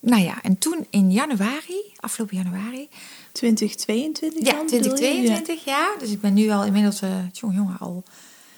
Nou 0.00 0.22
ja, 0.22 0.42
en 0.42 0.58
toen 0.58 0.86
in 0.90 1.12
januari 1.12 1.83
afgelopen 2.04 2.36
januari. 2.36 2.88
2022 3.32 4.46
Ja, 4.46 4.52
dan, 4.52 4.66
bedoel 4.66 4.82
je? 4.82 4.88
2022, 4.88 5.64
ja. 5.64 5.94
Dus 5.98 6.10
ik 6.10 6.20
ben 6.20 6.34
nu 6.34 6.50
al 6.50 6.64
inmiddels, 6.64 7.02
eh 7.02 7.10
jongen, 7.32 7.56
jongen, 7.56 7.76
al... 7.78 8.02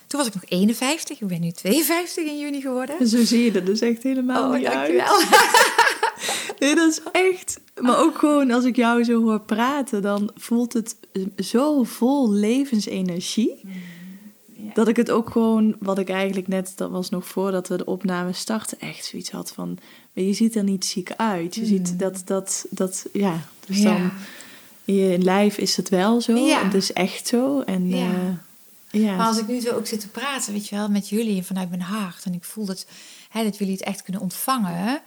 Toen 0.07 0.19
was 0.19 0.29
ik 0.29 0.35
nog 0.35 0.45
51, 0.49 1.21
ik 1.21 1.29
ben 1.29 1.41
nu 1.41 1.51
52 1.51 2.25
in 2.25 2.39
juni 2.39 2.61
geworden. 2.61 2.97
Ja. 2.99 3.07
Zo 3.07 3.25
zie 3.25 3.45
je 3.45 3.53
er 3.53 3.65
dus 3.65 3.81
echt 3.81 4.03
helemaal 4.03 4.51
Oh, 4.51 4.57
niet 4.57 4.67
dankjewel. 4.67 5.21
Nee, 6.59 6.75
dat 6.75 6.91
is 6.91 7.01
echt... 7.13 7.61
Maar 7.81 7.99
ook 7.99 8.19
gewoon 8.19 8.51
als 8.51 8.65
ik 8.65 8.77
jou 8.77 9.05
zo 9.05 9.23
hoor 9.23 9.41
praten, 9.41 10.03
dan 10.03 10.31
voelt 10.37 10.73
het 10.73 10.97
zo 11.39 11.83
vol 11.83 12.33
levensenergie. 12.33 13.61
Dat 14.77 14.89
ik 14.89 14.97
het 14.97 15.11
ook 15.11 15.31
gewoon, 15.31 15.77
wat 15.79 15.99
ik 15.99 16.09
eigenlijk 16.09 16.49
net, 16.49 16.73
dat 16.77 16.91
was 16.91 17.11
nog 17.11 17.27
voordat 17.27 17.69
we 17.69 17.77
de 17.77 17.85
opname 17.85 18.33
starten, 18.33 18.81
echt 18.81 19.05
zoiets 19.05 19.31
had 19.31 19.53
van, 19.53 19.79
maar 20.13 20.25
je 20.25 20.33
ziet 20.33 20.57
er 20.57 20.63
niet 20.65 20.85
ziek 20.85 21.13
uit. 21.17 21.55
Je 21.55 21.67
ziet 21.67 21.99
dat, 21.99 22.23
dat, 22.25 22.67
dat, 22.71 23.07
ja, 23.13 23.41
dus 23.67 23.79
Ja. 23.79 23.85
dan, 23.85 24.11
in 24.85 24.95
je 24.95 25.19
lijf 25.19 25.59
is 25.59 25.77
het 25.77 25.89
wel 25.89 26.21
zo, 26.21 26.35
Ja. 26.37 26.59
en 26.61 26.65
het 26.65 26.75
is 26.75 26.93
echt 26.93 27.27
zo. 27.27 27.61
En 27.61 27.89
Ja. 27.89 27.97
ja, 27.97 28.39
ja. 28.91 29.17
Maar 29.17 29.27
als 29.27 29.39
ik 29.39 29.47
nu 29.49 29.61
zo 29.61 29.71
ook 29.75 29.87
zit 29.87 30.01
te 30.01 30.09
praten, 30.09 30.53
weet 30.53 30.69
je 30.69 30.77
wel, 30.77 30.89
met 30.89 31.09
jullie 31.09 31.43
vanuit 31.43 31.69
mijn 31.69 31.83
hart. 31.83 32.25
En 32.25 32.35
ik 32.35 32.45
voel 32.45 32.65
dat, 32.65 32.87
hè, 33.29 33.43
dat 33.45 33.59
jullie 33.59 33.73
het 33.75 33.83
echt 33.83 34.03
kunnen 34.03 34.23
ontvangen. 34.23 35.01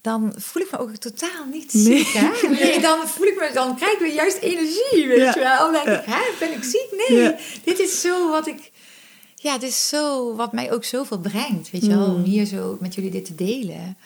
Dan 0.00 0.32
voel 0.36 0.62
ik 0.62 0.70
me 0.70 0.78
ook 0.78 0.90
totaal 0.96 1.44
niet 1.52 1.72
Nee. 1.72 1.82
ziek, 2.04 2.06
hè? 2.12 2.48
Nee, 2.60 2.80
dan 2.80 3.08
voel 3.08 3.26
ik 3.26 3.36
me, 3.38 3.50
dan 3.54 3.76
krijg 3.76 3.92
ik 3.92 3.98
weer 3.98 4.14
juist 4.14 4.36
energie, 4.38 5.06
weet 5.06 5.18
Ja. 5.18 5.32
je 5.34 5.40
wel. 5.40 5.72
Dan 5.72 5.84
denk 5.84 5.98
ik, 5.98 6.04
hè, 6.06 6.20
ben 6.38 6.52
ik 6.52 6.64
ziek? 6.64 7.04
Nee, 7.08 7.18
Ja. 7.18 7.36
dit 7.64 7.78
is 7.78 8.00
zo 8.00 8.30
wat 8.30 8.46
ik... 8.46 8.70
Ja, 9.46 9.58
dit 9.58 9.68
is 9.70 9.88
zo 9.88 10.34
wat 10.34 10.52
mij 10.52 10.72
ook 10.72 10.84
zoveel 10.84 11.18
brengt, 11.18 11.70
weet 11.70 11.82
je 11.82 11.88
wel. 11.88 12.06
Om 12.06 12.16
Mm. 12.18 12.24
hier 12.24 12.44
zo 12.44 12.76
met 12.80 12.94
jullie 12.94 13.10
dit 13.10 13.24
te 13.24 13.34
delen. 13.34 13.96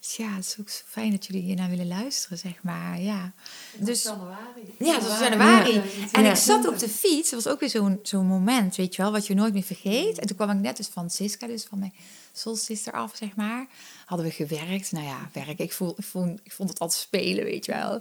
Dus 0.00 0.16
ja, 0.16 0.34
het 0.34 0.44
is 0.44 0.56
ook 0.60 0.68
zo 0.68 0.82
fijn 0.86 1.10
dat 1.10 1.26
jullie 1.26 1.42
hier 1.42 1.56
naar 1.56 1.68
willen 1.70 1.86
luisteren, 1.86 2.38
zeg 2.38 2.62
maar. 2.62 3.00
Ja. 3.00 3.32
Dus, 3.78 4.02
januari. 4.02 4.74
ja, 4.78 4.98
dat 4.98 5.08
was 5.08 5.18
januari. 5.20 5.72
Ja. 5.72 5.82
En 6.12 6.24
ik 6.24 6.36
zat 6.36 6.68
op 6.68 6.78
de 6.78 6.88
fiets. 6.88 7.30
Dat 7.30 7.42
was 7.44 7.52
ook 7.52 7.60
weer 7.60 7.68
zo'n 7.70 7.98
zo'n 8.02 8.26
moment, 8.26 8.76
weet 8.76 8.94
je 8.96 9.02
wel, 9.02 9.12
wat 9.12 9.26
je 9.26 9.34
nooit 9.34 9.52
meer 9.52 9.62
vergeet. 9.62 10.18
En 10.18 10.26
toen 10.26 10.36
kwam 10.36 10.50
ik 10.50 10.56
net 10.60 10.76
dus 10.76 10.86
van 10.86 11.10
Siska, 11.10 11.46
dus 11.46 11.64
van 11.64 11.78
mijn 11.78 11.94
soul 12.32 12.56
sister 12.56 12.92
af, 12.92 13.12
zeg 13.16 13.36
maar. 13.36 13.66
Hadden 14.04 14.26
we 14.26 14.32
gewerkt. 14.32 14.92
Nou 14.92 15.04
ja, 15.06 15.30
werk. 15.32 15.58
Ik, 15.58 15.72
voel, 15.72 15.94
ik, 15.96 16.04
voel, 16.04 16.36
ik 16.42 16.52
vond 16.52 16.68
het 16.68 16.78
altijd 16.78 17.00
spelen, 17.00 17.44
weet 17.44 17.64
je 17.64 17.72
wel. 17.72 18.00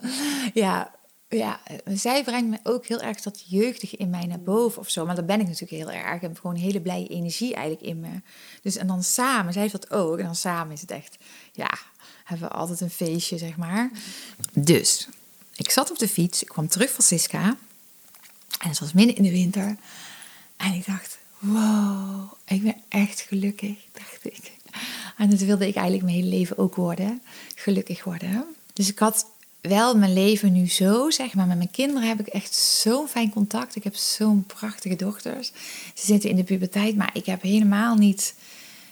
Ja, 0.54 0.92
ja, 1.36 1.60
eh, 1.64 1.78
zij 1.96 2.24
brengt 2.24 2.50
me 2.50 2.60
ook 2.64 2.86
heel 2.86 3.02
erg 3.02 3.22
dat 3.22 3.44
jeugdige 3.48 3.98
in 3.98 4.10
mij 4.10 4.26
naar 4.26 4.42
boven 4.42 4.82
of 4.82 4.90
zo. 4.90 5.06
Maar 5.06 5.16
dat 5.16 5.26
ben 5.26 5.40
ik 5.40 5.48
natuurlijk 5.48 5.72
heel 5.72 5.92
erg. 5.92 6.16
Ik 6.16 6.22
heb 6.22 6.40
gewoon 6.40 6.56
hele 6.56 6.82
blije 6.82 7.08
energie 7.08 7.54
eigenlijk 7.54 7.86
in 7.86 8.00
me. 8.00 8.22
Dus 8.62 8.76
en 8.76 8.88
dan 8.88 9.04
samen, 9.04 9.54
zij 9.54 9.62
heeft 9.62 9.74
dat 9.74 9.92
ook. 9.92 10.18
En 10.18 10.26
dan 10.26 10.36
samen 10.36 10.74
is 10.74 10.82
het 10.82 10.92
echt, 10.92 11.18
ja, 11.52 11.78
hebben 12.24 12.48
we 12.48 12.54
altijd 12.54 12.82
een 12.82 12.90
feestje, 12.90 13.38
zeg 13.38 13.58
maar. 13.58 13.92
Dus, 14.54 15.08
ik 15.56 15.70
zat 15.70 15.92
op 15.92 16.00
de 16.00 16.08
fiets. 16.08 16.42
Ik 16.42 16.48
kwam 16.48 16.68
terug 16.68 16.92
van 16.92 17.04
Siska. 17.04 17.58
En 18.60 18.70
het 18.70 18.80
was 18.80 18.94
midden 18.94 19.16
in 19.16 19.24
de 19.24 19.32
winter. 19.32 19.78
En 20.58 20.74
ik 20.74 20.86
dacht, 20.86 21.18
wow, 21.40 22.32
ik 22.46 22.64
ben 22.64 22.76
echt 22.90 23.22
gelukkig, 23.22 23.78
dacht 23.92 24.20
ik. 24.22 24.52
En 25.18 25.30
dat 25.30 25.40
wilde 25.40 25.68
ik 25.68 25.76
eigenlijk 25.76 26.06
mijn 26.06 26.24
hele 26.24 26.36
leven 26.36 26.58
ook 26.58 26.76
worden. 26.76 27.22
Gelukkig 27.56 28.04
worden. 28.04 28.46
Dus 28.74 28.90
ik 28.90 29.00
had 29.00 29.26
wel 29.70 29.98
mijn 29.98 30.14
leven 30.14 30.54
nu 30.54 30.70
zo, 30.70 31.10
zeg 31.10 31.34
maar. 31.34 31.48
Met 31.48 31.58
mijn 31.58 31.72
kinderen 31.72 32.08
heb 32.08 32.20
ik 32.20 32.28
echt 32.28 32.56
zo'n 32.56 33.08
fijn 33.08 33.30
contact. 33.30 33.76
Ik 33.76 33.84
heb 33.84 33.96
zo'n 33.96 34.44
prachtige 34.46 34.96
dochters. 34.96 35.52
Ze 35.94 36.06
zitten 36.06 36.30
in 36.30 36.36
de 36.36 36.44
puberteit, 36.44 36.96
maar 36.96 37.10
ik 37.14 37.26
heb 37.26 37.42
helemaal 37.42 37.96
niet... 37.96 38.36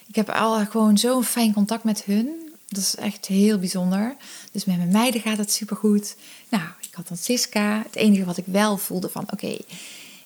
Ik 0.06 0.14
heb 0.14 0.30
al 0.30 0.66
gewoon 0.66 0.98
zo'n 0.98 1.24
fijn 1.24 1.52
contact 1.52 1.84
met 1.84 2.04
hun. 2.04 2.52
Dat 2.68 2.82
is 2.82 2.96
echt 2.96 3.26
heel 3.26 3.58
bijzonder. 3.58 4.16
Dus 4.52 4.64
met 4.64 4.76
mijn 4.76 4.92
meiden 4.92 5.20
gaat 5.20 5.38
het 5.38 5.52
supergoed. 5.52 6.16
Nou, 6.48 6.64
ik 6.80 6.94
had 6.94 7.08
dan 7.08 7.16
Siska. 7.16 7.82
Het 7.84 7.96
enige 7.96 8.24
wat 8.24 8.36
ik 8.36 8.44
wel 8.46 8.76
voelde 8.76 9.08
van... 9.08 9.24
Oké, 9.32 9.56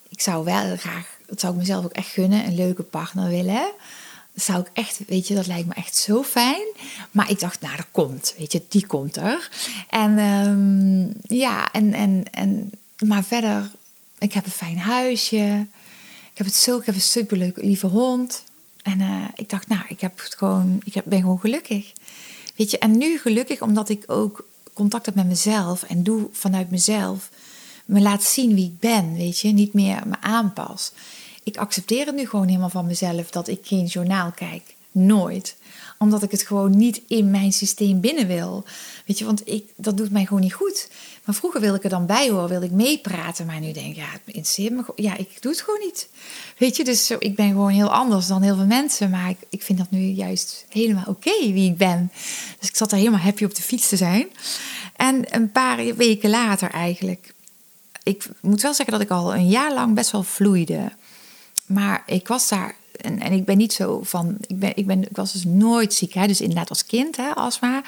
ik 0.09 0.21
zou 0.21 0.45
wel 0.45 0.77
graag... 0.77 1.19
Dat 1.27 1.41
zou 1.41 1.53
ik 1.53 1.59
mezelf 1.59 1.85
ook 1.85 1.93
echt 1.93 2.09
gunnen. 2.09 2.45
Een 2.45 2.55
leuke 2.55 2.83
partner 2.83 3.29
willen. 3.29 3.73
Zou 4.37 4.61
ik 4.61 4.71
echt... 4.73 5.01
Weet 5.07 5.29
je, 5.29 5.35
dat 5.35 5.47
lijkt 5.47 5.69
me 5.69 5.75
echt 5.75 5.97
zo 5.97 6.23
fijn. 6.23 6.67
Maar 7.11 7.31
ik 7.31 7.41
dacht, 7.41 7.61
nou, 7.61 7.77
dat 7.77 7.87
komt. 7.91 8.35
Weet 8.39 8.53
je, 8.53 8.63
die 8.69 8.87
komt 8.87 9.17
er. 9.17 9.51
En 9.91 10.19
ehm, 10.19 11.37
ja, 11.39 11.73
en, 11.73 11.93
en, 11.93 12.23
en... 12.31 12.71
Maar 13.07 13.25
verder... 13.25 13.71
Ik 14.19 14.33
heb 14.33 14.45
een 14.45 14.51
fijn 14.51 14.79
huisje. 14.79 15.67
Ik 16.33 16.39
heb 16.39 16.47
het 16.47 16.57
zo... 16.57 16.79
Ik 16.79 16.87
heb 16.87 16.95
een 16.95 17.01
superleuke, 17.01 17.65
lieve 17.65 17.87
hond. 17.87 18.43
En 18.83 19.01
eh, 19.01 19.25
ik 19.35 19.51
dacht, 19.51 19.69
nou, 19.69 19.83
ik 19.89 20.01
heb 20.01 20.19
het 20.19 20.35
gewoon... 20.35 20.81
Ik 20.85 20.95
heb, 20.95 21.05
ben 21.07 21.21
gewoon 21.21 21.41
gelukkig. 21.41 21.93
Weet 22.57 22.71
je, 22.71 22.79
en 22.79 22.99
nu 22.99 23.19
gelukkig 23.19 23.63
omdat 23.63 23.89
ik 23.89 24.05
ook 24.07 24.47
contact 24.77 25.07
heb 25.07 25.15
met 25.15 25.27
mezelf 25.27 25.83
en 25.83 26.03
doe 26.03 26.29
vanuit 26.33 26.71
mezelf, 26.71 27.31
me 27.85 28.01
laat 28.01 28.25
zien 28.25 28.55
wie 28.55 28.65
ik 28.67 28.79
ben, 28.79 29.15
weet 29.15 29.39
je, 29.39 29.49
niet 29.49 29.73
meer 29.73 30.03
me 30.07 30.17
aanpas. 30.21 30.93
Ik 31.47 31.57
accepteer 31.57 32.07
het 32.07 32.15
nu 32.15 32.27
gewoon 32.27 32.47
helemaal 32.47 32.69
van 32.69 32.87
mezelf 32.87 33.31
dat 33.31 33.49
ik 33.49 33.61
geen 33.63 33.85
journaal 33.85 34.31
kijk. 34.31 34.75
Nooit. 34.93 35.57
Omdat 35.99 36.23
ik 36.23 36.31
het 36.31 36.43
gewoon 36.43 36.77
niet 36.77 37.01
in 37.09 37.31
mijn 37.31 37.53
systeem 37.53 38.01
binnen 38.01 38.27
wil. 38.27 38.65
Weet 39.07 39.19
je, 39.19 39.25
want 39.25 39.49
ik, 39.49 39.71
dat 39.77 39.97
doet 39.97 40.11
mij 40.11 40.25
gewoon 40.25 40.43
niet 40.43 40.53
goed. 40.53 40.89
Maar 41.25 41.35
vroeger 41.35 41.61
wilde 41.61 41.77
ik 41.77 41.85
er 41.85 41.91
dan 41.91 42.07
bij 42.07 42.31
horen, 42.31 42.49
wilde 42.49 42.67
ik 42.67 42.73
meepraten. 42.73 43.47
Maar 43.47 43.61
nu 43.61 43.73
denk 43.73 43.87
ik, 43.87 43.97
ja, 43.97 44.11
het 44.11 44.21
interesseert 44.25 44.73
me. 44.73 44.85
Ja, 44.97 45.17
ik 45.17 45.43
doe 45.43 45.53
het 45.53 45.61
gewoon 45.61 45.81
niet. 45.85 46.09
Weet 46.59 46.77
je, 46.77 46.85
dus 46.85 47.07
zo, 47.07 47.17
ik 47.19 47.37
ben 47.37 47.49
gewoon 47.49 47.71
heel 47.71 47.93
anders 47.93 48.27
dan 48.27 48.43
heel 48.43 48.57
veel 48.57 48.67
mensen. 48.67 49.11
Maar 49.11 49.31
ik, 49.31 49.39
ik 49.49 49.63
vind 49.63 49.79
dat 49.79 49.91
nu 49.91 50.01
juist 50.01 50.67
helemaal 50.69 51.07
oké 51.07 51.53
wie 51.53 51.71
ik 51.71 51.77
ben. 51.77 52.13
Dus 52.59 52.69
ik 52.69 52.77
zat 52.77 52.93
er 52.93 52.99
helemaal 52.99 53.21
happy 53.21 53.45
op 53.45 53.55
de 53.55 53.63
fiets 53.63 53.89
te 53.89 53.97
zijn. 53.97 54.29
En 54.97 55.35
een 55.35 55.51
paar 55.51 55.95
weken 55.95 56.31
later 56.31 56.71
eigenlijk. 56.71 57.35
Ik 58.03 58.29
moet 58.41 58.63
wel 58.63 58.75
zeggen 58.75 58.95
dat 58.95 59.03
ik 59.03 59.11
al 59.11 59.35
een 59.35 59.49
jaar 59.49 59.75
lang 59.75 59.95
best 59.95 60.11
wel 60.11 60.23
vloeide. 60.23 60.93
Maar 61.67 62.03
ik 62.07 62.29
was 62.29 62.49
daar 62.49 62.75
en, 63.01 63.21
en 63.21 63.33
ik 63.33 63.45
ben 63.45 63.57
niet 63.57 63.73
zo 63.73 64.01
van. 64.03 64.37
Ik, 64.47 64.59
ben, 64.59 64.77
ik, 64.77 64.87
ben, 64.87 65.03
ik 65.03 65.17
was 65.17 65.33
dus 65.33 65.45
nooit 65.45 65.95
ziek. 65.95 66.15
Hè? 66.15 66.27
Dus 66.27 66.41
inderdaad 66.41 66.69
als 66.69 66.87
kind, 66.87 67.17
hè, 67.17 67.35
astma. 67.35 67.83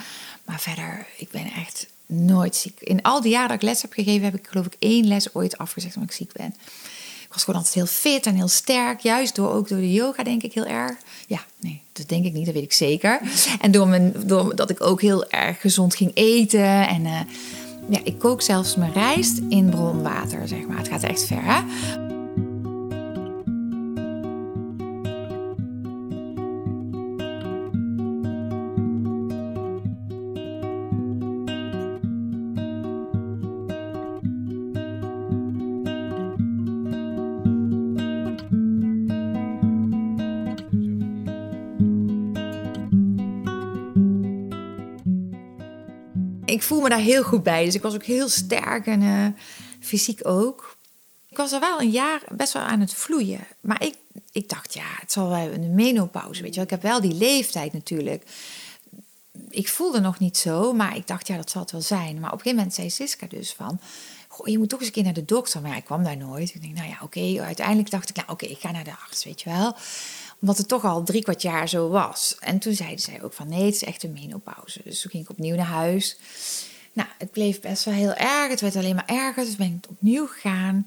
Maar 0.44 0.60
verder, 0.60 1.06
ik 1.16 1.30
ben 1.30 1.50
echt 1.52 1.86
nooit 2.06 2.56
ziek. 2.56 2.80
In 2.80 3.02
al 3.02 3.20
die 3.20 3.30
jaren 3.30 3.48
dat 3.48 3.56
ik 3.56 3.62
les 3.62 3.82
heb 3.82 3.92
gegeven, 3.92 4.24
heb 4.24 4.34
ik 4.34 4.46
geloof 4.46 4.66
ik 4.66 4.76
één 4.78 5.06
les 5.06 5.34
ooit 5.34 5.58
afgezegd 5.58 5.94
omdat 5.94 6.10
ik 6.10 6.16
ziek 6.16 6.32
ben. 6.32 6.54
Ik 7.22 7.34
was 7.34 7.44
gewoon 7.44 7.60
altijd 7.60 7.74
heel 7.74 7.86
fit 7.86 8.26
en 8.26 8.34
heel 8.34 8.48
sterk. 8.48 9.00
Juist 9.00 9.34
door, 9.34 9.52
ook 9.52 9.68
door 9.68 9.78
de 9.78 9.92
yoga, 9.92 10.22
denk 10.22 10.42
ik 10.42 10.52
heel 10.52 10.66
erg. 10.66 10.96
Ja, 11.26 11.40
nee, 11.60 11.80
dat 11.92 12.08
denk 12.08 12.24
ik 12.24 12.32
niet, 12.32 12.44
dat 12.44 12.54
weet 12.54 12.62
ik 12.62 12.72
zeker. 12.72 13.20
En 13.60 13.70
door, 13.70 13.88
mijn, 13.88 14.14
door 14.24 14.56
dat 14.56 14.70
ik 14.70 14.80
ook 14.80 15.00
heel 15.00 15.30
erg 15.30 15.60
gezond 15.60 15.94
ging 15.94 16.10
eten. 16.14 16.88
En 16.88 17.04
uh, 17.04 17.20
ja, 17.88 18.00
ik 18.04 18.18
kook 18.18 18.42
zelfs 18.42 18.76
mijn 18.76 18.92
rijst 18.92 19.40
in 19.48 19.68
bronwater, 19.68 20.48
zeg 20.48 20.66
maar. 20.66 20.78
Het 20.78 20.88
gaat 20.88 21.02
echt 21.02 21.24
ver, 21.24 21.44
hè? 21.44 21.60
Ik 46.58 46.64
voel 46.64 46.80
me 46.80 46.88
daar 46.88 46.98
heel 46.98 47.22
goed 47.22 47.42
bij. 47.42 47.64
Dus 47.64 47.74
ik 47.74 47.82
was 47.82 47.94
ook 47.94 48.04
heel 48.04 48.28
sterk 48.28 48.86
en 48.86 49.02
uh, 49.02 49.26
fysiek 49.80 50.26
ook. 50.26 50.76
Ik 51.28 51.36
was 51.36 51.52
er 51.52 51.60
wel 51.60 51.80
een 51.80 51.90
jaar 51.90 52.22
best 52.32 52.52
wel 52.52 52.62
aan 52.62 52.80
het 52.80 52.94
vloeien. 52.94 53.46
Maar 53.60 53.82
ik, 53.82 53.94
ik 54.32 54.48
dacht, 54.48 54.74
ja, 54.74 54.86
het 55.00 55.12
zal 55.12 55.28
wel 55.28 55.52
een 55.52 55.74
menopauze, 55.74 56.42
weet 56.42 56.50
je 56.50 56.54
wel. 56.54 56.64
Ik 56.64 56.70
heb 56.70 56.82
wel 56.82 57.00
die 57.00 57.14
leeftijd 57.14 57.72
natuurlijk. 57.72 58.24
Ik 59.50 59.68
voelde 59.68 60.00
nog 60.00 60.18
niet 60.18 60.36
zo, 60.36 60.72
maar 60.72 60.96
ik 60.96 61.06
dacht, 61.06 61.26
ja, 61.26 61.36
dat 61.36 61.50
zal 61.50 61.62
het 61.62 61.70
wel 61.70 61.82
zijn. 61.82 62.20
Maar 62.20 62.32
op 62.32 62.38
een 62.38 62.44
gegeven 62.44 62.56
moment 62.56 62.74
zei 62.74 62.90
Siska 62.90 63.26
dus 63.26 63.52
van... 63.52 63.80
Goh, 64.28 64.46
je 64.46 64.58
moet 64.58 64.68
toch 64.68 64.78
eens 64.78 64.88
een 64.88 64.94
keer 64.94 65.04
naar 65.04 65.12
de 65.12 65.24
dokter. 65.24 65.60
Maar 65.60 65.76
ik 65.76 65.84
kwam 65.84 66.04
daar 66.04 66.16
nooit. 66.16 66.54
Ik 66.54 66.62
denk, 66.62 66.74
nou 66.74 66.88
ja, 66.88 66.98
oké. 67.02 67.42
Uiteindelijk 67.42 67.90
dacht 67.90 68.08
ik, 68.08 68.16
nou 68.16 68.28
oké, 68.30 68.46
ik 68.46 68.58
ga 68.58 68.70
naar 68.70 68.84
de 68.84 68.96
arts, 69.06 69.24
weet 69.24 69.40
je 69.40 69.50
wel 69.50 69.76
omdat 70.40 70.56
het 70.56 70.68
toch 70.68 70.84
al 70.84 71.02
drie 71.02 71.22
kwart 71.22 71.42
jaar 71.42 71.68
zo 71.68 71.88
was. 71.88 72.36
En 72.40 72.58
toen 72.58 72.74
zeiden 72.74 72.98
zij 72.98 73.22
ook 73.22 73.32
van 73.32 73.48
nee, 73.48 73.64
het 73.64 73.74
is 73.74 73.84
echt 73.84 74.02
een 74.02 74.12
menopauze. 74.12 74.80
Dus 74.84 75.00
toen 75.00 75.10
ging 75.10 75.22
ik 75.22 75.30
opnieuw 75.30 75.56
naar 75.56 75.66
huis. 75.66 76.16
Nou, 76.92 77.08
het 77.18 77.30
bleef 77.30 77.60
best 77.60 77.84
wel 77.84 77.94
heel 77.94 78.14
erg. 78.14 78.50
Het 78.50 78.60
werd 78.60 78.76
alleen 78.76 78.94
maar 78.94 79.06
erger. 79.06 79.44
Dus 79.44 79.56
ben 79.56 79.80
ik 79.82 79.90
opnieuw 79.90 80.26
gegaan. 80.26 80.86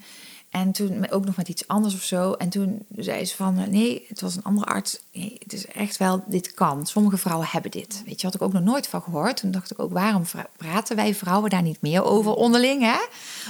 En 0.52 0.72
toen 0.72 1.10
ook 1.10 1.26
nog 1.26 1.36
met 1.36 1.48
iets 1.48 1.68
anders 1.68 1.94
of 1.94 2.04
zo. 2.04 2.34
En 2.34 2.50
toen 2.50 2.86
zei 2.96 3.26
ze 3.26 3.36
van 3.36 3.70
nee, 3.70 4.06
het 4.08 4.22
was 4.22 4.36
een 4.36 4.44
andere 4.44 4.68
arts. 4.68 5.00
Nee, 5.12 5.36
het 5.40 5.54
is 5.54 5.66
echt 5.66 5.98
wel, 5.98 6.24
dit 6.28 6.54
kan. 6.54 6.88
Sommige 6.88 7.18
vrouwen 7.18 7.48
hebben 7.52 7.72
dit. 7.72 8.04
Weet 8.06 8.22
je, 8.22 8.26
had 8.26 8.36
ik 8.36 8.42
ook 8.42 8.54
nog 8.54 8.64
nooit 8.64 8.88
van 8.88 9.02
gehoord. 9.02 9.38
Toen 9.38 9.52
dacht 9.52 9.72
ik 9.72 9.80
ook, 9.80 9.92
waarom 9.92 10.24
praten 10.58 10.96
wij 10.96 11.16
vrouwen 11.16 11.50
daar 11.50 11.62
niet 11.62 11.82
meer 11.82 12.04
over 12.04 12.34
onderling? 12.34 12.82
Hè? 12.82 13.00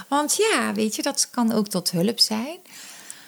Want 0.08 0.36
ja, 0.36 0.74
weet 0.74 0.96
je, 0.96 1.02
dat 1.02 1.30
kan 1.30 1.52
ook 1.52 1.68
tot 1.68 1.92
hulp 1.92 2.20
zijn. 2.20 2.58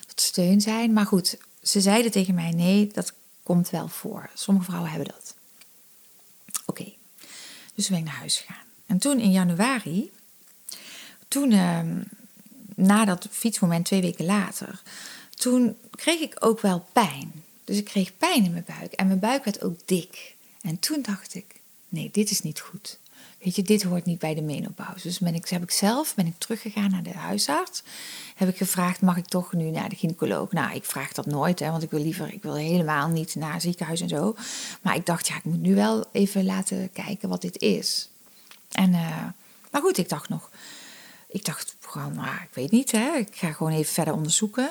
Tot 0.07 0.21
steun 0.21 0.61
zijn. 0.61 0.93
Maar 0.93 1.05
goed, 1.05 1.38
ze 1.64 1.82
zeiden 1.82 2.11
tegen 2.11 2.36
mij: 2.36 2.51
nee, 2.51 2.88
dat 2.88 3.14
komt 3.43 3.70
wel 3.70 3.88
voor. 3.88 4.30
Sommige 4.34 4.66
vrouwen 4.66 4.91
hebben 4.91 5.09
dat. 5.09 5.36
Oké. 6.66 6.93
Dus 7.76 7.89
ben 7.89 7.97
ik 7.97 8.03
naar 8.03 8.14
huis 8.14 8.38
gegaan. 8.38 8.66
En 8.86 8.97
toen 8.97 9.20
in 9.20 9.32
januari 9.32 10.11
toen, 11.28 11.51
ehm, 11.51 12.01
na 12.76 13.05
dat 13.05 13.28
fietsmoment, 13.32 13.86
twee 13.86 14.01
weken 14.01 14.26
later, 14.26 14.82
toen 15.36 15.78
kreeg 15.91 16.20
ik 16.20 16.36
ook 16.39 16.59
wel 16.61 16.86
pijn. 16.93 17.43
Dus 17.64 17.78
ik 17.78 17.86
kreeg 17.86 18.18
pijn 18.18 18.45
in 18.45 18.51
mijn 18.51 18.66
buik 18.68 18.91
en 18.91 19.07
mijn 19.07 19.20
buik 19.20 19.43
werd 19.43 19.64
ook 19.64 19.80
dik. 19.86 20.36
En 20.61 20.80
toen 20.80 21.01
dacht 21.01 21.34
ik, 21.36 21.55
nee, 21.89 22.09
dit 22.11 22.30
is 22.30 22.41
niet 22.41 22.59
goed. 22.59 22.99
Weet 23.44 23.56
je, 23.56 23.62
dit 23.62 23.84
hoort 23.84 24.06
niet 24.06 24.20
bij 24.20 24.36
de 24.36 24.41
menopauze. 24.41 25.08
Dus 25.08 25.20
ben 25.20 25.36
ik, 25.36 25.50
heb 25.50 25.64
ik 25.64 25.72
zelf 25.72 26.16
ben 26.16 26.28
ik 26.28 26.38
teruggegaan 26.38 26.91
naar 26.91 27.04
de 27.04 27.14
huisarts. 27.14 27.84
Heb 28.36 28.50
ik 28.50 28.58
gevraagd, 28.58 29.02
mag 29.02 29.18
ik 29.18 29.26
toch 29.26 29.54
nu 29.54 29.70
naar 29.70 29.89
de 29.89 29.96
gynaecoloog? 29.96 30.52
Nou, 30.52 30.74
ik 30.76 30.86
vraag 30.86 31.12
dat 31.12 31.26
nooit, 31.26 31.60
hè, 31.60 31.72
want 31.72 31.84
ik 31.84 31.91
wil 31.91 32.02
liever, 32.02 32.34
ik 32.34 32.44
wil 32.44 32.56
helemaal 32.56 33.08
niet 33.08 33.36
naar 33.36 33.62
ziekenhuis 33.62 34.02
en 34.02 34.10
zo. 34.10 34.36
Maar 34.82 34.96
ik 34.96 35.06
dacht, 35.06 35.28
ja, 35.28 35.36
ik 35.36 35.44
moet 35.44 35.62
nu 35.62 35.76
wel 35.76 36.06
even 36.12 36.46
laten 36.46 36.91
kijken 36.91 37.30
wat 37.30 37.41
dit 37.41 37.62
is. 37.62 38.10
En, 38.72 38.89
uh, 38.89 39.24
maar 39.72 39.82
goed, 39.82 39.98
ik 39.98 40.10
dacht 40.10 40.30
nog, 40.30 40.50
ik 41.28 41.46
dacht 41.46 41.76
gewoon, 41.80 42.14
nou, 42.14 42.36
ik 42.44 42.54
weet 42.54 42.72
niet, 42.72 42.91
hè, 42.91 43.16
ik 43.16 43.36
ga 43.36 43.52
gewoon 43.52 43.74
even 43.74 43.94
verder 43.94 44.14
onderzoeken. 44.14 44.70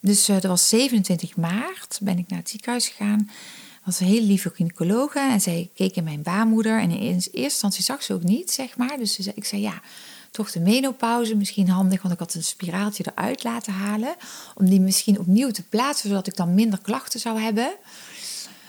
Dus 0.00 0.28
uh, 0.28 0.34
dat 0.34 0.50
was 0.50 0.68
27 0.68 1.36
maart, 1.36 1.98
ben 2.02 2.18
ik 2.18 2.28
naar 2.28 2.38
het 2.38 2.50
ziekenhuis 2.50 2.88
gegaan 2.88 3.30
was 3.84 4.00
een 4.00 4.06
hele 4.06 4.26
lieve 4.26 4.50
gynaecologe 4.54 5.18
en 5.18 5.40
zij 5.40 5.70
keek 5.74 5.96
in 5.96 6.04
mijn 6.04 6.22
baarmoeder. 6.22 6.80
En 6.80 6.90
in 6.90 7.00
eerste 7.00 7.30
instantie 7.30 7.84
zag 7.84 8.02
ze 8.02 8.12
ook 8.12 8.22
niet, 8.22 8.50
zeg 8.50 8.76
maar. 8.76 8.96
Dus 8.98 9.18
ik 9.18 9.44
zei, 9.44 9.62
ja, 9.62 9.80
toch 10.30 10.50
de 10.50 10.60
menopauze 10.60 11.36
misschien 11.36 11.68
handig, 11.68 12.02
want 12.02 12.14
ik 12.14 12.20
had 12.20 12.34
een 12.34 12.44
spiraaltje 12.44 13.04
eruit 13.14 13.44
laten 13.44 13.72
halen. 13.72 14.14
Om 14.54 14.68
die 14.68 14.80
misschien 14.80 15.18
opnieuw 15.18 15.50
te 15.50 15.62
plaatsen, 15.62 16.08
zodat 16.08 16.26
ik 16.26 16.36
dan 16.36 16.54
minder 16.54 16.78
klachten 16.82 17.20
zou 17.20 17.40
hebben. 17.40 17.74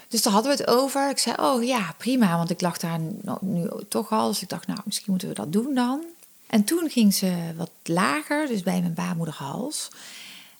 Dus 0.08 0.22
daar 0.22 0.34
hadden 0.34 0.52
we 0.56 0.64
het 0.64 0.68
over. 0.70 1.10
Ik 1.10 1.18
zei, 1.18 1.36
oh 1.40 1.64
ja, 1.64 1.96
prima, 1.98 2.38
want 2.38 2.50
ik 2.50 2.62
lag 2.62 2.78
daar 2.78 3.00
nu 3.42 3.70
toch 3.90 4.12
al. 4.12 4.28
Dus 4.28 4.42
ik 4.42 4.50
dacht, 4.50 4.68
nou, 4.68 4.80
misschien 4.86 5.10
moeten 5.10 5.28
we 5.28 5.34
dat 5.34 5.54
doen 5.54 5.76
dan. 5.76 6.02
En 6.48 6.64
toen 6.64 6.90
ging 6.90 7.14
ze 7.14 7.54
wat 7.58 7.72
lager, 7.84 8.48
dus 8.48 8.64
bij 8.64 8.82
mijn 8.82 8.94
baarmoederhals. 8.94 9.90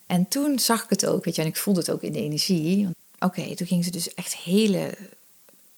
En 0.06 0.28
toen 0.28 0.60
zag 0.60 0.84
ik 0.84 0.90
het 0.90 1.06
ook, 1.06 1.26
weet 1.26 1.36
je, 1.36 1.42
en 1.42 1.48
ik 1.48 1.58
voelde 1.58 1.80
het 1.80 1.90
ook 1.90 2.02
in 2.02 2.12
de 2.12 2.22
energie. 2.22 2.90
Oké, 3.26 3.56
toen 3.56 3.68
ging 3.68 3.84
ze 3.84 3.92
dus 3.92 4.14
echt 4.14 4.36
hele 4.36 4.98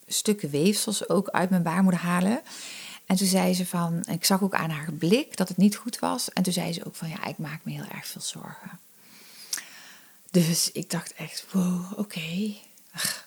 stukken 0.07 0.49
weefsels 0.49 1.09
ook 1.09 1.29
uit 1.29 1.49
mijn 1.49 1.63
baarmoeder 1.63 2.01
halen. 2.01 2.41
En 3.05 3.15
toen 3.15 3.27
zei 3.27 3.53
ze 3.53 3.65
van, 3.65 4.05
ik 4.09 4.25
zag 4.25 4.43
ook 4.43 4.53
aan 4.53 4.69
haar 4.69 4.91
blik 4.91 5.37
dat 5.37 5.47
het 5.47 5.57
niet 5.57 5.75
goed 5.75 5.99
was. 5.99 6.33
En 6.33 6.43
toen 6.43 6.53
zei 6.53 6.73
ze 6.73 6.85
ook 6.85 6.95
van, 6.95 7.09
ja, 7.09 7.25
ik 7.25 7.37
maak 7.37 7.59
me 7.63 7.71
heel 7.71 7.87
erg 7.91 8.07
veel 8.07 8.21
zorgen. 8.21 8.79
Dus 10.31 10.71
ik 10.71 10.89
dacht 10.89 11.13
echt, 11.13 11.45
wow, 11.51 11.99
oké. 11.99 12.53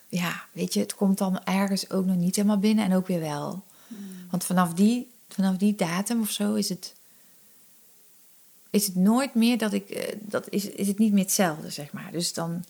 Ja, 0.09 0.45
weet 0.53 0.75
je, 0.75 0.81
het 0.81 0.95
komt 0.95 1.19
dan 1.19 1.45
ergens 1.45 1.91
ook 1.91 2.05
nog 2.05 2.17
niet 2.17 2.37
helemaal 2.37 2.59
binnen 2.59 2.85
en 2.85 2.95
ook 2.95 3.07
weer 3.07 3.21
wel. 3.21 3.65
Hmm. 3.87 4.27
Want 4.31 4.45
vanaf 4.45 4.75
die, 4.75 5.11
vanaf 5.29 5.57
die 5.57 5.75
datum 5.75 6.21
of 6.21 6.31
zo 6.31 6.55
is 6.55 6.69
het, 6.69 6.95
is 8.71 8.87
het 8.87 8.95
nooit 8.95 9.35
meer 9.35 9.59
dat 9.59 9.73
ik, 9.73 9.91
eh, 9.91 10.17
dat 10.21 10.49
is, 10.49 10.65
is 10.65 10.87
het 10.87 10.99
niet 10.99 11.13
meer 11.13 11.23
hetzelfde, 11.25 11.71
zeg 11.71 11.93
maar. 11.93 12.13
Dus 12.13 12.33
dan 12.33 12.65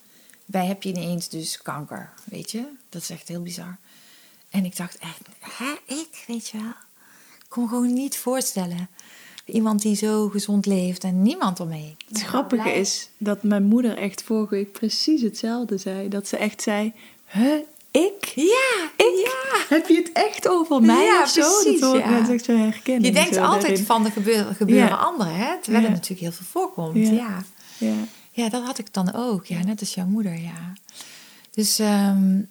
bij 0.50 0.66
heb 0.66 0.82
je 0.82 0.88
ineens 0.88 1.28
dus 1.28 1.62
kanker, 1.62 2.12
weet 2.24 2.50
je. 2.50 2.64
Dat 2.88 3.02
is 3.02 3.10
echt 3.10 3.28
heel 3.28 3.42
bizar. 3.42 3.76
En 4.50 4.64
ik 4.64 4.76
dacht 4.76 4.98
echt, 4.98 5.20
hè, 5.38 5.94
ik, 5.94 6.24
weet 6.26 6.48
je 6.48 6.58
wel. 6.58 6.72
Ik 7.38 7.46
kon 7.48 7.68
gewoon 7.68 7.92
niet 7.92 8.16
voorstellen. 8.16 8.88
Iemand 9.44 9.82
die 9.82 9.96
zo 9.96 10.28
gezond 10.28 10.66
leeft 10.66 11.04
en 11.04 11.22
niemand 11.22 11.60
omheen. 11.60 11.96
Het 12.08 12.22
grappige 12.22 12.72
is 12.72 13.10
dat 13.18 13.42
mijn 13.42 13.64
moeder 13.64 13.96
echt 13.96 14.22
vorige 14.22 14.54
week 14.54 14.72
precies 14.72 15.22
hetzelfde 15.22 15.78
zei. 15.78 16.08
Dat 16.08 16.28
ze 16.28 16.36
echt 16.36 16.62
zei, 16.62 16.92
huh, 17.26 17.60
ik? 17.90 18.32
Ja, 18.34 18.90
ik? 18.96 19.24
Ja. 19.24 19.76
Heb 19.76 19.88
je 19.88 19.96
het 19.96 20.12
echt 20.12 20.48
over 20.48 20.82
mij 20.82 21.04
ja, 21.04 21.22
of 21.22 21.32
Precies, 21.32 21.80
dat 21.80 21.96
ja. 21.96 22.28
echt 22.28 22.44
zo 22.44 22.56
herkennen. 22.56 23.04
Je 23.04 23.12
denkt 23.12 23.36
altijd 23.36 23.80
van 23.80 24.02
de 24.02 24.10
gebeuren, 24.10 24.54
gebeuren 24.54 24.98
anderen, 24.98 25.34
hè? 25.34 25.58
Terwijl 25.60 25.84
het 25.84 25.92
natuurlijk 25.92 26.20
heel 26.20 26.32
veel 26.32 26.46
voorkomt. 26.46 27.08
Ja. 27.08 27.44
ja. 27.78 27.94
Ja, 28.40 28.48
dat 28.48 28.64
had 28.64 28.78
ik 28.78 28.92
dan 28.92 29.14
ook. 29.14 29.46
Ja, 29.46 29.62
net 29.64 29.80
als 29.80 29.94
jouw 29.94 30.06
moeder, 30.06 30.38
ja. 30.38 30.72
Dus 31.50 31.78
um, 31.78 32.50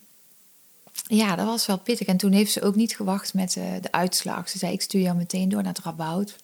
ja, 1.07 1.35
dat 1.35 1.45
was 1.45 1.65
wel 1.65 1.79
pittig. 1.79 2.07
En 2.07 2.17
toen 2.17 2.31
heeft 2.31 2.51
ze 2.51 2.61
ook 2.61 2.75
niet 2.75 2.95
gewacht 2.95 3.33
met 3.33 3.55
uh, 3.55 3.63
de 3.81 3.91
uitslag. 3.91 4.49
Ze 4.49 4.57
zei, 4.57 4.73
ik 4.73 4.81
stuur 4.81 5.01
jou 5.01 5.17
meteen 5.17 5.49
door 5.49 5.63
naar 5.63 5.73
het 5.73 5.83
Rabout. 5.83 6.35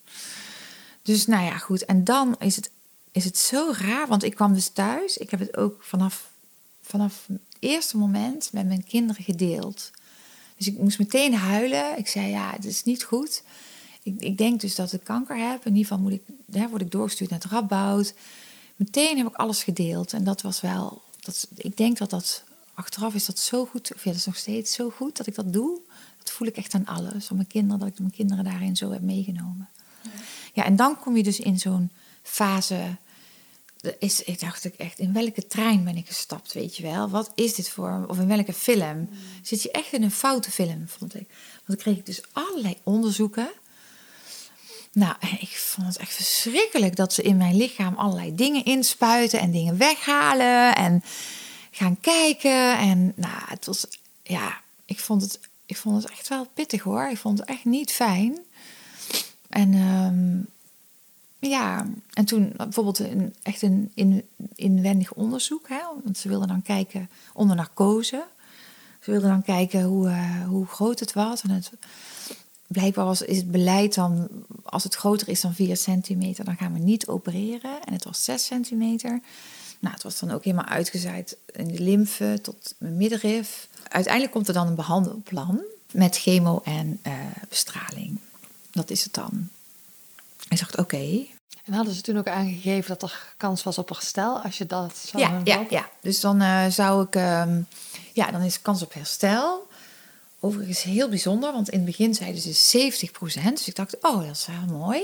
Dus 1.01 1.25
nou 1.25 1.45
ja, 1.45 1.57
goed. 1.57 1.85
En 1.85 2.03
dan 2.03 2.35
is 2.39 2.55
het, 2.55 2.71
is 3.11 3.25
het 3.25 3.37
zo 3.37 3.73
raar, 3.77 4.07
want 4.07 4.23
ik 4.23 4.35
kwam 4.35 4.53
dus 4.53 4.67
thuis. 4.67 5.17
Ik 5.17 5.29
heb 5.29 5.39
het 5.39 5.57
ook 5.57 5.83
vanaf, 5.83 6.31
vanaf 6.81 7.25
het 7.27 7.39
eerste 7.59 7.97
moment 7.97 8.49
met 8.51 8.67
mijn 8.67 8.83
kinderen 8.83 9.23
gedeeld. 9.23 9.91
Dus 10.57 10.67
ik 10.67 10.77
moest 10.77 10.99
meteen 10.99 11.33
huilen. 11.33 11.97
Ik 11.97 12.07
zei, 12.07 12.27
ja, 12.27 12.51
het 12.51 12.65
is 12.65 12.83
niet 12.83 13.03
goed. 13.03 13.43
Ik, 14.03 14.19
ik 14.19 14.37
denk 14.37 14.61
dus 14.61 14.75
dat 14.75 14.93
ik 14.93 15.03
kanker 15.03 15.37
heb. 15.37 15.65
In 15.65 15.75
ieder 15.75 15.87
geval 15.87 16.03
moet 16.03 16.11
ik, 16.11 16.23
hè, 16.51 16.69
word 16.69 16.81
ik 16.81 16.91
doorgestuurd 16.91 17.29
naar 17.29 17.39
het 17.39 17.51
meteen 18.75 19.17
heb 19.17 19.27
ik 19.27 19.35
alles 19.35 19.63
gedeeld. 19.63 20.13
En 20.13 20.23
dat 20.23 20.41
was 20.41 20.61
wel, 20.61 21.01
dat, 21.19 21.47
ik 21.55 21.77
denk 21.77 21.97
dat 21.97 22.09
dat 22.09 22.43
achteraf 22.73 23.13
is 23.13 23.25
dat 23.25 23.39
zo 23.39 23.65
goed, 23.65 23.93
of 23.93 24.03
ja, 24.03 24.09
dat 24.09 24.19
is 24.19 24.25
nog 24.25 24.37
steeds 24.37 24.73
zo 24.73 24.89
goed 24.89 25.17
dat 25.17 25.27
ik 25.27 25.35
dat 25.35 25.53
doe. 25.53 25.79
Dat 26.17 26.31
voel 26.31 26.47
ik 26.47 26.57
echt 26.57 26.73
aan 26.73 26.85
alles. 26.85 27.25
Van 27.25 27.35
mijn 27.35 27.47
kinderen, 27.47 27.79
dat 27.79 27.87
ik 27.87 27.99
mijn 27.99 28.11
kinderen 28.11 28.43
daarin 28.43 28.75
zo 28.75 28.91
heb 28.91 29.01
meegenomen. 29.01 29.69
Ja, 30.01 30.09
ja 30.53 30.65
en 30.65 30.75
dan 30.75 30.99
kom 30.99 31.17
je 31.17 31.23
dus 31.23 31.39
in 31.39 31.59
zo'n 31.59 31.91
fase. 32.23 32.97
Is, 33.99 34.23
ik 34.23 34.39
dacht 34.39 34.63
ik 34.63 34.75
echt, 34.75 34.99
in 34.99 35.13
welke 35.13 35.47
trein 35.47 35.83
ben 35.83 35.97
ik 35.97 36.07
gestapt, 36.07 36.53
weet 36.53 36.77
je 36.77 36.83
wel? 36.83 37.09
Wat 37.09 37.31
is 37.35 37.53
dit 37.53 37.69
voor, 37.69 38.05
of 38.07 38.19
in 38.19 38.27
welke 38.27 38.53
film? 38.53 38.97
Mm. 38.97 39.09
Zit 39.41 39.61
je 39.61 39.71
echt 39.71 39.93
in 39.93 40.03
een 40.03 40.11
foute 40.11 40.51
film, 40.51 40.87
vond 40.87 41.15
ik. 41.15 41.27
Want 41.27 41.65
dan 41.65 41.75
kreeg 41.77 41.97
ik 41.97 42.05
dus 42.05 42.21
allerlei 42.31 42.77
onderzoeken. 42.83 43.49
Nou, 44.95 45.15
ik 45.39 45.57
vond 45.57 45.87
het 45.87 45.97
echt 45.97 46.13
verschrikkelijk 46.13 46.95
dat 46.95 47.13
ze 47.13 47.21
in 47.21 47.37
mijn 47.37 47.57
lichaam 47.57 47.95
allerlei 47.95 48.35
dingen 48.35 48.65
inspuiten 48.65 49.39
en 49.39 49.51
dingen 49.51 49.77
weghalen 49.77 50.75
en 50.75 51.03
gaan 51.71 51.99
kijken. 51.99 52.77
En 52.77 53.13
nou, 53.15 53.41
het 53.45 53.65
was, 53.65 53.87
ja, 54.23 54.61
ik 54.85 54.99
vond 54.99 55.21
het, 55.21 55.39
ik 55.65 55.77
vond 55.77 56.03
het 56.03 56.11
echt 56.11 56.27
wel 56.27 56.47
pittig 56.53 56.81
hoor. 56.81 57.09
Ik 57.09 57.17
vond 57.17 57.39
het 57.39 57.47
echt 57.47 57.65
niet 57.65 57.91
fijn. 57.91 58.39
En 59.49 59.73
um, 59.73 60.47
ja, 61.39 61.87
en 62.13 62.25
toen 62.25 62.53
bijvoorbeeld 62.57 62.99
een, 62.99 63.35
echt 63.43 63.61
een 63.61 63.91
in, 63.93 64.27
inwendig 64.55 65.13
onderzoek. 65.13 65.69
Hè, 65.69 65.81
want 66.03 66.17
ze 66.17 66.29
wilden 66.29 66.47
dan 66.47 66.61
kijken 66.61 67.09
onder 67.33 67.55
narcose. 67.55 68.25
Ze 69.01 69.11
wilden 69.11 69.29
dan 69.29 69.43
kijken 69.43 69.83
hoe, 69.83 70.07
uh, 70.07 70.47
hoe 70.47 70.65
groot 70.65 70.99
het 70.99 71.13
was. 71.13 71.41
En 71.41 71.49
het, 71.49 71.71
blijkbaar 72.67 73.05
was, 73.05 73.21
is 73.21 73.37
het 73.37 73.51
beleid 73.51 73.95
dan, 73.95 74.29
als 74.63 74.83
het 74.83 74.95
groter 74.95 75.27
is 75.29 75.41
dan 75.41 75.53
4 75.53 75.77
centimeter, 75.77 76.45
dan 76.45 76.57
gaan 76.57 76.73
we 76.73 76.79
niet 76.79 77.07
opereren. 77.07 77.83
En 77.85 77.93
het 77.93 78.03
was 78.03 78.23
6 78.23 78.45
centimeter. 78.45 79.19
Nou, 79.79 79.93
het 79.93 80.03
was 80.03 80.19
dan 80.19 80.31
ook 80.31 80.43
helemaal 80.43 80.65
uitgezaaid 80.65 81.37
in 81.51 81.67
de 81.67 81.79
lymfe 81.79 82.39
tot 82.41 82.75
mijn 82.77 82.97
middenrif. 82.97 83.67
Uiteindelijk 83.87 84.33
komt 84.33 84.47
er 84.47 84.53
dan 84.53 84.67
een 84.67 84.75
behandelplan 84.75 85.61
met 85.91 86.17
chemo 86.17 86.61
en 86.63 86.99
uh, 87.07 87.13
bestraling. 87.49 88.19
Dat 88.71 88.89
is 88.89 89.03
het 89.03 89.13
dan. 89.13 89.49
Ik 90.49 90.59
dacht, 90.59 90.77
oké. 90.77 91.25
En 91.65 91.73
hadden 91.73 91.93
ze 91.93 92.01
toen 92.01 92.17
ook 92.17 92.27
aangegeven 92.27 92.87
dat 92.87 93.01
er 93.01 93.33
kans 93.37 93.63
was 93.63 93.77
op 93.77 93.89
herstel 93.89 94.39
als 94.39 94.57
je 94.57 94.65
dat 94.65 94.97
zou 94.97 95.23
ja, 95.23 95.41
ja, 95.43 95.65
ja, 95.69 95.89
dus 96.01 96.19
dan 96.19 96.41
uh, 96.41 96.65
zou 96.67 97.05
ik, 97.05 97.15
um, 97.15 97.67
ja, 98.13 98.31
dan 98.31 98.41
is 98.41 98.61
kans 98.61 98.81
op 98.81 98.93
herstel. 98.93 99.67
Overigens 100.45 100.83
heel 100.83 101.09
bijzonder, 101.09 101.51
want 101.51 101.69
in 101.69 101.77
het 101.77 101.85
begin 101.85 102.13
zeiden 102.13 102.41
ze 102.41 102.91
70% 103.11 103.53
Dus 103.53 103.67
ik 103.67 103.75
dacht, 103.75 103.97
oh, 104.01 104.27
dat 104.27 104.35
is 104.35 104.47
heel 104.51 104.77
mooi. 104.77 105.01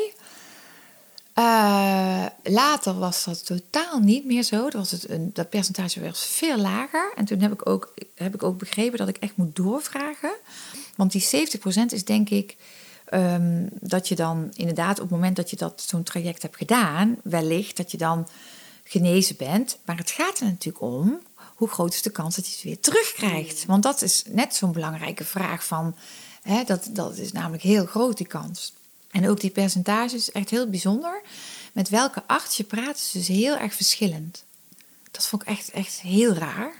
Uh, 1.35 2.25
later 2.43 2.99
was 2.99 3.23
dat 3.23 3.45
totaal 3.45 3.99
niet 3.99 4.25
meer 4.25 4.43
zo. 4.43 4.63
Dat, 4.63 4.73
was 4.73 4.91
het 4.91 5.09
een, 5.09 5.29
dat 5.33 5.49
percentage 5.49 6.01
was 6.01 6.25
veel 6.25 6.57
lager. 6.57 7.13
En 7.15 7.25
toen 7.25 7.39
heb 7.39 7.53
ik, 7.53 7.69
ook, 7.69 7.93
heb 8.15 8.33
ik 8.33 8.43
ook 8.43 8.57
begrepen 8.57 8.97
dat 8.97 9.07
ik 9.07 9.17
echt 9.17 9.35
moet 9.35 9.55
doorvragen. 9.55 10.33
Want 10.95 11.11
die 11.11 11.47
70% 11.57 11.85
is 11.87 12.05
denk 12.05 12.29
ik 12.29 12.55
um, 13.13 13.69
dat 13.79 14.07
je 14.07 14.15
dan 14.15 14.51
inderdaad 14.53 14.99
op 14.99 15.09
het 15.09 15.19
moment 15.19 15.35
dat 15.35 15.49
je 15.49 15.55
dat 15.55 15.83
zo'n 15.87 16.03
traject 16.03 16.41
hebt 16.41 16.57
gedaan, 16.57 17.17
wellicht 17.23 17.77
dat 17.77 17.91
je 17.91 17.97
dan 17.97 18.27
genezen 18.83 19.35
bent. 19.35 19.77
Maar 19.85 19.97
het 19.97 20.11
gaat 20.11 20.39
er 20.39 20.45
natuurlijk 20.45 20.83
om 20.83 21.19
hoe 21.61 21.69
groot 21.69 21.93
is 21.93 22.01
de 22.01 22.09
kans 22.09 22.35
dat 22.35 22.45
je 22.45 22.51
het 22.51 22.63
weer 22.63 22.79
terugkrijgt? 22.79 23.65
Want 23.65 23.83
dat 23.83 24.01
is 24.01 24.23
net 24.27 24.55
zo'n 24.55 24.71
belangrijke 24.71 25.23
vraag 25.23 25.65
van, 25.65 25.95
hè, 26.41 26.63
dat, 26.63 26.89
dat 26.91 27.17
is 27.17 27.31
namelijk 27.31 27.63
heel 27.63 27.85
groot 27.85 28.17
die 28.17 28.27
kans. 28.27 28.73
En 29.11 29.29
ook 29.29 29.39
die 29.39 29.49
percentages, 29.49 30.31
echt 30.31 30.49
heel 30.49 30.69
bijzonder. 30.69 31.21
Met 31.71 31.89
welke 31.89 32.23
arts 32.27 32.57
je 32.57 32.63
praat 32.63 32.95
is 32.95 33.11
dus 33.11 33.27
heel 33.27 33.57
erg 33.57 33.73
verschillend. 33.73 34.43
Dat 35.11 35.27
vond 35.27 35.41
ik 35.41 35.47
echt, 35.47 35.71
echt 35.71 35.99
heel 35.99 36.33
raar. 36.33 36.73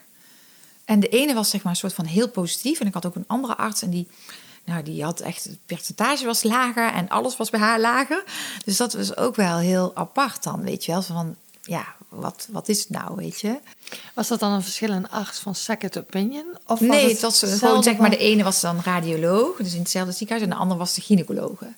En 0.85 0.99
de 0.99 1.09
ene 1.09 1.33
was 1.33 1.49
zeg 1.49 1.63
maar 1.63 1.71
een 1.71 1.77
soort 1.77 1.93
van 1.93 2.05
heel 2.05 2.29
positief. 2.29 2.79
En 2.79 2.87
ik 2.87 2.93
had 2.93 3.05
ook 3.05 3.15
een 3.15 3.27
andere 3.27 3.57
arts 3.57 3.81
en 3.81 3.89
die, 3.89 4.07
nou, 4.63 4.83
die 4.83 5.03
had 5.03 5.19
echt, 5.19 5.43
het 5.43 5.65
percentage 5.65 6.25
was 6.25 6.43
lager 6.43 6.91
en 6.91 7.09
alles 7.09 7.37
was 7.37 7.49
bij 7.49 7.59
haar 7.59 7.79
lager. 7.79 8.23
Dus 8.65 8.77
dat 8.77 8.93
was 8.93 9.17
ook 9.17 9.35
wel 9.35 9.57
heel 9.57 9.95
apart 9.95 10.43
dan, 10.43 10.61
weet 10.61 10.85
je 10.85 10.91
wel. 10.91 11.01
Van, 11.01 11.35
ja, 11.71 11.95
wat, 12.09 12.47
wat 12.51 12.69
is 12.69 12.79
het 12.79 12.89
nou, 12.89 13.15
weet 13.15 13.39
je? 13.39 13.59
Was 14.13 14.27
dat 14.27 14.39
dan 14.39 14.51
een 14.51 14.61
verschil 14.63 14.91
in 14.93 15.09
arts 15.09 15.39
van 15.39 15.55
second 15.55 15.97
opinion? 15.97 16.45
Of 16.67 16.79
was 16.79 16.79
nee, 16.79 17.09
het 17.09 17.21
was 17.21 17.39
gewoon 17.39 17.53
hetzelfde 17.53 17.83
zeg 17.83 17.97
maar, 17.97 18.09
de 18.09 18.17
ene 18.17 18.43
was 18.43 18.61
dan 18.61 18.79
radioloog, 18.83 19.57
dus 19.57 19.73
in 19.73 19.79
hetzelfde 19.79 20.11
ziekenhuis, 20.11 20.49
en 20.49 20.53
de 20.55 20.61
andere 20.61 20.79
was 20.79 20.93
de 20.93 21.01
gynaecologe. 21.01 21.73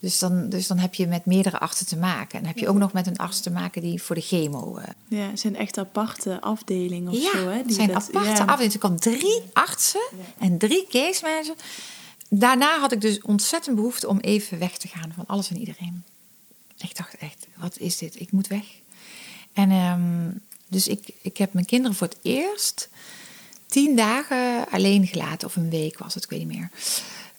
Dus 0.00 0.18
dan, 0.18 0.48
dus 0.48 0.66
dan 0.66 0.78
heb 0.78 0.94
je 0.94 1.06
met 1.06 1.26
meerdere 1.26 1.58
artsen 1.58 1.86
te 1.86 1.96
maken. 1.96 2.30
En 2.32 2.38
dan 2.38 2.46
heb 2.48 2.58
je 2.58 2.68
ook 2.68 2.76
nog 2.76 2.92
met 2.92 3.06
een 3.06 3.16
arts 3.16 3.40
te 3.40 3.50
maken 3.50 3.82
die 3.82 4.02
voor 4.02 4.14
de 4.14 4.20
chemo. 4.20 4.76
eh, 4.76 4.88
Ja, 5.08 5.26
het 5.30 5.40
zijn 5.40 5.56
echt 5.56 5.78
aparte 5.78 6.40
afdelingen 6.40 7.12
of 7.12 7.18
ja, 7.22 7.30
zo, 7.30 7.48
hè? 7.48 7.56
het 7.56 7.66
die 7.66 7.74
zijn 7.76 7.88
dat- 7.88 7.96
aparte 7.96 8.28
ja. 8.42 8.44
afdelingen. 8.44 8.72
Er 8.72 8.78
kwam 8.78 8.98
drie 9.00 9.42
artsen 9.52 10.02
en 10.38 10.58
drie 10.58 10.86
case 10.88 11.22
managers. 11.22 11.58
Daarna 12.28 12.78
had 12.78 12.92
ik 12.92 13.00
dus 13.00 13.22
ontzettend 13.22 13.76
behoefte 13.76 14.08
om 14.08 14.18
even 14.18 14.58
weg 14.58 14.76
te 14.76 14.88
gaan 14.88 15.12
van 15.16 15.24
alles 15.26 15.50
en 15.50 15.58
iedereen. 15.58 16.04
Ik 16.78 16.96
dacht 16.96 17.16
echt, 17.16 17.46
wat 17.56 17.78
is 17.78 17.98
dit? 17.98 18.20
Ik 18.20 18.32
moet 18.32 18.46
weg. 18.46 18.64
En 19.54 19.70
ehm, 19.70 20.30
dus 20.68 20.88
ik, 20.88 21.08
ik 21.22 21.36
heb 21.36 21.52
mijn 21.52 21.66
kinderen 21.66 21.96
voor 21.96 22.06
het 22.06 22.18
eerst 22.22 22.88
tien 23.66 23.96
dagen 23.96 24.66
alleen 24.70 25.06
gelaten. 25.06 25.48
Of 25.48 25.56
een 25.56 25.70
week 25.70 25.98
was 25.98 26.14
het, 26.14 26.24
ik 26.24 26.30
weet 26.30 26.46
niet 26.46 26.58
meer. 26.58 26.70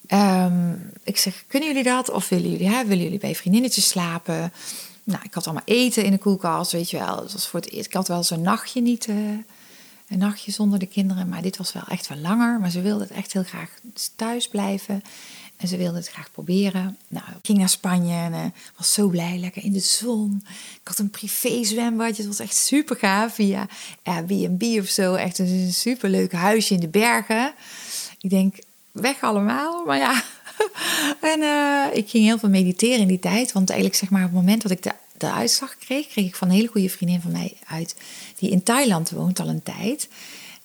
Ehm, 0.08 0.74
ik 1.04 1.18
zeg, 1.18 1.44
kunnen 1.48 1.70
jullie 1.70 1.84
dat? 1.84 2.10
Of 2.10 2.30
willen 2.30 2.52
jullie, 2.52 2.70
hè, 2.70 2.86
willen 2.86 3.04
jullie 3.04 3.20
bij 3.20 3.36
vriendinnetjes 3.36 3.88
slapen? 3.88 4.54
Nou, 5.04 5.24
ik 5.24 5.34
had 5.34 5.46
allemaal 5.46 5.64
eten 5.66 6.04
in 6.04 6.12
de 6.12 6.18
koelkast, 6.18 6.72
weet 6.72 6.90
je 6.90 6.98
wel. 6.98 7.22
Het 7.22 7.34
was 7.34 7.48
voor 7.48 7.60
het 7.60 7.72
eerst. 7.72 7.86
Ik 7.86 7.94
had 7.94 8.08
wel 8.08 8.24
zo'n 8.24 8.42
nachtje 8.42 8.82
niet, 8.82 9.08
eh, 9.08 9.16
een 10.10 10.18
nachtje 10.18 10.52
zonder 10.52 10.80
de 10.80 10.86
kinderen. 10.86 11.30
Maar 11.30 11.42
dit 11.42 11.58
was 11.58 11.74
wel 11.74 11.84
echt 11.88 12.08
wel 12.08 12.18
langer. 12.18 12.60
Maar 12.60 12.72
ze 12.72 12.82
wilden 12.82 13.08
het 13.08 13.18
echt 13.18 13.34
heel 13.34 13.44
graag 13.44 13.70
thuis 14.16 14.48
blijven. 14.48 15.02
En 15.58 15.68
ze 15.68 15.78
wilden 15.78 15.96
het 15.96 16.10
graag 16.10 16.32
proberen. 16.32 16.98
Nou, 17.08 17.26
ik 17.30 17.46
ging 17.46 17.58
naar 17.58 17.70
Spanje 17.70 18.14
en 18.14 18.34
eh, 18.34 18.46
was 18.78 18.94
zo 18.94 19.08
blij, 19.08 19.38
lekker 19.38 19.64
in 19.64 19.72
de 19.72 19.80
zon. 19.80 20.44
Ik 20.82 20.88
had 20.88 21.00
een 21.00 21.10
privé 21.10 21.64
zwembadje, 21.64 22.24
het 22.24 22.38
was 22.38 22.40
echt 22.40 22.56
super 22.56 22.96
gaaf. 22.96 23.34
Via 23.34 23.68
Airbnb 24.04 24.80
of 24.80 24.88
zo, 24.88 25.14
echt 25.14 25.40
een 25.40 25.74
superleuk 25.74 26.32
huisje 26.32 26.74
in 26.74 26.80
de 26.80 26.88
bergen. 26.88 27.54
Ik 28.20 28.30
denk, 28.30 28.56
weg 28.92 29.22
allemaal, 29.22 29.86
maar 29.86 29.98
ja. 29.98 30.24
en 31.34 31.42
eh, 31.42 31.98
ik 31.98 32.10
ging 32.10 32.26
heel 32.26 32.40
veel 32.40 32.50
mediteren 32.50 33.00
in 33.00 33.08
die 33.08 33.20
tijd. 33.20 33.52
Want 33.52 33.70
eigenlijk 33.70 34.00
zeg 34.00 34.10
maar 34.10 34.24
op 34.24 34.28
het 34.28 34.40
moment 34.40 34.62
dat 34.62 34.72
ik 34.72 34.84
de, 34.84 34.92
de 35.18 35.32
uitslag 35.32 35.78
kreeg... 35.78 36.08
kreeg 36.08 36.26
ik 36.26 36.36
van 36.36 36.48
een 36.48 36.56
hele 36.56 36.68
goede 36.68 36.90
vriendin 36.90 37.22
van 37.22 37.32
mij 37.32 37.58
uit... 37.68 37.96
die 38.40 38.50
in 38.50 38.64
Thailand 38.64 39.10
woont 39.10 39.40
al 39.40 39.48
een 39.48 39.64
tijd... 39.64 40.08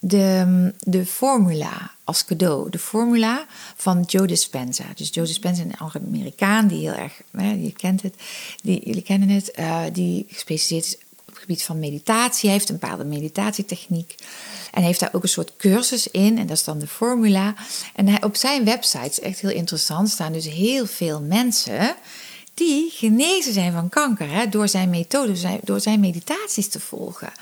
de, 0.00 0.72
de 0.78 1.06
formula 1.06 1.90
als 2.04 2.24
cadeau. 2.24 2.70
De 2.70 2.78
formula 2.78 3.46
van 3.76 4.02
Joe 4.06 4.26
Dispenza. 4.26 4.84
Dus 4.94 5.08
Joe 5.12 5.26
Dispenza, 5.26 5.62
een 5.62 5.76
Amerikaan 5.78 6.66
die 6.66 6.78
heel 6.78 6.92
erg... 6.92 7.22
Je 7.62 7.72
kent 7.76 8.02
het, 8.02 8.14
die, 8.62 8.86
jullie 8.86 9.02
kennen 9.02 9.28
het... 9.28 9.50
eh, 9.50 9.82
die 9.92 10.26
gespecialiseerd 10.28 10.84
is 10.84 10.96
op 11.18 11.26
het 11.26 11.38
gebied 11.38 11.62
van 11.62 11.78
meditatie. 11.78 12.48
Hij 12.48 12.58
heeft 12.58 12.68
een 12.68 12.78
bepaalde 12.78 13.04
meditatietechniek... 13.04 14.14
En 14.70 14.82
heeft 14.82 15.00
daar 15.00 15.10
ook 15.12 15.22
een 15.22 15.28
soort 15.28 15.56
cursus 15.56 16.08
in. 16.08 16.38
En 16.38 16.46
dat 16.46 16.56
is 16.56 16.64
dan 16.64 16.78
de 16.78 16.86
formula. 16.86 17.54
En 17.94 18.08
hij, 18.08 18.22
op 18.22 18.36
zijn 18.36 18.64
website, 18.64 19.08
is 19.08 19.20
echt 19.20 19.40
heel 19.40 19.50
interessant, 19.50 20.08
staan 20.08 20.32
dus 20.32 20.48
heel 20.48 20.86
veel 20.86 21.20
mensen 21.20 21.96
die 22.54 22.90
genezen 22.90 23.52
zijn 23.52 23.72
van 23.72 23.88
kanker. 23.88 24.30
Hè, 24.30 24.48
door 24.48 24.68
zijn 24.68 24.90
methode, 24.90 25.36
zijn, 25.36 25.60
door 25.62 25.80
zijn 25.80 26.00
meditaties 26.00 26.68
te 26.68 26.80
volgen. 26.80 27.32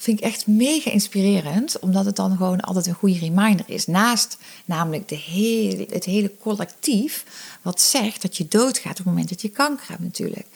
Vind 0.00 0.18
ik 0.18 0.24
echt 0.24 0.46
mega 0.46 0.90
inspirerend, 0.90 1.78
omdat 1.78 2.04
het 2.04 2.16
dan 2.16 2.36
gewoon 2.36 2.60
altijd 2.60 2.86
een 2.86 2.94
goede 2.94 3.18
reminder 3.18 3.64
is. 3.68 3.86
Naast 3.86 4.36
namelijk 4.64 5.08
de 5.08 5.16
hele, 5.16 5.86
het 5.90 6.04
hele 6.04 6.32
collectief, 6.40 7.24
wat 7.62 7.80
zegt 7.80 8.22
dat 8.22 8.36
je 8.36 8.48
doodgaat 8.48 8.90
op 8.90 8.96
het 8.96 9.06
moment 9.06 9.28
dat 9.28 9.42
je 9.42 9.48
kanker 9.48 9.88
hebt, 9.88 10.02
natuurlijk. 10.02 10.46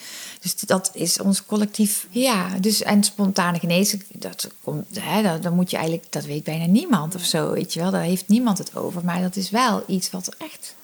Dus 0.40 0.54
dat 0.54 0.90
is 0.94 1.20
ons 1.20 1.46
collectief. 1.46 2.06
Ja, 2.10 2.58
dus 2.60 2.82
en 2.82 3.04
spontane 3.04 3.58
genezing, 3.58 4.02
dat 4.12 4.48
komt, 4.62 4.86
hè, 5.00 5.50
moet 5.50 5.70
je 5.70 5.76
eigenlijk, 5.76 6.12
dat 6.12 6.24
weet 6.24 6.44
bijna 6.44 6.66
niemand 6.66 7.14
of 7.14 7.24
zo, 7.24 7.50
weet 7.50 7.72
je 7.72 7.80
wel. 7.80 7.90
Daar 7.90 8.02
heeft 8.02 8.28
niemand 8.28 8.58
het 8.58 8.76
over. 8.76 9.04
Maar 9.04 9.20
dat 9.20 9.36
is 9.36 9.50
wel 9.50 9.84
iets 9.86 10.10
wat 10.10 10.34
echt 10.38 10.74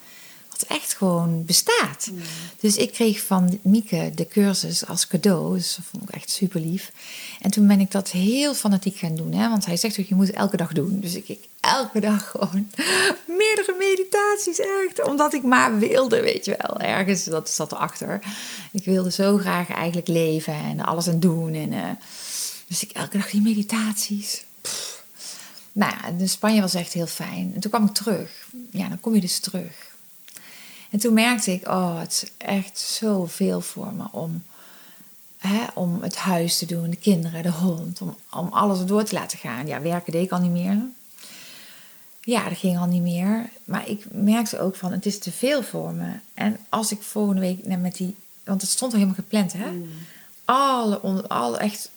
echt 0.67 0.95
gewoon 0.95 1.45
bestaat. 1.45 2.11
Dus 2.61 2.77
ik 2.77 2.93
kreeg 2.93 3.21
van 3.21 3.59
Mieke 3.63 4.11
de 4.15 4.27
cursus 4.27 4.87
als 4.87 5.07
cadeau. 5.07 5.57
Dus 5.57 5.75
dat 5.77 5.85
vond 5.91 6.03
ik 6.03 6.15
echt 6.15 6.31
super 6.31 6.61
lief. 6.61 6.93
En 7.41 7.51
toen 7.51 7.67
ben 7.67 7.81
ik 7.81 7.91
dat 7.91 8.11
heel 8.11 8.55
fanatiek 8.55 8.97
gaan 8.97 9.15
doen. 9.15 9.33
Hè? 9.33 9.49
Want 9.49 9.67
hij 9.67 9.77
zegt 9.77 10.01
ook, 10.01 10.07
je 10.07 10.15
moet 10.15 10.27
het 10.27 10.37
elke 10.37 10.57
dag 10.57 10.73
doen. 10.73 11.01
Dus 11.01 11.15
ik, 11.15 11.29
ik 11.29 11.49
elke 11.61 12.01
dag 12.01 12.31
gewoon 12.31 12.71
meerdere 13.39 13.75
meditaties. 13.79 14.59
Echt. 14.59 15.03
Omdat 15.09 15.35
ik 15.35 15.43
maar 15.43 15.79
wilde, 15.79 16.21
weet 16.21 16.45
je 16.45 16.57
wel. 16.59 16.81
Ergens, 16.81 17.25
dat 17.25 17.51
zat 17.51 17.73
erachter. 17.73 18.21
Ik 18.73 18.85
wilde 18.85 19.11
zo 19.11 19.37
graag 19.37 19.69
eigenlijk 19.69 20.09
leven 20.09 20.55
en 20.55 20.81
alles 20.81 21.09
aan 21.09 21.21
doen. 21.21 21.55
En, 21.55 21.73
eh, 21.73 21.91
dus 22.67 22.83
ik 22.83 22.91
elke 22.91 23.17
dag 23.19 23.31
die 23.31 23.43
meditaties. 23.43 24.45
Pff. 24.61 24.99
Nou 25.79 25.93
ja, 26.03 26.11
de 26.11 26.27
Spanje 26.27 26.61
was 26.61 26.75
echt 26.75 26.93
heel 26.93 27.07
fijn. 27.07 27.53
En 27.55 27.61
toen 27.61 27.71
kwam 27.71 27.85
ik 27.85 27.95
terug. 27.95 28.49
Ja, 28.71 28.89
dan 28.89 29.01
kom 29.01 29.15
je 29.15 29.21
dus 29.21 29.39
terug. 29.39 29.88
En 30.91 30.99
toen 30.99 31.15
merkte 31.15 31.53
ik, 31.53 31.69
oh, 31.69 32.01
het 32.01 32.13
is 32.13 32.31
echt 32.37 32.79
zoveel 32.79 33.61
voor 33.61 33.93
me 33.93 34.05
om, 34.11 34.45
hè, 35.39 35.65
om 35.75 36.03
het 36.03 36.17
huis 36.17 36.59
te 36.59 36.67
doen, 36.67 36.91
de 36.91 36.97
kinderen, 36.97 37.43
de 37.43 37.53
hond, 37.53 38.01
om, 38.01 38.17
om 38.31 38.49
alles 38.49 38.85
door 38.85 39.05
te 39.05 39.15
laten 39.15 39.39
gaan. 39.39 39.67
Ja, 39.67 39.81
werken 39.81 40.13
deed 40.13 40.25
ik 40.25 40.33
al 40.33 40.41
niet 40.41 40.51
meer. 40.51 40.79
Ja, 42.21 42.49
dat 42.49 42.59
ging 42.59 42.79
al 42.79 42.87
niet 42.87 43.03
meer. 43.03 43.51
Maar 43.65 43.89
ik 43.89 44.05
merkte 44.11 44.61
ook 44.61 44.77
van, 44.77 44.93
het 44.93 45.07
is 45.07 45.19
te 45.19 45.33
veel 45.33 45.63
voor 45.63 45.93
me. 45.93 46.13
En 46.35 46.59
als 46.69 46.91
ik 46.93 47.03
volgende 47.03 47.41
week 47.41 47.67
nou, 47.67 47.81
met 47.81 47.97
die, 47.97 48.15
want 48.45 48.61
het 48.61 48.71
stond 48.71 48.93
al 48.93 48.99
helemaal 48.99 49.23
gepland, 49.23 49.53
hè? 49.53 49.71
Alle, 50.45 51.03
onder, 51.03 51.27
alle 51.27 51.59
echt, 51.59 51.91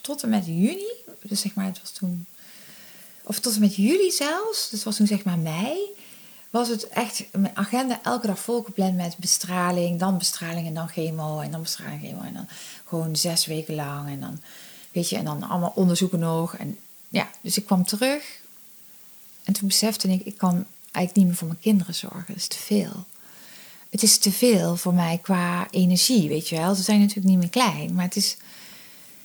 tot 0.00 0.22
en 0.22 0.28
met 0.28 0.46
juni, 0.46 0.92
dus 1.22 1.40
zeg 1.40 1.54
maar, 1.54 1.66
het 1.66 1.80
was 1.80 1.90
toen, 1.90 2.26
of 3.22 3.38
tot 3.38 3.54
en 3.54 3.60
met 3.60 3.76
juli 3.76 4.10
zelfs, 4.10 4.62
dus 4.62 4.70
het 4.70 4.82
was 4.82 4.96
toen 4.96 5.06
zeg 5.06 5.24
maar 5.24 5.38
mei 5.38 5.78
was 6.54 6.68
het 6.68 6.88
echt 6.88 7.24
mijn 7.32 7.56
agenda 7.56 8.00
elke 8.02 8.26
dag 8.26 8.38
volgepland 8.38 8.96
met 8.96 9.16
bestraling, 9.16 9.98
dan 9.98 10.18
bestraling 10.18 10.66
en 10.66 10.74
dan 10.74 10.88
chemo 10.88 11.40
en 11.40 11.50
dan 11.50 11.62
bestraling 11.62 12.00
chemo 12.00 12.20
en 12.20 12.32
dan 12.32 12.46
gewoon 12.84 13.16
zes 13.16 13.46
weken 13.46 13.74
lang 13.74 14.08
en 14.08 14.20
dan 14.20 14.40
weet 14.92 15.08
je 15.08 15.16
en 15.16 15.24
dan 15.24 15.42
allemaal 15.42 15.72
onderzoeken 15.74 16.18
nog 16.18 16.56
en 16.56 16.78
ja, 17.08 17.30
dus 17.40 17.56
ik 17.56 17.64
kwam 17.64 17.84
terug 17.84 18.40
en 19.44 19.52
toen 19.52 19.68
besefte 19.68 20.08
ik 20.08 20.24
ik 20.24 20.36
kan 20.36 20.66
eigenlijk 20.82 21.16
niet 21.16 21.26
meer 21.26 21.34
voor 21.34 21.46
mijn 21.46 21.60
kinderen 21.60 21.94
zorgen, 21.94 22.24
dat 22.26 22.36
is 22.36 22.46
te 22.46 22.58
veel. 22.58 23.04
Het 23.90 24.02
is 24.02 24.18
te 24.18 24.32
veel 24.32 24.76
voor 24.76 24.94
mij 24.94 25.18
qua 25.22 25.70
energie, 25.70 26.28
weet 26.28 26.48
je 26.48 26.56
wel. 26.56 26.74
Ze 26.74 26.82
zijn 26.82 27.00
natuurlijk 27.00 27.28
niet 27.28 27.38
meer 27.38 27.50
klein, 27.50 27.94
maar 27.94 28.04
het 28.04 28.16
is 28.16 28.36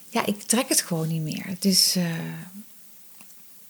ja, 0.09 0.25
ik 0.25 0.41
trek 0.41 0.69
het 0.69 0.82
gewoon 0.82 1.07
niet 1.07 1.21
meer. 1.21 1.45
Het 1.45 1.65
is 1.65 1.95
uh, 1.97 2.05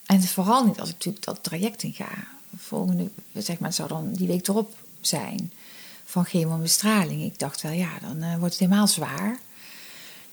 en 0.06 0.24
vooral 0.24 0.66
niet 0.66 0.80
als 0.80 0.90
ik 0.90 0.96
natuurlijk 0.96 1.26
dat 1.26 1.44
traject 1.44 1.84
in 1.84 1.94
ga 1.94 2.38
volgende, 2.60 3.10
zeg 3.34 3.60
maar, 3.60 3.68
het 3.68 3.78
zou 3.78 3.90
dan 3.90 4.14
die 4.14 4.28
week 4.28 4.48
erop 4.48 4.76
zijn 5.02 5.52
van 6.06 6.26
chemo 6.26 6.54
en 6.54 6.62
bestraling. 6.62 7.24
Ik 7.24 7.40
dacht 7.40 7.62
wel, 7.62 7.72
ja, 7.72 7.90
dan 8.02 8.18
uh, 8.18 8.36
wordt 8.36 8.54
het 8.54 8.64
helemaal 8.64 8.88
zwaar. 8.88 9.40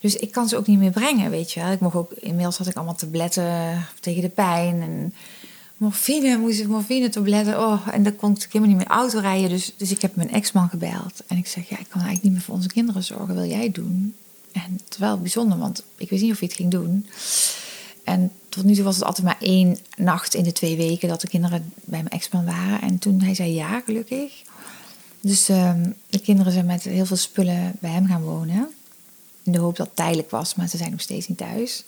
Dus 0.00 0.16
ik 0.16 0.30
kan 0.30 0.48
ze 0.48 0.56
ook 0.56 0.66
niet 0.66 0.78
meer 0.78 0.90
brengen, 0.90 1.30
weet 1.30 1.52
je 1.52 1.60
wel. 1.60 1.72
Ik 1.72 1.80
mocht 1.80 1.94
ook, 1.94 2.12
inmiddels 2.12 2.58
had 2.58 2.66
ik 2.66 2.74
allemaal 2.74 2.94
tabletten 2.94 3.86
tegen 4.00 4.22
de 4.22 4.28
pijn 4.28 4.82
en 4.82 5.14
morfine, 5.76 6.38
moest 6.38 6.60
ik 6.60 6.68
morfine 6.68 7.08
tabletten. 7.08 7.58
Oh, 7.60 7.88
en 7.90 8.02
dan 8.02 8.16
kon 8.16 8.32
ik 8.32 8.52
helemaal 8.52 8.68
niet 8.68 8.76
meer 8.76 8.96
auto 8.96 9.18
rijden. 9.18 9.48
Dus, 9.48 9.72
dus 9.76 9.90
ik 9.90 10.02
heb 10.02 10.16
mijn 10.16 10.30
ex-man 10.30 10.68
gebeld 10.68 11.22
en 11.26 11.36
ik 11.36 11.46
zeg, 11.46 11.68
ja, 11.68 11.78
ik 11.78 11.88
kan 11.88 12.00
eigenlijk 12.00 12.22
niet 12.22 12.32
meer 12.32 12.42
voor 12.42 12.54
onze 12.54 12.68
kinderen 12.68 13.04
zorgen. 13.04 13.34
Wil 13.34 13.48
jij 13.48 13.70
doen? 13.70 14.14
En 14.52 14.72
het 14.72 14.92
is 14.92 14.98
wel 14.98 15.18
bijzonder, 15.18 15.58
want 15.58 15.82
ik 15.96 16.10
wist 16.10 16.22
niet 16.22 16.32
of 16.32 16.38
hij 16.38 16.48
het 16.48 16.56
ging 16.56 16.70
doen. 16.70 17.06
En 18.06 18.32
tot 18.48 18.64
nu 18.64 18.74
toe 18.74 18.84
was 18.84 18.96
het 18.96 19.04
altijd 19.04 19.26
maar 19.26 19.36
één 19.40 19.78
nacht 19.96 20.34
in 20.34 20.44
de 20.44 20.52
twee 20.52 20.76
weken 20.76 21.08
dat 21.08 21.20
de 21.20 21.28
kinderen 21.28 21.72
bij 21.74 22.02
mijn 22.02 22.08
ex-man 22.08 22.44
waren. 22.44 22.80
En 22.80 22.98
toen 22.98 23.20
hij 23.20 23.34
zei 23.34 23.54
ja, 23.54 23.80
gelukkig. 23.80 24.42
Dus 25.20 25.48
um, 25.48 25.94
de 26.10 26.18
kinderen 26.18 26.52
zijn 26.52 26.66
met 26.66 26.82
heel 26.82 27.06
veel 27.06 27.16
spullen 27.16 27.72
bij 27.80 27.90
hem 27.90 28.06
gaan 28.06 28.22
wonen. 28.22 28.68
In 29.42 29.52
de 29.52 29.58
hoop 29.58 29.76
dat 29.76 29.86
het 29.86 29.96
tijdelijk 29.96 30.30
was, 30.30 30.54
maar 30.54 30.68
ze 30.68 30.76
zijn 30.76 30.90
nog 30.90 31.00
steeds 31.00 31.28
niet 31.28 31.38
thuis. 31.38 31.84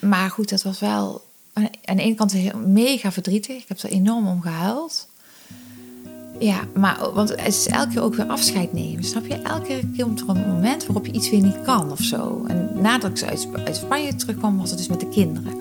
Maar 0.00 0.30
goed, 0.30 0.48
dat 0.48 0.62
was 0.62 0.80
wel 0.80 1.24
aan 1.52 1.96
de 1.96 2.02
ene 2.02 2.14
kant 2.14 2.32
heel, 2.32 2.58
mega 2.58 3.12
verdrietig. 3.12 3.56
Ik 3.56 3.68
heb 3.68 3.78
er 3.78 3.90
enorm 3.90 4.28
om 4.28 4.40
gehuild. 4.40 5.08
Ja, 6.38 6.60
maar 6.74 7.10
want 7.14 7.28
het 7.28 7.46
is 7.46 7.66
elke 7.66 7.92
keer 7.92 8.02
ook 8.02 8.14
weer 8.14 8.26
afscheid 8.26 8.72
nemen. 8.72 9.04
Snap 9.04 9.26
je? 9.26 9.34
Elke 9.34 9.66
keer 9.66 10.04
komt 10.04 10.20
er 10.20 10.28
een 10.28 10.48
moment 10.48 10.86
waarop 10.86 11.06
je 11.06 11.12
iets 11.12 11.30
weer 11.30 11.42
niet 11.42 11.62
kan 11.62 11.90
of 11.90 12.00
zo. 12.00 12.44
En 12.46 12.70
nadat 12.74 13.18
ik 13.18 13.28
uit, 13.28 13.48
uit 13.64 13.76
Spanje 13.76 14.14
terugkwam, 14.14 14.58
was 14.58 14.70
het 14.70 14.78
dus 14.78 14.88
met 14.88 15.00
de 15.00 15.08
kinderen. 15.08 15.52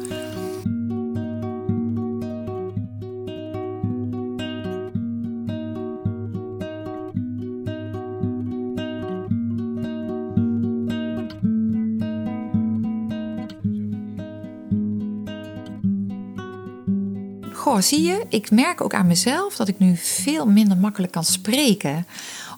Goh, 17.73 17.81
zie 17.81 18.01
je, 18.01 18.25
ik 18.29 18.51
merk 18.51 18.81
ook 18.81 18.93
aan 18.93 19.07
mezelf 19.07 19.55
dat 19.55 19.67
ik 19.67 19.79
nu 19.79 19.97
veel 19.97 20.45
minder 20.45 20.77
makkelijk 20.77 21.11
kan 21.11 21.23
spreken 21.23 22.07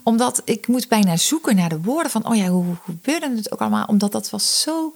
Omdat 0.04 0.42
ik 0.46 0.68
moet 0.68 0.88
bijna 0.88 1.18
zoeken 1.18 1.56
naar 1.56 1.70
de 1.70 1.82
woorden 1.82 2.12
van, 2.12 2.28
oh 2.28 2.36
ja, 2.36 2.48
hoe, 2.48 2.64
hoe 2.64 2.76
gebeurde 2.86 3.36
het 3.36 3.52
ook 3.52 3.60
allemaal? 3.60 3.86
Omdat 3.86 4.12
dat 4.12 4.30
was 4.30 4.62
zo, 4.62 4.96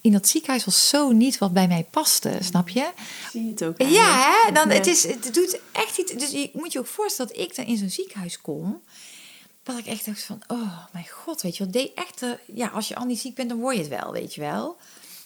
in 0.00 0.12
dat 0.12 0.28
ziekenhuis 0.28 0.64
was 0.64 0.88
zo 0.88 1.10
niet 1.12 1.38
wat 1.38 1.52
bij 1.52 1.68
mij 1.68 1.86
paste, 1.90 2.38
snap 2.40 2.68
je? 2.68 2.90
Zie 3.30 3.44
je 3.44 3.50
het 3.50 3.64
ook? 3.64 3.82
Ja, 3.82 4.42
hè? 4.44 4.52
Dan, 4.52 4.70
het, 4.70 4.86
is, 4.86 5.06
het 5.06 5.34
doet 5.34 5.60
echt 5.72 5.98
iets. 5.98 6.12
Dus 6.12 6.30
je 6.30 6.50
moet 6.52 6.72
je 6.72 6.78
ook 6.78 6.86
voorstellen 6.86 7.32
dat 7.32 7.42
ik 7.42 7.56
dan 7.56 7.64
in 7.64 7.76
zo'n 7.76 7.90
ziekenhuis 7.90 8.40
kom. 8.40 8.80
Dat 9.62 9.78
ik 9.78 9.86
echt 9.86 10.04
dacht 10.04 10.22
van, 10.22 10.42
oh 10.46 10.78
mijn 10.92 11.08
god, 11.08 11.42
weet 11.42 11.56
je 11.56 11.62
wel. 11.62 11.72
Deed 11.72 11.90
echt, 11.94 12.24
ja, 12.54 12.68
als 12.68 12.88
je 12.88 12.96
al 12.96 13.04
niet 13.04 13.20
ziek 13.20 13.34
bent, 13.34 13.48
dan 13.48 13.58
word 13.58 13.76
je 13.76 13.82
het 13.82 13.90
wel, 13.90 14.12
weet 14.12 14.34
je 14.34 14.40
wel. 14.40 14.76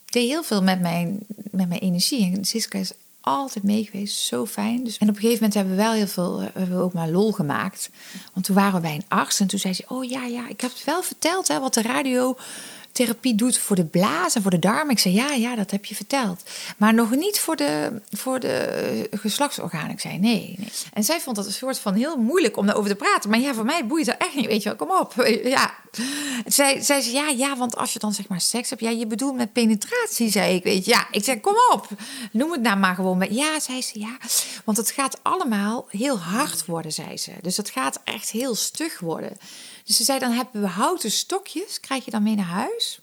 Ik 0.06 0.12
deed 0.12 0.28
heel 0.28 0.42
veel 0.42 0.62
met 0.62 0.80
mijn, 0.80 1.18
met 1.50 1.68
mijn 1.68 1.80
energie. 1.80 2.32
En 2.36 2.44
Siska 2.44 2.78
is 2.78 2.92
altijd 3.22 3.64
mee 3.64 3.84
geweest, 3.84 4.18
zo 4.18 4.46
fijn. 4.46 4.84
Dus, 4.84 4.98
en 4.98 5.08
op 5.08 5.14
een 5.14 5.20
gegeven 5.20 5.42
moment 5.42 5.54
hebben 5.54 5.76
we 5.76 5.82
wel 5.82 5.92
heel 5.92 6.06
veel, 6.06 6.40
eh, 6.40 6.46
hebben 6.52 6.76
we 6.76 6.82
ook 6.82 6.92
maar 6.92 7.08
lol 7.08 7.32
gemaakt. 7.32 7.90
Want 8.32 8.46
toen 8.46 8.54
waren 8.54 8.74
we 8.74 8.80
bij 8.80 8.94
een 8.94 9.04
arts 9.08 9.40
en 9.40 9.46
toen 9.46 9.58
zei 9.58 9.74
ze, 9.74 9.84
oh 9.88 10.04
ja, 10.04 10.24
ja, 10.24 10.48
ik 10.48 10.60
heb 10.60 10.72
het 10.72 10.84
wel 10.84 11.02
verteld, 11.02 11.48
hè, 11.48 11.60
wat 11.60 11.74
de 11.74 11.82
radiotherapie 12.98 13.34
doet 13.34 13.58
voor 13.58 13.76
de 13.76 13.84
blaas 13.84 14.34
en 14.34 14.42
voor 14.42 14.50
de 14.50 14.58
darm. 14.58 14.90
Ik 14.90 14.98
zei, 14.98 15.14
ja, 15.14 15.32
ja, 15.32 15.56
dat 15.56 15.70
heb 15.70 15.84
je 15.84 15.94
verteld. 15.94 16.42
Maar 16.76 16.94
nog 16.94 17.10
niet 17.16 17.38
voor 17.40 17.56
de, 17.56 18.00
voor 18.10 18.40
de 18.40 18.48
eh, 19.10 19.18
geslachtsorganen. 19.20 19.90
Ik 19.90 20.00
zei, 20.00 20.18
nee, 20.18 20.54
nee. 20.58 20.68
En 20.92 21.04
zij 21.04 21.20
vond 21.20 21.36
dat 21.36 21.46
een 21.46 21.52
soort 21.52 21.78
van 21.78 21.94
heel 21.94 22.16
moeilijk 22.16 22.56
om 22.56 22.66
daarover 22.66 22.90
te 22.90 22.96
praten. 22.96 23.30
Maar 23.30 23.38
ja, 23.38 23.54
voor 23.54 23.64
mij 23.64 23.86
boeit 23.86 24.06
dat 24.06 24.16
echt 24.18 24.34
niet, 24.34 24.46
weet 24.46 24.62
je 24.62 24.68
wel. 24.68 24.78
Kom 24.86 24.96
op, 25.00 25.14
ja. 25.44 25.74
Zij, 26.46 26.80
zij 26.82 27.00
zei, 27.00 27.14
ja, 27.14 27.28
ja, 27.28 27.56
want 27.56 27.76
als 27.76 27.92
je 27.92 27.98
dan 27.98 28.12
zeg 28.12 28.28
maar 28.28 28.40
seks 28.40 28.70
hebt... 28.70 28.80
Ja, 28.82 28.90
je 28.90 29.06
bedoelt 29.06 29.36
met 29.36 29.52
penetratie, 29.52 30.30
zei 30.30 30.54
ik, 30.54 30.62
weet 30.64 30.84
je. 30.84 30.90
Ja, 30.90 31.06
ik 31.10 31.24
zei, 31.24 31.40
kom 31.40 31.54
op, 31.72 31.88
noem 32.32 32.52
het 32.52 32.60
nou 32.62 32.76
maar 32.78 32.94
gewoon. 32.94 33.18
met- 33.18 33.34
Ja, 33.34 33.60
zei 33.60 33.82
ze, 33.82 33.98
ja. 33.98 34.16
Want 34.64 34.76
het 34.76 34.90
gaat 34.90 35.18
allemaal 35.22 35.86
heel 35.90 36.18
hard 36.18 36.66
worden, 36.66 36.92
zei 36.92 37.16
ze. 37.18 37.30
Dus 37.42 37.56
het 37.56 37.70
gaat 37.70 38.00
echt 38.04 38.30
heel 38.30 38.54
stug 38.54 38.98
worden. 39.00 39.36
Dus 39.84 39.96
ze 39.96 40.04
zei, 40.04 40.18
dan 40.18 40.30
hebben 40.30 40.60
we 40.60 40.66
houten 40.66 41.10
stokjes, 41.10 41.80
krijg 41.80 42.04
je 42.04 42.10
dan 42.10 42.22
mee 42.22 42.34
naar 42.34 42.44
huis. 42.44 43.00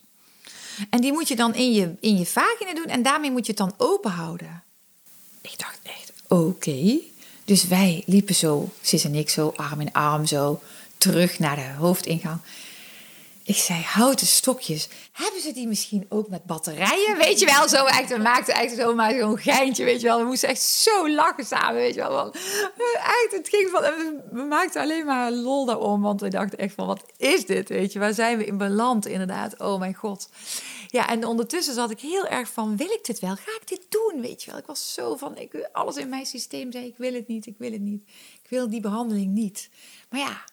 En 0.89 1.01
die 1.01 1.11
moet 1.11 1.27
je 1.27 1.35
dan 1.35 1.55
in 1.55 1.71
je, 1.71 1.95
in 1.99 2.17
je 2.17 2.25
vagina 2.25 2.73
doen 2.73 2.85
en 2.85 3.03
daarmee 3.03 3.31
moet 3.31 3.45
je 3.45 3.51
het 3.51 3.61
dan 3.61 3.73
open 3.77 4.11
houden. 4.11 4.63
Ik 5.41 5.57
dacht 5.57 5.79
echt, 5.83 6.11
oké. 6.27 6.99
Dus 7.45 7.67
wij 7.67 8.03
liepen 8.05 8.35
zo, 8.35 8.69
Sis 8.81 9.03
en 9.03 9.15
ik 9.15 9.29
zo, 9.29 9.53
arm 9.55 9.81
in 9.81 9.93
arm 9.93 10.25
zo, 10.25 10.61
terug 10.97 11.39
naar 11.39 11.55
de 11.55 11.73
hoofdingang. 11.77 12.39
Ik 13.49 13.57
zei, 13.57 13.81
houten 13.81 14.27
stokjes. 14.27 14.89
Hebben 15.11 15.41
ze 15.41 15.53
die 15.53 15.67
misschien 15.67 16.05
ook 16.09 16.29
met 16.29 16.43
batterijen? 16.43 17.17
Weet 17.17 17.39
je 17.39 17.45
wel, 17.45 17.69
zo 17.69 17.85
echt. 17.85 18.09
We 18.09 18.17
maakten 18.17 18.53
echt 18.53 18.75
zo 18.75 18.95
maar 18.95 19.13
zo'n 19.19 19.37
geintje, 19.37 19.83
weet 19.83 20.01
je 20.01 20.07
wel. 20.07 20.19
We 20.19 20.25
moesten 20.25 20.49
echt 20.49 20.61
zo 20.61 21.09
lachen 21.09 21.45
samen, 21.45 21.75
weet 21.75 21.93
je 21.93 21.99
wel. 21.99 22.11
Want, 22.11 22.35
eh, 22.35 23.37
het 23.37 23.49
ging 23.49 23.69
van, 23.69 23.81
we 24.31 24.41
maakten 24.41 24.81
alleen 24.81 25.05
maar 25.05 25.31
lol 25.31 25.65
daarom. 25.65 26.01
Want 26.01 26.21
we 26.21 26.27
dachten 26.27 26.59
echt 26.59 26.73
van, 26.73 26.87
wat 26.87 27.03
is 27.17 27.45
dit, 27.45 27.69
weet 27.69 27.93
je? 27.93 27.99
Waar 27.99 28.13
zijn 28.13 28.37
we 28.37 28.45
in 28.45 28.57
beland, 28.57 29.07
inderdaad? 29.07 29.59
Oh 29.59 29.79
mijn 29.79 29.95
god. 29.95 30.29
Ja, 30.87 31.09
en 31.09 31.25
ondertussen 31.25 31.73
zat 31.73 31.91
ik 31.91 31.99
heel 31.99 32.27
erg 32.27 32.49
van, 32.49 32.77
wil 32.77 32.91
ik 32.91 33.05
dit 33.05 33.19
wel? 33.19 33.35
Ga 33.35 33.51
ik 33.61 33.67
dit 33.67 33.85
doen, 33.89 34.21
weet 34.21 34.43
je 34.43 34.51
wel? 34.51 34.59
Ik 34.59 34.65
was 34.65 34.93
zo 34.93 35.15
van, 35.15 35.37
ik, 35.37 35.69
alles 35.71 35.95
in 35.95 36.09
mijn 36.09 36.25
systeem 36.25 36.71
zei, 36.71 36.85
ik 36.85 36.97
wil 36.97 37.13
het 37.13 37.27
niet, 37.27 37.45
ik 37.45 37.55
wil 37.57 37.71
het 37.71 37.81
niet. 37.81 38.01
Ik 38.43 38.49
wil 38.49 38.69
die 38.69 38.81
behandeling 38.81 39.33
niet. 39.33 39.69
Maar 40.09 40.19
ja, 40.19 40.43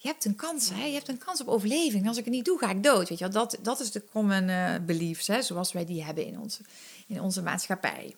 je 0.00 0.08
hebt 0.08 0.24
een 0.24 0.36
kans, 0.36 0.70
hè? 0.70 0.84
Je 0.84 0.92
hebt 0.92 1.08
een 1.08 1.18
kans 1.18 1.40
op 1.40 1.48
overleving. 1.48 2.08
Als 2.08 2.16
ik 2.16 2.24
het 2.24 2.34
niet 2.34 2.44
doe, 2.44 2.58
ga 2.58 2.70
ik 2.70 2.82
dood. 2.82 3.08
Weet 3.08 3.18
je 3.18 3.28
wel? 3.28 3.32
Dat, 3.32 3.58
dat 3.62 3.80
is 3.80 3.90
de 3.90 4.04
common 4.12 4.48
eh, 4.48 4.74
beliefs, 4.86 5.26
hè? 5.26 5.42
zoals 5.42 5.72
wij 5.72 5.84
die 5.84 6.04
hebben 6.04 6.26
in 6.26 6.38
onze, 6.40 6.62
in 7.06 7.20
onze 7.20 7.42
maatschappij. 7.42 8.14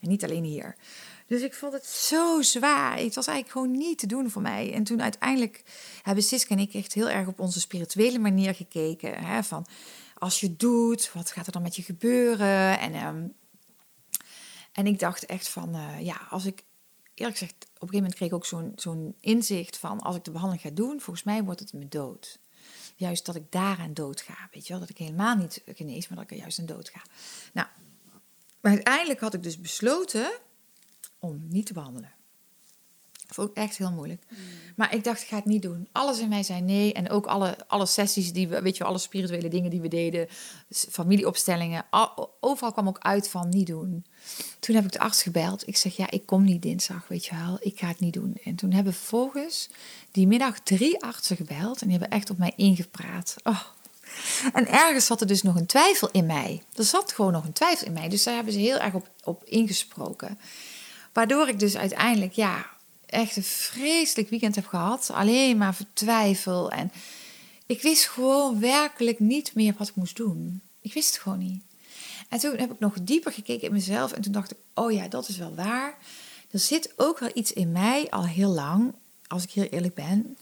En 0.00 0.08
niet 0.08 0.24
alleen 0.24 0.44
hier. 0.44 0.76
Dus 1.26 1.42
ik 1.42 1.54
vond 1.54 1.72
het 1.72 1.86
zo 1.86 2.42
zwaar. 2.42 2.98
Het 2.98 3.14
was 3.14 3.26
eigenlijk 3.26 3.58
gewoon 3.58 3.78
niet 3.78 3.98
te 3.98 4.06
doen 4.06 4.30
voor 4.30 4.42
mij. 4.42 4.72
En 4.72 4.84
toen 4.84 5.02
uiteindelijk 5.02 5.62
hebben 6.02 6.24
Siska 6.24 6.54
en 6.54 6.60
ik 6.60 6.74
echt 6.74 6.92
heel 6.92 7.08
erg 7.08 7.26
op 7.26 7.40
onze 7.40 7.60
spirituele 7.60 8.18
manier 8.18 8.54
gekeken. 8.54 9.24
Hè? 9.24 9.42
Van 9.42 9.66
als 10.18 10.40
je 10.40 10.56
doet, 10.56 11.10
wat 11.12 11.30
gaat 11.30 11.46
er 11.46 11.52
dan 11.52 11.62
met 11.62 11.76
je 11.76 11.82
gebeuren? 11.82 12.78
En, 12.78 12.94
ehm, 12.94 13.26
en 14.72 14.86
ik 14.86 14.98
dacht 14.98 15.26
echt 15.26 15.48
van, 15.48 15.74
eh, 15.74 16.00
ja, 16.00 16.26
als 16.30 16.44
ik 16.44 16.64
eerlijk 17.22 17.38
gezegd, 17.38 17.54
op 17.54 17.64
een 17.64 17.88
gegeven 17.88 17.96
moment 17.96 18.14
kreeg 18.14 18.28
ik 18.28 18.34
ook 18.34 18.46
zo'n 18.46 18.72
zo'n 18.76 19.16
inzicht 19.20 19.76
van 19.76 20.00
als 20.00 20.16
ik 20.16 20.24
de 20.24 20.30
behandeling 20.30 20.66
ga 20.66 20.74
doen, 20.74 21.00
volgens 21.00 21.24
mij 21.24 21.42
wordt 21.44 21.60
het 21.60 21.72
me 21.72 21.88
dood. 21.88 22.38
Juist 22.96 23.26
dat 23.26 23.34
ik 23.34 23.52
daaraan 23.52 23.94
dood 23.94 24.20
ga. 24.20 24.48
Weet 24.52 24.66
je 24.66 24.72
wel, 24.72 24.80
dat 24.80 24.90
ik 24.90 24.98
helemaal 24.98 25.36
niet 25.36 25.62
genees, 25.66 26.08
maar 26.08 26.16
dat 26.16 26.26
ik 26.26 26.32
er 26.32 26.42
juist 26.42 26.58
aan 26.58 26.66
dood 26.66 26.88
ga. 26.88 27.02
Nou, 27.52 27.68
maar 28.60 28.72
uiteindelijk 28.72 29.20
had 29.20 29.34
ik 29.34 29.42
dus 29.42 29.60
besloten 29.60 30.32
om 31.18 31.46
niet 31.48 31.66
te 31.66 31.72
behandelen. 31.72 32.12
Vond 33.28 33.50
ik 33.50 33.56
echt 33.56 33.76
heel 33.76 33.92
moeilijk. 33.92 34.22
Maar 34.76 34.94
ik 34.94 35.04
dacht, 35.04 35.22
ik 35.22 35.28
ga 35.28 35.36
het 35.36 35.44
niet 35.44 35.62
doen. 35.62 35.88
Alles 35.92 36.18
in 36.18 36.28
mij 36.28 36.42
zei 36.42 36.60
nee. 36.60 36.92
En 36.92 37.10
ook 37.10 37.26
alle, 37.26 37.56
alle 37.66 37.86
sessies 37.86 38.32
die 38.32 38.48
we, 38.48 38.62
weet 38.62 38.76
je 38.76 38.84
alle 38.84 38.98
spirituele 38.98 39.48
dingen 39.48 39.70
die 39.70 39.80
we 39.80 39.88
deden, 39.88 40.28
familieopstellingen, 40.70 41.84
al- 41.90 42.36
overal 42.40 42.72
kwam 42.72 42.88
ook 42.88 42.98
uit 42.98 43.28
van 43.28 43.48
niet 43.48 43.66
doen. 43.66 44.04
Toen 44.60 44.74
heb 44.74 44.84
ik 44.84 44.92
de 44.92 44.98
arts 44.98 45.22
gebeld. 45.22 45.68
Ik 45.68 45.76
zeg, 45.76 45.96
ja, 45.96 46.10
ik 46.10 46.26
kom 46.26 46.44
niet 46.44 46.62
dinsdag, 46.62 47.08
weet 47.08 47.24
je 47.24 47.34
wel. 47.36 47.56
Ik 47.60 47.78
ga 47.78 47.86
het 47.86 48.00
niet 48.00 48.12
doen. 48.12 48.36
En 48.44 48.54
toen 48.54 48.72
hebben 48.72 48.94
vervolgens 48.94 49.68
die 50.10 50.26
middag 50.26 50.60
drie 50.60 51.02
artsen 51.02 51.36
gebeld. 51.36 51.80
En 51.80 51.88
die 51.88 51.98
hebben 51.98 52.18
echt 52.18 52.30
op 52.30 52.38
mij 52.38 52.52
ingepraat. 52.56 53.34
Oh. 53.42 53.60
En 54.52 54.66
ergens 54.68 55.06
zat 55.06 55.20
er 55.20 55.26
dus 55.26 55.42
nog 55.42 55.56
een 55.56 55.66
twijfel 55.66 56.08
in 56.10 56.26
mij. 56.26 56.62
Er 56.74 56.84
zat 56.84 57.12
gewoon 57.12 57.32
nog 57.32 57.44
een 57.44 57.52
twijfel 57.52 57.86
in 57.86 57.92
mij. 57.92 58.08
Dus 58.08 58.22
daar 58.22 58.34
hebben 58.34 58.52
ze 58.52 58.58
heel 58.58 58.78
erg 58.78 58.94
op, 58.94 59.10
op 59.24 59.44
ingesproken. 59.44 60.38
Waardoor 61.12 61.48
ik 61.48 61.58
dus 61.58 61.76
uiteindelijk, 61.76 62.32
ja, 62.32 62.66
echt 63.12 63.36
een 63.36 63.42
vreselijk 63.42 64.28
weekend 64.28 64.54
heb 64.54 64.66
gehad. 64.66 65.10
Alleen 65.12 65.56
maar 65.56 65.74
vertwijfel. 65.74 66.70
En 66.70 66.92
ik 67.66 67.82
wist 67.82 68.08
gewoon 68.08 68.60
werkelijk 68.60 69.18
niet 69.18 69.54
meer 69.54 69.74
wat 69.78 69.88
ik 69.88 69.94
moest 69.94 70.16
doen. 70.16 70.60
Ik 70.80 70.92
wist 70.92 71.12
het 71.12 71.22
gewoon 71.22 71.38
niet. 71.38 71.62
En 72.28 72.38
toen 72.38 72.56
heb 72.56 72.72
ik 72.72 72.78
nog 72.78 72.94
dieper 73.02 73.32
gekeken 73.32 73.66
in 73.66 73.72
mezelf. 73.72 74.12
En 74.12 74.22
toen 74.22 74.32
dacht 74.32 74.50
ik, 74.50 74.56
oh 74.74 74.92
ja, 74.92 75.08
dat 75.08 75.28
is 75.28 75.36
wel 75.36 75.54
waar. 75.54 75.98
Er 76.50 76.58
zit 76.58 76.92
ook 76.96 77.18
wel 77.18 77.30
iets 77.34 77.52
in 77.52 77.72
mij 77.72 78.10
al 78.10 78.26
heel 78.26 78.50
lang, 78.50 78.92
als 79.26 79.42
ik 79.42 79.50
heel 79.50 79.64
eerlijk 79.64 79.94
ben. 79.94 80.36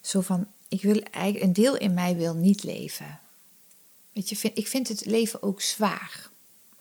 Zo 0.00 0.20
van, 0.20 0.46
ik 0.68 0.82
wil 0.82 1.00
eigenlijk, 1.10 1.44
een 1.44 1.52
deel 1.52 1.76
in 1.76 1.94
mij 1.94 2.16
wil 2.16 2.34
niet 2.34 2.62
leven. 2.62 3.18
Weet 4.12 4.28
je, 4.28 4.36
vind- 4.36 4.58
ik 4.58 4.66
vind 4.68 4.88
het 4.88 5.04
leven 5.06 5.42
ook 5.42 5.60
zwaar. 5.60 6.28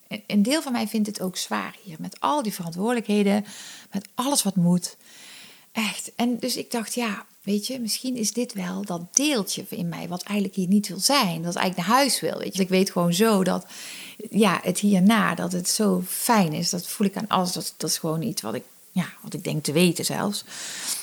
En 0.08 0.24
Een 0.28 0.44
deel 0.44 0.62
van 0.62 0.72
mij 0.72 0.88
vindt 0.88 1.08
het 1.08 1.22
ook 1.22 1.38
zwaar 1.38 1.76
hier. 1.84 1.96
Met 2.00 2.20
al 2.20 2.44
die 2.44 2.54
verantwoordelijkheden, 2.54 3.46
met 3.92 4.08
alles 4.16 4.44
wat 4.44 4.56
moet. 4.56 4.98
Echt. 5.78 6.12
En 6.16 6.40
dus 6.40 6.58
ik 6.58 6.72
dacht, 6.72 6.94
ja, 6.94 7.26
weet 7.42 7.68
je, 7.68 7.80
misschien 7.80 8.16
is 8.16 8.34
dit 8.34 8.54
wel 8.54 8.86
dat 8.86 9.16
deeltje 9.16 9.66
in 9.70 9.90
mij 9.90 10.08
wat 10.08 10.24
eigenlijk 10.24 10.58
hier 10.58 10.68
niet 10.68 10.88
wil 10.88 11.00
zijn. 11.00 11.42
Dat 11.42 11.56
eigenlijk 11.56 11.88
naar 11.88 11.98
huis 11.98 12.20
wil. 12.20 12.38
Weet 12.38 12.56
je. 12.56 12.62
Ik 12.62 12.70
weet 12.70 12.92
gewoon 12.92 13.14
zo 13.14 13.44
dat, 13.44 13.66
ja, 14.30 14.60
het 14.64 14.80
hierna, 14.80 15.36
dat 15.36 15.52
het 15.52 15.70
zo 15.70 16.04
fijn 16.08 16.54
is. 16.54 16.70
Dat 16.70 16.88
voel 16.88 17.08
ik 17.08 17.18
aan 17.18 17.28
alles. 17.28 17.52
Dat, 17.52 17.74
dat 17.78 17.90
is 17.90 17.98
gewoon 17.98 18.22
iets 18.22 18.42
wat 18.42 18.54
ik, 18.54 18.64
ja, 18.92 19.06
wat 19.22 19.34
ik 19.34 19.44
denk 19.44 19.64
te 19.64 19.72
weten 19.72 20.06
zelfs. 20.06 20.44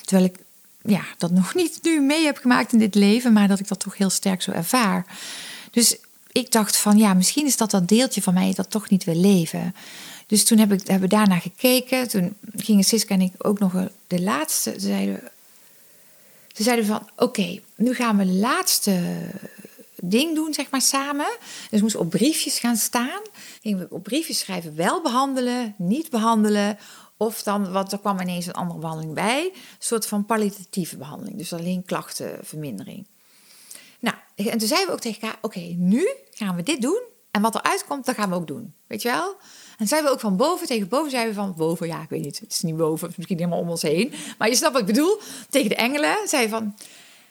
Terwijl 0.04 0.28
ik, 0.28 0.38
ja, 0.82 1.04
dat 1.18 1.30
nog 1.30 1.54
niet 1.54 1.78
nu 1.82 2.00
mee 2.00 2.24
heb 2.24 2.36
gemaakt 2.36 2.72
in 2.72 2.78
dit 2.78 2.94
leven, 2.94 3.32
maar 3.32 3.48
dat 3.48 3.60
ik 3.60 3.68
dat 3.68 3.80
toch 3.80 3.96
heel 3.96 4.10
sterk 4.10 4.42
zo 4.42 4.50
ervaar. 4.50 5.06
Dus 5.70 5.96
ik 6.34 6.52
dacht 6.52 6.76
van, 6.76 6.98
ja, 6.98 7.14
misschien 7.14 7.46
is 7.46 7.56
dat 7.56 7.70
dat 7.70 7.88
deeltje 7.88 8.22
van 8.22 8.34
mij 8.34 8.52
dat 8.54 8.70
toch 8.70 8.88
niet 8.88 9.04
wil 9.04 9.16
leven. 9.16 9.74
Dus 10.26 10.44
toen 10.44 10.58
heb 10.58 10.72
ik, 10.72 10.86
hebben 10.86 11.08
we 11.08 11.16
daarna 11.16 11.38
gekeken. 11.38 12.08
Toen 12.08 12.36
gingen 12.56 12.84
Siska 12.84 13.14
en 13.14 13.20
ik 13.20 13.32
ook 13.38 13.58
nog 13.58 13.72
de 14.06 14.22
laatste. 14.22 14.70
Ze 14.72 14.86
zeiden, 14.86 15.30
ze 16.52 16.62
zeiden 16.62 16.86
van, 16.86 17.08
oké, 17.16 17.60
nu 17.76 17.94
gaan 17.94 18.16
we 18.16 18.26
de 18.26 18.32
laatste 18.32 19.00
ding 19.96 20.34
doen, 20.34 20.54
zeg 20.54 20.70
maar, 20.70 20.82
samen. 20.82 21.36
Dus 21.38 21.70
we 21.70 21.80
moesten 21.80 22.00
op 22.00 22.10
briefjes 22.10 22.58
gaan 22.58 22.76
staan. 22.76 23.20
Gingen 23.62 23.78
we 23.78 23.94
op 23.94 24.02
briefjes 24.02 24.38
schrijven, 24.38 24.76
wel 24.76 25.02
behandelen, 25.02 25.74
niet 25.78 26.10
behandelen. 26.10 26.78
Of 27.16 27.42
dan, 27.42 27.72
wat 27.72 27.92
er 27.92 27.98
kwam 27.98 28.20
ineens 28.20 28.46
een 28.46 28.52
andere 28.52 28.80
behandeling 28.80 29.14
bij. 29.14 29.44
Een 29.44 29.60
soort 29.78 30.06
van 30.06 30.26
palliatieve 30.26 30.96
behandeling. 30.96 31.36
Dus 31.38 31.52
alleen 31.52 31.84
klachtenvermindering. 31.84 33.06
Nou, 34.04 34.16
en 34.50 34.58
toen 34.58 34.68
zeiden 34.68 34.86
we 34.86 34.92
ook 34.92 35.00
tegen 35.00 35.22
elkaar: 35.22 35.38
oké, 35.42 35.60
nu 35.76 36.08
gaan 36.30 36.56
we 36.56 36.62
dit 36.62 36.82
doen. 36.82 37.02
En 37.30 37.42
wat 37.42 37.54
eruit 37.54 37.84
komt, 37.86 38.06
dat 38.06 38.14
gaan 38.14 38.30
we 38.30 38.34
ook 38.34 38.46
doen. 38.46 38.74
Weet 38.86 39.02
je 39.02 39.08
wel? 39.08 39.36
En 39.78 39.86
zeiden 39.86 40.10
we 40.10 40.16
ook 40.16 40.22
van 40.22 40.36
boven 40.36 40.66
tegen 40.66 40.88
boven, 40.88 41.10
zeiden 41.10 41.34
we 41.34 41.40
van 41.40 41.54
boven, 41.56 41.86
ja, 41.86 42.02
ik 42.02 42.08
weet 42.08 42.22
niet, 42.22 42.40
het 42.40 42.52
is 42.52 42.60
niet 42.60 42.76
boven, 42.76 43.00
het 43.00 43.10
is 43.10 43.16
misschien 43.16 43.38
helemaal 43.38 43.58
om 43.58 43.70
ons 43.70 43.82
heen. 43.82 44.12
Maar 44.38 44.48
je 44.48 44.54
snapt 44.54 44.72
wat 44.72 44.80
ik 44.80 44.94
bedoel. 44.94 45.20
Tegen 45.50 45.68
de 45.68 45.74
engelen 45.74 46.16
zei 46.24 46.48
van. 46.48 46.74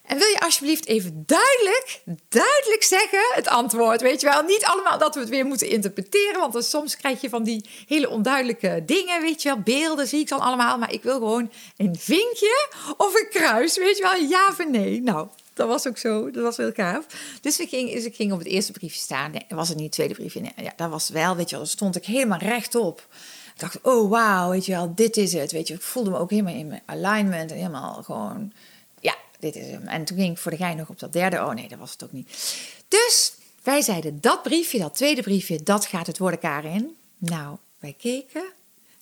En 0.04 0.18
wil 0.18 0.28
je 0.28 0.40
alsjeblieft 0.40 0.86
even 0.86 1.24
duidelijk, 1.26 2.02
duidelijk 2.30 2.84
zeggen 2.84 3.20
het 3.34 3.48
antwoord, 3.48 4.02
weet 4.02 4.22
je 4.22 4.28
wel? 4.28 4.42
Niet 4.42 4.66
allemaal 4.66 4.98
dat 4.98 5.14
we 5.14 5.20
het 5.20 5.30
weer 5.30 5.46
moeten 5.46 5.70
interpreteren, 5.70 6.40
want 6.40 6.54
dan 6.54 6.64
soms 6.64 6.98
krijg 6.98 7.22
je 7.22 7.30
van 7.30 7.44
die 7.44 7.70
hele 7.88 8.10
onduidelijke 8.10 8.84
dingen, 8.86 9.22
weet 9.22 9.42
je 9.42 9.50
wel? 9.50 9.60
Beelden 9.60 10.08
zie 10.08 10.20
ik 10.20 10.28
dan 10.28 10.40
allemaal, 10.40 10.78
maar 10.78 10.94
ik 10.94 11.04
wil 11.04 11.14
gewoon 11.14 11.52
een 11.78 11.96
vinkje 12.00 12.70
of 12.98 13.14
een 13.16 13.30
kruis, 13.30 13.78
weet 13.78 13.98
je 13.98 14.04
wel? 14.04 14.16
Ja 14.16 14.48
of 14.48 14.68
nee? 14.68 15.02
Nou, 15.02 15.28
dat 15.54 15.68
was 15.68 15.88
ook 15.88 15.98
zo, 15.98 16.32
dat 16.32 16.44
was 16.44 16.58
heel 16.58 16.72
gaaf. 16.72 17.06
Dus 17.42 17.60
ik 17.60 17.70
ging, 17.70 17.92
dus 17.92 18.06
ik 18.06 18.16
ging 18.16 18.32
op 18.32 18.38
het 18.40 18.48
eerste 18.48 18.72
briefje 18.72 19.00
staan, 19.00 19.32
nee, 19.32 19.46
was 19.50 19.68
het 19.68 19.78
niet 19.78 19.86
het 19.86 19.96
tweede 19.96 20.14
briefje, 20.14 20.40
nee, 20.40 20.52
ja, 20.56 20.74
dat 20.76 20.90
was 20.90 21.10
wel, 21.10 21.36
weet 21.36 21.50
je 21.50 21.56
wel, 21.56 21.66
stond 21.66 21.96
ik 21.96 22.06
helemaal 22.06 22.40
rechtop. 22.40 23.08
Ik 23.54 23.60
dacht, 23.60 23.82
oh 23.82 24.10
wauw, 24.10 24.50
weet 24.50 24.66
je 24.66 24.72
wel, 24.72 24.96
dit 24.96 25.18
is 25.18 25.34
het, 25.34 25.52
weet 25.52 25.68
je. 25.68 25.74
Ik 25.74 25.82
voelde 25.82 26.10
me 26.10 26.18
ook 26.18 26.30
helemaal 26.30 26.54
in 26.54 26.68
mijn 26.68 26.82
alignment 26.86 27.52
en 27.52 27.58
helemaal 27.58 28.04
gewoon 28.04 28.54
ja, 29.00 29.16
dit 29.40 29.56
is 29.56 29.68
hem. 29.68 29.88
En 29.88 30.06
toen 30.06 30.18
ging 30.18 30.32
ik 30.32 30.38
voor 30.38 30.52
de 30.52 30.58
gein 30.58 30.78
nog 30.78 30.90
op 30.90 31.00
dat 31.00 31.14
derde. 31.14 31.38
Oh 31.38 31.54
nee, 31.54 31.68
dat 31.68 31.80
was 31.80 31.92
het 31.92 32.04
ook 32.04 32.12
niet. 32.12 32.58
Dus 32.88 33.34
wij 33.64 33.82
zeiden, 33.82 34.22
dat 34.22 34.44
briefje, 34.44 34.80
dat 34.80 34.96
tweede 34.96 35.22
briefje, 35.22 35.64
dat 35.64 35.86
gaat 35.86 36.08
het 36.08 36.18
worden 36.18 36.40
Karin. 36.40 36.96
Nou, 37.18 37.58
wij 37.80 37.96
keken. 37.98 38.44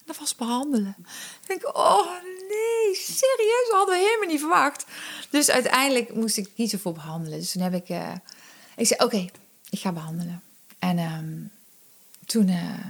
Dat 0.06 0.18
was 0.18 0.36
behandelen. 0.36 0.96
Ik 1.42 1.48
denk, 1.48 1.78
oh 1.78 2.08
nee, 2.54 2.96
serieus, 2.96 3.68
dat 3.70 3.78
hadden 3.78 3.96
we 3.96 4.04
helemaal 4.06 4.28
niet 4.28 4.40
verwacht. 4.40 4.86
Dus 5.30 5.50
uiteindelijk 5.50 6.14
moest 6.14 6.38
ik 6.38 6.50
kiezen 6.56 6.80
voor 6.80 6.94
behandelen. 6.94 7.40
Dus 7.40 7.52
toen 7.52 7.62
heb 7.62 7.74
ik, 7.74 7.90
uh, 7.90 8.12
ik 8.76 8.88
zei, 8.88 9.04
oké, 9.04 9.30
ik 9.70 9.80
ga 9.80 9.92
behandelen. 9.92 10.42
En 10.80 11.00
um, 11.00 11.52
toen, 12.26 12.48
uh, 12.48 12.86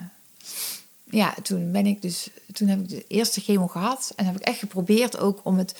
ja, 1.03 1.33
toen 1.43 1.71
ben 1.71 1.85
ik 1.85 2.01
dus, 2.01 2.29
toen 2.53 2.67
heb 2.67 2.79
ik 2.79 2.89
de 2.89 3.05
eerste 3.07 3.41
chemo 3.41 3.67
gehad. 3.67 4.13
En 4.15 4.25
heb 4.25 4.35
ik 4.35 4.41
echt 4.41 4.59
geprobeerd 4.59 5.19
ook 5.19 5.39
om 5.43 5.57
het, 5.57 5.79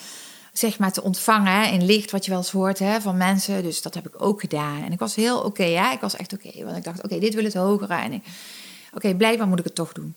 zeg 0.53 0.79
maar, 0.79 0.91
te 0.91 1.03
ontvangen 1.03 1.71
in 1.71 1.86
licht, 1.86 2.11
wat 2.11 2.25
je 2.25 2.32
wel 2.32 2.39
eens 2.39 2.51
hoort 2.51 2.79
hè, 2.79 3.01
van 3.01 3.17
mensen. 3.17 3.63
Dus 3.63 3.82
dat 3.82 3.93
heb 3.93 4.07
ik 4.07 4.21
ook 4.21 4.41
gedaan. 4.41 4.84
En 4.84 4.91
ik 4.91 4.99
was 4.99 5.15
heel 5.15 5.39
oké, 5.39 5.63
ja, 5.63 5.91
ik 5.91 5.99
was 5.99 6.15
echt 6.15 6.34
oké. 6.34 6.63
want 6.63 6.77
ik 6.77 6.84
dacht, 6.84 7.03
oké, 7.03 7.19
dit 7.19 7.34
wil 7.34 7.43
het 7.43 7.53
hogere. 7.53 7.93
En 7.93 8.13
oké, 8.13 8.23
okay, 8.93 9.15
blijkbaar 9.15 9.47
moet 9.47 9.59
ik 9.59 9.65
het 9.65 9.75
toch 9.75 9.91
doen. 9.91 10.15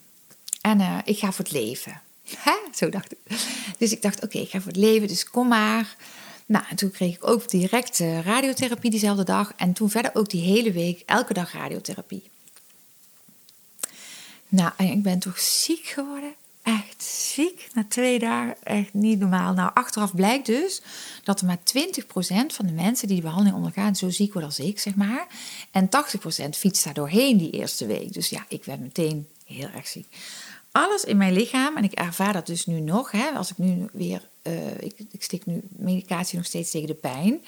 En 0.60 0.80
uh, 0.80 0.98
ik 1.04 1.18
ga 1.18 1.32
voor 1.32 1.44
het 1.44 1.54
leven. 1.54 2.00
Hè? 2.36 2.54
Zo 2.74 2.88
dacht 2.88 3.12
ik. 3.12 3.18
Dus 3.78 3.92
ik 3.92 4.02
dacht, 4.02 4.22
oké, 4.22 4.38
ik 4.38 4.50
ga 4.50 4.58
voor 4.60 4.72
het 4.72 4.80
leven, 4.80 5.08
dus 5.08 5.30
kom 5.30 5.48
maar. 5.48 5.96
Nou, 6.46 6.64
en 6.68 6.76
toen 6.76 6.90
kreeg 6.90 7.14
ik 7.14 7.28
ook 7.28 7.50
direct 7.50 8.00
uh, 8.00 8.20
radiotherapie 8.20 8.90
diezelfde 8.90 9.24
dag. 9.24 9.52
En 9.56 9.72
toen 9.72 9.90
verder 9.90 10.10
ook 10.14 10.30
die 10.30 10.42
hele 10.42 10.72
week, 10.72 11.02
elke 11.06 11.34
dag 11.34 11.52
radiotherapie. 11.52 12.30
Nou, 14.48 14.72
en 14.76 14.86
ik 14.86 15.02
ben 15.02 15.18
toch 15.18 15.38
ziek 15.38 15.86
geworden. 15.86 16.34
Echt 16.62 17.02
ziek. 17.02 17.68
Na 17.74 17.84
twee 17.88 18.18
dagen, 18.18 18.56
echt 18.62 18.94
niet 18.94 19.18
normaal. 19.18 19.52
Nou, 19.52 19.70
achteraf 19.74 20.14
blijkt 20.14 20.46
dus 20.46 20.82
dat 21.24 21.40
er 21.40 21.46
maar 21.46 21.58
20% 21.58 21.60
van 22.46 22.66
de 22.66 22.72
mensen 22.72 23.06
die 23.06 23.16
die 23.16 23.24
behandeling 23.24 23.56
ondergaan 23.56 23.96
zo 23.96 24.10
ziek 24.10 24.32
worden 24.32 24.50
als 24.50 24.58
ik, 24.58 24.78
zeg 24.78 24.94
maar. 24.94 25.26
En 25.70 25.88
80% 26.46 26.48
fietst 26.50 26.84
daar 26.84 26.94
doorheen 26.94 27.36
die 27.36 27.50
eerste 27.50 27.86
week. 27.86 28.12
Dus 28.12 28.28
ja, 28.28 28.44
ik 28.48 28.64
werd 28.64 28.80
meteen 28.80 29.28
heel 29.44 29.68
erg 29.74 29.86
ziek 29.86 30.06
alles 30.76 31.04
in 31.04 31.16
mijn 31.16 31.32
lichaam, 31.32 31.76
en 31.76 31.84
ik 31.84 31.92
ervaar 31.92 32.32
dat 32.32 32.46
dus 32.46 32.66
nu 32.66 32.80
nog, 32.80 33.10
hè, 33.10 33.30
als 33.30 33.50
ik 33.50 33.58
nu 33.58 33.88
weer, 33.92 34.28
uh, 34.42 34.80
ik, 34.80 34.94
ik 35.10 35.22
stik 35.22 35.46
nu 35.46 35.62
medicatie 35.70 36.36
nog 36.36 36.46
steeds 36.46 36.70
tegen 36.70 36.86
de 36.86 36.94
pijn. 36.94 37.44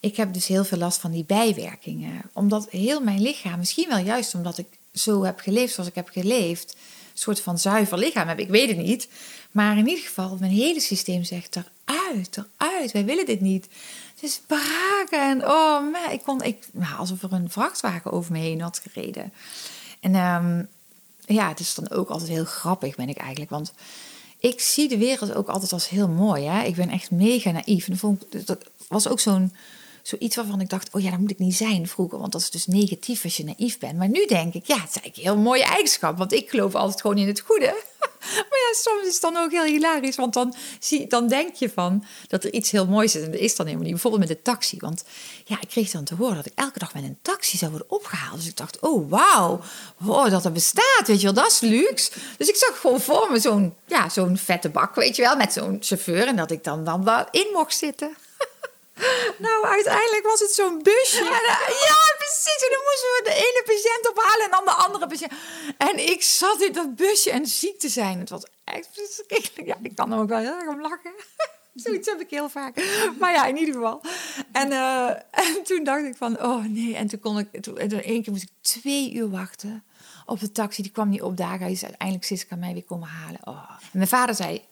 Ik 0.00 0.16
heb 0.16 0.32
dus 0.32 0.46
heel 0.46 0.64
veel 0.64 0.78
last 0.78 0.98
van 1.00 1.10
die 1.10 1.24
bijwerkingen. 1.24 2.22
Omdat 2.32 2.70
heel 2.70 3.00
mijn 3.00 3.22
lichaam, 3.22 3.58
misschien 3.58 3.88
wel 3.88 3.98
juist 3.98 4.34
omdat 4.34 4.58
ik 4.58 4.66
zo 4.92 5.22
heb 5.22 5.40
geleefd 5.40 5.74
zoals 5.74 5.88
ik 5.88 5.94
heb 5.94 6.08
geleefd, 6.08 6.72
een 6.72 7.18
soort 7.18 7.40
van 7.40 7.58
zuiver 7.58 7.98
lichaam 7.98 8.28
heb, 8.28 8.38
ik 8.38 8.48
weet 8.48 8.68
het 8.68 8.76
niet. 8.76 9.08
Maar 9.50 9.78
in 9.78 9.88
ieder 9.88 10.04
geval, 10.04 10.36
mijn 10.40 10.52
hele 10.52 10.80
systeem 10.80 11.24
zegt 11.24 11.56
eruit, 11.56 12.38
eruit, 12.58 12.92
wij 12.92 13.04
willen 13.04 13.26
dit 13.26 13.40
niet. 13.40 13.68
Het 14.14 14.22
is 14.22 14.40
braken 14.46 15.20
en 15.30 15.44
oh 15.44 15.92
man, 15.92 16.10
ik 16.10 16.22
kon, 16.22 16.42
ik, 16.42 16.66
nou, 16.72 16.96
alsof 16.96 17.22
er 17.22 17.32
een 17.32 17.50
vrachtwagen 17.50 18.12
over 18.12 18.32
me 18.32 18.38
heen 18.38 18.60
had 18.60 18.82
gereden. 18.88 19.32
En 20.00 20.14
um, 20.14 20.68
ja, 21.26 21.48
het 21.48 21.60
is 21.60 21.74
dan 21.74 21.90
ook 21.90 22.08
altijd 22.08 22.30
heel 22.30 22.44
grappig, 22.44 22.96
ben 22.96 23.08
ik 23.08 23.16
eigenlijk. 23.16 23.50
Want 23.50 23.72
ik 24.38 24.60
zie 24.60 24.88
de 24.88 24.98
wereld 24.98 25.34
ook 25.34 25.48
altijd 25.48 25.72
als 25.72 25.88
heel 25.88 26.08
mooi. 26.08 26.44
Hè? 26.44 26.62
Ik 26.62 26.74
ben 26.74 26.88
echt 26.88 27.10
mega 27.10 27.50
naïef. 27.50 27.88
En 27.88 27.96
vond, 27.96 28.46
dat 28.46 28.64
was 28.88 29.08
ook 29.08 29.20
zo'n 29.20 29.52
zoiets 30.06 30.36
waarvan 30.36 30.60
ik 30.60 30.68
dacht, 30.68 30.94
oh 30.94 31.02
ja, 31.02 31.10
dat 31.10 31.18
moet 31.18 31.30
ik 31.30 31.38
niet 31.38 31.54
zijn 31.54 31.88
vroeger. 31.88 32.18
Want 32.18 32.32
dat 32.32 32.40
is 32.40 32.50
dus 32.50 32.66
negatief 32.66 33.24
als 33.24 33.36
je 33.36 33.44
naïef 33.44 33.78
bent. 33.78 33.96
Maar 33.96 34.08
nu 34.08 34.26
denk 34.26 34.54
ik, 34.54 34.66
ja, 34.66 34.74
het 34.80 34.88
is 34.88 35.00
eigenlijk 35.00 35.16
een 35.16 35.22
heel 35.22 35.42
mooie 35.42 35.64
eigenschap. 35.64 36.18
Want 36.18 36.32
ik 36.32 36.50
geloof 36.50 36.74
altijd 36.74 37.00
gewoon 37.00 37.18
in 37.18 37.26
het 37.26 37.40
goede. 37.40 37.74
Maar 38.24 38.58
ja, 38.58 38.72
soms 38.72 39.06
is 39.06 39.12
het 39.12 39.22
dan 39.22 39.36
ook 39.36 39.50
heel 39.50 39.64
hilarisch. 39.64 40.16
Want 40.16 40.32
dan, 40.32 40.54
zie, 40.78 41.06
dan 41.06 41.28
denk 41.28 41.54
je 41.54 41.70
van 41.70 42.04
dat 42.28 42.44
er 42.44 42.52
iets 42.52 42.70
heel 42.70 42.86
moois 42.86 43.14
is. 43.14 43.22
En 43.22 43.30
dat 43.30 43.40
is 43.40 43.56
dan 43.56 43.66
helemaal 43.66 43.86
niet. 43.86 43.94
Bijvoorbeeld 43.94 44.28
met 44.28 44.36
de 44.36 44.42
taxi. 44.42 44.76
Want 44.80 45.04
ja, 45.44 45.60
ik 45.60 45.68
kreeg 45.68 45.90
dan 45.90 46.04
te 46.04 46.14
horen 46.14 46.36
dat 46.36 46.46
ik 46.46 46.52
elke 46.54 46.78
dag 46.78 46.94
met 46.94 47.02
een 47.02 47.18
taxi 47.22 47.56
zou 47.56 47.70
worden 47.70 47.90
opgehaald. 47.90 48.36
Dus 48.36 48.46
ik 48.46 48.56
dacht, 48.56 48.78
oh 48.80 49.10
wauw, 49.10 49.60
wow, 49.96 50.30
dat 50.30 50.44
er 50.44 50.52
bestaat. 50.52 51.02
Weet 51.06 51.20
je 51.20 51.24
wel, 51.24 51.34
dat 51.34 51.50
is 51.52 51.60
luxe. 51.60 52.10
Dus 52.36 52.48
ik 52.48 52.56
zag 52.56 52.80
gewoon 52.80 53.00
voor 53.00 53.28
me 53.30 53.38
zo'n 53.38 53.74
ja, 53.86 54.08
zo'n 54.08 54.36
vette 54.36 54.68
bak, 54.68 54.94
weet 54.94 55.16
je 55.16 55.22
wel. 55.22 55.36
Met 55.36 55.52
zo'n 55.52 55.76
chauffeur. 55.80 56.26
En 56.26 56.36
dat 56.36 56.50
ik 56.50 56.64
dan, 56.64 56.84
dan 56.84 57.26
in 57.30 57.46
mocht 57.52 57.76
zitten. 57.76 58.16
Nou, 59.38 59.64
uiteindelijk 59.66 60.22
was 60.22 60.40
het 60.40 60.50
zo'n 60.50 60.82
busje. 60.82 61.24
Ja, 61.24 62.14
precies. 62.18 62.62
En 62.64 62.70
dan 62.70 62.84
moesten 62.88 63.10
we 63.16 63.20
de 63.24 63.34
ene 63.34 63.62
patiënt 63.66 64.10
ophalen 64.10 64.44
en 64.44 64.50
dan 64.50 64.64
de 64.64 64.70
andere 64.70 65.06
patiënt. 65.06 65.32
En 65.78 66.08
ik 66.08 66.22
zat 66.22 66.60
in 66.60 66.72
dat 66.72 66.94
busje 66.94 67.30
en 67.30 67.46
ziek 67.46 67.78
te 67.78 67.88
zijn. 67.88 68.18
Het 68.18 68.30
was 68.30 68.46
echt 68.64 68.88
verschrikkelijk. 68.92 69.66
Ja, 69.66 69.76
ik 69.82 69.94
kan 69.94 70.12
er 70.12 70.18
ook 70.18 70.28
wel 70.28 70.38
heel 70.38 70.58
erg 70.58 70.68
om 70.68 70.80
lachen. 70.80 71.12
Zoiets 71.74 72.08
heb 72.08 72.20
ik 72.20 72.30
heel 72.30 72.48
vaak. 72.48 72.74
Maar 73.18 73.32
ja, 73.32 73.46
in 73.46 73.56
ieder 73.56 73.74
geval. 73.74 74.00
En, 74.52 74.70
uh, 74.70 75.08
en 75.30 75.62
toen 75.64 75.84
dacht 75.84 76.04
ik 76.04 76.16
van, 76.16 76.42
oh 76.42 76.64
nee. 76.64 76.96
En 76.96 77.06
toen 77.06 77.20
kon 77.20 77.38
ik, 77.38 77.62
toen, 77.62 77.78
en 77.78 78.04
één 78.04 78.22
keer 78.22 78.32
moest 78.32 78.42
ik 78.42 78.50
twee 78.60 79.12
uur 79.12 79.30
wachten 79.30 79.84
op 80.26 80.40
de 80.40 80.52
taxi. 80.52 80.82
Die 80.82 80.90
kwam 80.90 81.08
niet 81.08 81.22
opdagen. 81.22 81.60
Hij 81.60 81.72
is 81.72 81.84
uiteindelijk 81.84 82.26
Siska 82.26 82.56
mij 82.56 82.72
weer 82.72 82.84
komen 82.84 83.08
halen. 83.08 83.40
Oh. 83.44 83.70
En 83.80 83.88
mijn 83.92 84.08
vader 84.08 84.34
zei, 84.34 84.64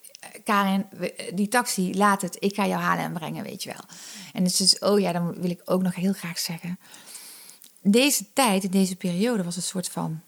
Karin, 0.45 0.87
die 1.35 1.49
taxi, 1.49 1.97
laat 1.97 2.23
het. 2.23 2.37
Ik 2.39 2.55
ga 2.55 2.67
jou 2.67 2.81
halen 2.81 3.05
en 3.05 3.13
brengen, 3.13 3.45
weet 3.45 3.63
je 3.63 3.69
wel. 3.73 3.85
En 4.33 4.43
het 4.43 4.53
is 4.53 4.59
dus, 4.59 4.79
oh 4.79 5.01
ja, 5.01 5.13
dan 5.13 5.35
wil 5.35 5.51
ik 5.51 5.61
ook 5.65 5.83
nog 5.83 5.95
heel 5.95 6.13
graag 6.13 6.39
zeggen. 6.39 6.79
Deze 7.81 8.25
tijd, 8.33 8.65
in 8.65 8.71
deze 8.71 8.97
periode, 8.97 9.45
was 9.45 9.57
een 9.57 9.63
soort 9.63 9.89
van 9.89 10.21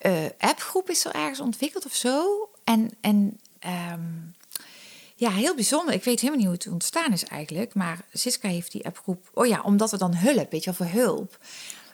uh, 0.00 0.24
appgroep 0.38 0.90
is 0.90 1.04
er 1.04 1.14
ergens 1.14 1.40
ontwikkeld 1.40 1.86
of 1.86 1.94
zo. 1.94 2.48
En, 2.64 2.90
en 3.00 3.40
um, 3.92 4.34
ja, 5.14 5.30
heel 5.30 5.54
bijzonder. 5.54 5.94
Ik 5.94 6.04
weet 6.04 6.20
helemaal 6.20 6.38
niet 6.38 6.48
hoe 6.48 6.56
het 6.56 6.72
ontstaan 6.72 7.12
is 7.12 7.24
eigenlijk. 7.24 7.74
Maar 7.74 8.04
Siska 8.12 8.48
heeft 8.48 8.72
die 8.72 8.84
appgroep, 8.84 9.30
oh 9.34 9.46
ja, 9.46 9.60
omdat 9.62 9.90
we 9.90 9.98
dan 9.98 10.14
hulp, 10.14 10.50
weet 10.50 10.64
je 10.64 10.72
wel, 10.72 10.88
voor 10.88 11.00
hulp. 11.00 11.38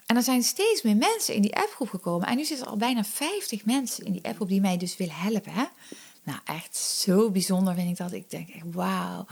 En 0.06 0.16
er 0.16 0.22
zijn 0.22 0.42
steeds 0.42 0.82
meer 0.82 0.96
mensen 0.96 1.34
in 1.34 1.42
die 1.42 1.56
appgroep 1.56 1.88
gekomen. 1.88 2.28
En 2.28 2.36
nu 2.36 2.44
zitten 2.44 2.66
er 2.66 2.72
al 2.72 2.78
bijna 2.78 3.04
50 3.04 3.64
mensen 3.64 4.04
in 4.04 4.12
die 4.12 4.24
appgroep 4.24 4.48
die 4.48 4.60
mij 4.60 4.76
dus 4.76 4.96
willen 4.96 5.14
helpen. 5.14 5.52
Hè? 5.52 5.64
Nou, 6.22 6.38
echt 6.44 6.76
zo 6.76 7.30
bijzonder 7.30 7.74
vind 7.74 7.90
ik 7.90 7.96
dat. 7.96 8.12
Ik 8.12 8.30
denk 8.30 8.48
echt, 8.48 8.64
wauw. 8.72 9.26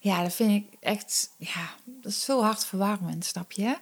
Ja, 0.00 0.22
dat 0.22 0.34
vind 0.34 0.50
ik 0.50 0.76
echt, 0.80 1.30
ja, 1.36 1.74
dat 1.84 2.12
is 2.12 2.24
zo 2.24 2.42
hartverwarmend, 2.42 3.24
snap 3.24 3.52
je? 3.52 3.76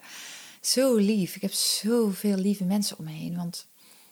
Zo 0.60 0.96
lief. 0.96 1.36
Ik 1.36 1.42
heb 1.42 1.52
zoveel 1.52 2.36
lieve 2.36 2.64
mensen 2.64 2.98
om 2.98 3.04
me 3.04 3.10
heen. 3.10 3.36
Want 3.36 3.66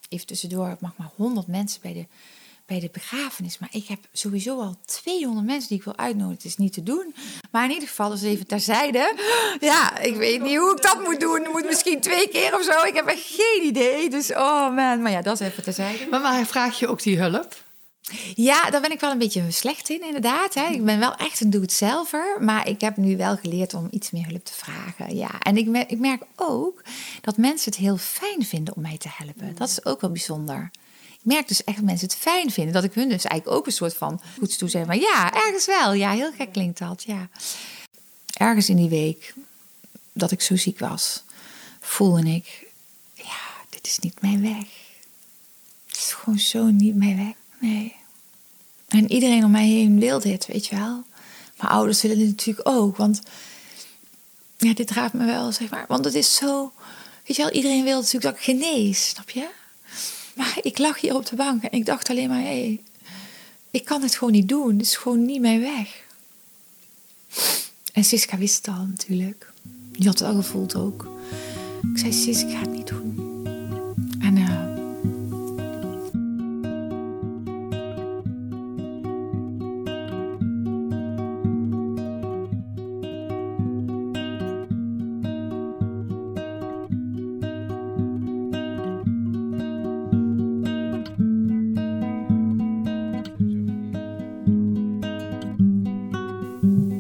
even 0.09 0.27
tussendoor, 0.27 0.77
mag 0.81 0.97
maar 0.97 1.11
100 1.17 1.47
mensen 1.47 1.81
bij 1.83 1.93
de, 1.93 2.07
bij 2.67 2.81
de 2.81 2.89
begrafenis. 2.93 3.59
Maar 3.59 3.69
ik 3.73 3.87
heb 3.87 3.99
sowieso 4.13 4.61
al 4.61 4.77
200 4.85 5.47
mensen 5.47 5.69
die 5.69 5.79
ik 5.79 5.85
wil 5.85 5.97
uitnodigen. 5.97 6.35
Het 6.35 6.45
is 6.45 6.57
niet 6.57 6.73
te 6.73 6.83
doen. 6.83 7.15
Maar 7.51 7.65
in 7.65 7.71
ieder 7.71 7.89
geval, 7.89 8.11
dus 8.11 8.23
even 8.23 8.47
terzijde. 8.47 9.15
Ja, 9.61 9.99
ik 9.99 10.17
weet 10.17 10.43
niet 10.43 10.57
hoe 10.57 10.73
ik 10.77 10.83
dat 10.83 11.03
moet 11.05 11.21
doen. 11.21 11.43
Het 11.43 11.53
moet 11.53 11.65
misschien 11.65 12.01
twee 12.01 12.29
keer 12.29 12.55
of 12.55 12.63
zo. 12.65 12.85
Ik 12.85 12.95
heb 12.95 13.07
echt 13.07 13.27
geen 13.27 13.63
idee. 13.67 14.11
Dus, 14.11 14.33
oh 14.33 14.75
man. 14.75 15.03
Maar 15.03 15.11
ja, 15.11 15.23
dat 15.23 15.41
is 15.41 15.47
even 15.47 15.63
terzijde. 15.63 16.07
Maar 16.07 16.21
waar 16.23 16.47
vraag 16.47 16.79
je 16.79 16.89
ook 16.89 17.03
die 17.03 17.19
hulp? 17.19 17.67
Ja, 18.35 18.71
daar 18.71 18.81
ben 18.81 18.91
ik 18.91 19.01
wel 19.01 19.11
een 19.11 19.19
beetje 19.19 19.51
slecht 19.51 19.89
in, 19.89 20.03
inderdaad. 20.03 20.55
Hè. 20.55 20.67
Ik 20.67 20.85
ben 20.85 20.99
wel 20.99 21.15
echt 21.15 21.41
een 21.41 21.51
doe-het-zelver, 21.51 22.37
maar 22.41 22.69
ik 22.69 22.81
heb 22.81 22.97
nu 22.97 23.17
wel 23.17 23.37
geleerd 23.37 23.75
om 23.75 23.89
iets 23.91 24.11
meer 24.11 24.27
hulp 24.27 24.45
te 24.45 24.53
vragen. 24.53 25.17
Ja, 25.17 25.39
en 25.39 25.57
ik 25.57 25.87
ik 25.89 25.99
merk 25.99 26.23
ook 26.37 26.83
dat 27.21 27.37
mensen 27.37 27.71
het 27.71 27.81
heel 27.81 27.97
fijn 27.97 28.45
vinden 28.45 28.77
om 28.77 28.83
mij 28.83 28.99
te 28.99 29.09
helpen. 29.11 29.55
Dat 29.55 29.69
is 29.69 29.85
ook 29.85 30.01
wel 30.01 30.11
bijzonder. 30.11 30.71
Ik 31.13 31.35
merk 31.35 31.49
dus 31.49 31.65
echt 31.65 31.77
dat 31.77 31.87
mensen 31.87 32.07
het 32.09 32.17
fijn 32.17 32.51
vinden, 32.51 32.73
dat 32.73 32.85
ik 32.85 32.93
hun 32.93 33.09
dus 33.09 33.25
eigenlijk 33.25 33.61
ook 33.61 33.67
een 33.67 33.73
soort 33.73 33.95
van 33.95 34.21
goeds 34.39 34.57
toe 34.57 34.69
zeg. 34.69 34.87
Maar 34.87 34.99
ja, 34.99 35.35
ergens 35.35 35.67
wel. 35.67 35.93
Ja, 35.93 36.13
heel 36.13 36.33
gek 36.33 36.53
klinkt 36.53 36.79
dat. 36.79 37.03
Ja. 37.03 37.29
Ergens 38.37 38.69
in 38.69 38.77
die 38.77 38.89
week 38.89 39.35
dat 40.13 40.31
ik 40.31 40.41
zo 40.41 40.57
ziek 40.57 40.79
was, 40.79 41.23
voelde 41.81 42.31
ik, 42.31 42.67
ja, 43.15 43.41
dit 43.71 43.87
is 43.87 43.99
niet 43.99 44.21
mijn 44.21 44.43
weg. 44.43 44.67
Het 45.87 45.97
is 45.97 46.13
gewoon 46.13 46.39
zo 46.39 46.65
niet 46.65 46.95
mijn 46.95 47.17
weg. 47.17 47.35
Nee. 47.59 47.95
En 48.89 49.13
iedereen 49.13 49.45
om 49.45 49.51
mij 49.51 49.67
heen 49.67 50.01
wil 50.01 50.21
dit, 50.21 50.47
weet 50.47 50.67
je 50.67 50.77
wel. 50.77 51.05
Mijn 51.57 51.73
ouders 51.73 52.03
willen 52.03 52.19
dit 52.19 52.29
natuurlijk 52.29 52.69
ook, 52.69 52.97
want 52.97 53.21
ja, 54.57 54.75
dit 54.75 54.91
raakt 54.91 55.13
me 55.13 55.25
wel, 55.25 55.53
zeg 55.53 55.71
maar. 55.71 55.85
Want 55.89 56.05
het 56.05 56.15
is 56.15 56.35
zo, 56.35 56.73
weet 57.27 57.37
je 57.37 57.43
wel, 57.43 57.53
iedereen 57.53 57.85
wil 57.85 57.97
natuurlijk 57.97 58.25
dat 58.25 58.35
ik 58.35 58.41
genees, 58.41 59.09
snap 59.09 59.31
je? 59.31 59.49
Maar 60.35 60.59
ik 60.63 60.79
lag 60.79 61.01
hier 61.01 61.15
op 61.15 61.27
de 61.27 61.37
bank 61.37 61.63
en 61.63 61.79
ik 61.79 61.87
dacht 61.87 62.11
alleen 62.11 62.29
maar, 62.29 62.41
hé, 62.41 62.45
hey, 62.45 62.83
ik 63.71 63.85
kan 63.85 64.03
het 64.03 64.15
gewoon 64.15 64.33
niet 64.33 64.49
doen. 64.49 64.73
Het 64.73 64.87
is 64.87 64.97
gewoon 64.97 65.25
niet 65.25 65.41
mijn 65.41 65.61
weg. 65.61 66.07
En 67.93 68.05
Siska 68.05 68.39
wist 68.39 68.57
het 68.57 68.77
al 68.77 68.85
natuurlijk. 68.85 69.53
Die 69.93 70.07
had 70.07 70.19
het 70.19 70.29
al 70.29 70.35
gevoeld 70.35 70.75
ook. 70.75 71.09
Ik 71.93 71.99
zei, 71.99 72.13
Sis, 72.13 72.43
ik 72.43 72.51
ga 72.51 72.61
het 72.61 72.71
niet 72.71 72.87
doen. 72.87 73.28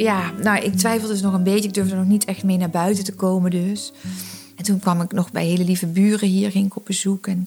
Ja, 0.08 0.32
nou, 0.42 0.64
ik 0.64 0.74
twijfelde 0.76 1.12
dus 1.12 1.22
nog 1.22 1.32
een 1.32 1.42
beetje. 1.42 1.68
Ik 1.68 1.74
durfde 1.74 1.96
nog 1.96 2.06
niet 2.06 2.24
echt 2.24 2.42
mee 2.42 2.56
naar 2.56 2.70
buiten 2.70 3.04
te 3.04 3.14
komen 3.14 3.50
dus. 3.50 3.92
En 4.56 4.64
toen 4.64 4.78
kwam 4.78 5.00
ik 5.00 5.12
nog 5.12 5.32
bij 5.32 5.44
hele 5.44 5.64
lieve 5.64 5.86
buren 5.86 6.28
hier, 6.28 6.50
ging 6.50 6.66
ik 6.66 6.76
op 6.76 6.84
bezoek. 6.84 7.26
En 7.26 7.44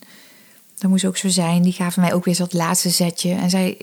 dat 0.77 0.89
moest 0.89 1.05
ook 1.05 1.17
zo 1.17 1.29
zijn. 1.29 1.61
Die 1.61 1.73
gaven 1.73 2.01
mij 2.01 2.13
ook 2.13 2.25
weer 2.25 2.37
dat 2.37 2.53
laatste 2.53 2.89
zetje. 2.89 3.33
En 3.33 3.49
zij 3.49 3.77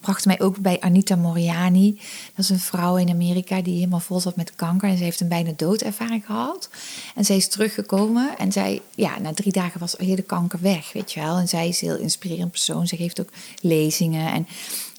bracht 0.00 0.26
mij 0.26 0.40
ook 0.40 0.58
bij 0.58 0.80
Anita 0.80 1.16
Moriani. 1.16 2.00
Dat 2.34 2.44
is 2.44 2.50
een 2.50 2.58
vrouw 2.58 2.96
in 2.96 3.10
Amerika 3.10 3.62
die 3.62 3.74
helemaal 3.74 4.00
vol 4.00 4.20
zat 4.20 4.36
met 4.36 4.54
kanker. 4.56 4.88
En 4.88 4.96
ze 4.96 5.04
heeft 5.04 5.20
een 5.20 5.28
bijna 5.28 5.52
doodervaring 5.56 6.26
gehad. 6.26 6.70
En 7.14 7.24
zij 7.24 7.36
is 7.36 7.48
teruggekomen. 7.48 8.38
En 8.38 8.52
zij, 8.52 8.80
ja, 8.94 9.18
na 9.18 9.34
drie 9.34 9.52
dagen 9.52 9.80
was 9.80 9.92
de 9.92 10.22
kanker 10.22 10.58
weg, 10.62 10.92
weet 10.92 11.12
je 11.12 11.20
wel. 11.20 11.36
En 11.36 11.48
zij 11.48 11.68
is 11.68 11.82
een 11.82 11.88
heel 11.88 11.98
inspirerend 11.98 12.50
persoon. 12.50 12.86
Ze 12.86 12.96
geeft 12.96 13.20
ook 13.20 13.30
lezingen. 13.60 14.32
En 14.32 14.46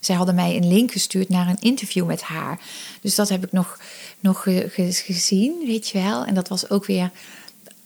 zij 0.02 0.16
hadden 0.16 0.36
mij 0.36 0.56
een 0.56 0.68
link 0.68 0.92
gestuurd 0.92 1.30
naar 1.30 1.48
een 1.48 1.62
interview 1.62 2.06
met 2.06 2.22
haar. 2.22 2.60
Dus 3.02 3.16
dat 3.16 3.30
heb 3.30 3.44
ik 3.44 3.52
nog, 3.52 3.80
nog 4.20 4.44
gezien, 4.84 5.64
weet 5.66 5.90
je 5.90 6.02
wel. 6.02 6.26
En 6.26 6.34
dat 6.34 6.48
was 6.48 6.70
ook 6.70 6.86
weer 6.86 7.12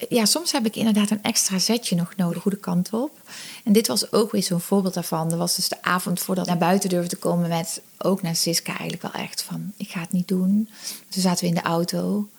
ja, 0.09 0.26
soms 0.26 0.51
heb 0.51 0.66
ik 0.66 0.76
inderdaad 0.76 1.09
een 1.09 1.24
extra 1.24 1.59
zetje 1.59 1.95
nog 1.95 2.16
nodig, 2.16 2.41
goede 2.41 2.57
kant 2.57 2.93
op. 2.93 3.22
En 3.63 3.74
dit 3.74 3.88
was 3.88 4.11
ook 4.11 4.32
weer 4.32 4.43
zo'n 4.43 4.59
voorbeeld 4.59 4.93
daarvan. 4.93 5.32
Er 5.32 5.38
was 5.38 5.55
dus 5.55 5.70
de 5.70 5.82
avond 5.82 6.20
voordat 6.20 6.43
ik 6.43 6.49
naar 6.49 6.59
buiten 6.59 6.89
durfde 6.89 7.09
te 7.09 7.22
komen 7.22 7.49
met 7.49 7.82
ook 7.97 8.22
naar 8.22 8.36
Siska 8.36 8.78
eigenlijk 8.78 9.01
wel 9.01 9.24
echt 9.24 9.43
van, 9.43 9.74
ik 9.78 9.89
ga 9.89 9.99
het 9.99 10.11
niet 10.11 10.28
doen. 10.28 10.70
Toen 11.09 11.22
zaten 11.22 11.43
we 11.43 11.49
in 11.49 11.55
de 11.55 11.61
auto 11.61 12.30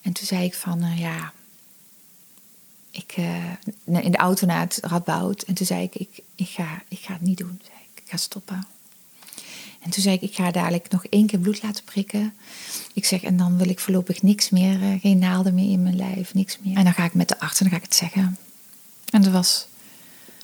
en 0.00 0.12
toen 0.12 0.26
zei 0.26 0.44
ik 0.44 0.54
van, 0.54 0.84
uh, 0.84 1.00
ja, 1.00 1.32
ik, 2.90 3.16
uh, 3.16 3.52
in 3.84 4.10
de 4.10 4.16
auto 4.16 4.46
naar 4.46 4.60
het 4.60 4.78
Radboud. 4.82 5.42
En 5.42 5.54
toen 5.54 5.66
zei 5.66 5.82
ik, 5.82 5.94
ik, 5.94 6.20
ik, 6.34 6.48
ga, 6.48 6.82
ik 6.88 6.98
ga 6.98 7.12
het 7.12 7.22
niet 7.22 7.38
doen. 7.38 7.60
Zei 7.62 7.76
ik, 7.94 8.02
ik 8.02 8.10
ga 8.10 8.16
stoppen. 8.16 8.66
En 9.84 9.90
toen 9.90 10.02
zei 10.02 10.14
ik, 10.14 10.22
ik 10.22 10.34
ga 10.34 10.50
dadelijk 10.50 10.90
nog 10.90 11.04
één 11.04 11.26
keer 11.26 11.38
bloed 11.38 11.62
laten 11.62 11.84
prikken. 11.84 12.34
Ik 12.92 13.04
zeg, 13.04 13.22
en 13.22 13.36
dan 13.36 13.58
wil 13.58 13.68
ik 13.68 13.80
voorlopig 13.80 14.22
niks 14.22 14.50
meer, 14.50 14.82
uh, 14.82 15.00
geen 15.00 15.18
naalden 15.18 15.54
meer 15.54 15.70
in 15.70 15.82
mijn 15.82 15.96
lijf, 15.96 16.34
niks 16.34 16.58
meer. 16.62 16.76
En 16.76 16.84
dan 16.84 16.92
ga 16.92 17.04
ik 17.04 17.14
met 17.14 17.28
de 17.28 17.38
arts 17.38 17.60
en 17.60 17.64
dan 17.64 17.70
ga 17.70 17.76
ik 17.76 17.90
het 17.90 17.94
zeggen. 17.94 18.38
En 19.10 19.22
dat 19.22 19.32
was, 19.32 19.66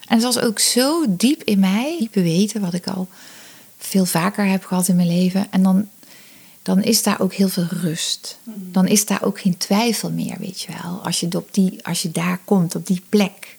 en 0.06 0.14
het 0.14 0.22
was 0.22 0.38
ook 0.38 0.58
zo 0.58 1.04
diep 1.08 1.42
in 1.42 1.58
mij, 1.58 1.96
diep 1.98 2.14
weten 2.14 2.60
wat 2.60 2.74
ik 2.74 2.86
al 2.86 3.08
veel 3.78 4.04
vaker 4.04 4.46
heb 4.46 4.64
gehad 4.64 4.88
in 4.88 4.96
mijn 4.96 5.08
leven. 5.08 5.46
En 5.50 5.62
dan, 5.62 5.88
dan 6.62 6.82
is 6.82 7.02
daar 7.02 7.20
ook 7.20 7.32
heel 7.32 7.48
veel 7.48 7.66
rust. 7.70 8.38
Dan 8.44 8.86
is 8.86 9.06
daar 9.06 9.22
ook 9.22 9.40
geen 9.40 9.56
twijfel 9.56 10.10
meer, 10.10 10.36
weet 10.38 10.60
je 10.60 10.72
wel. 10.82 11.00
Als 11.04 11.20
je, 11.20 11.28
op 11.36 11.48
die, 11.54 11.86
als 11.86 12.02
je 12.02 12.10
daar 12.10 12.40
komt, 12.44 12.74
op 12.74 12.86
die 12.86 13.02
plek. 13.08 13.58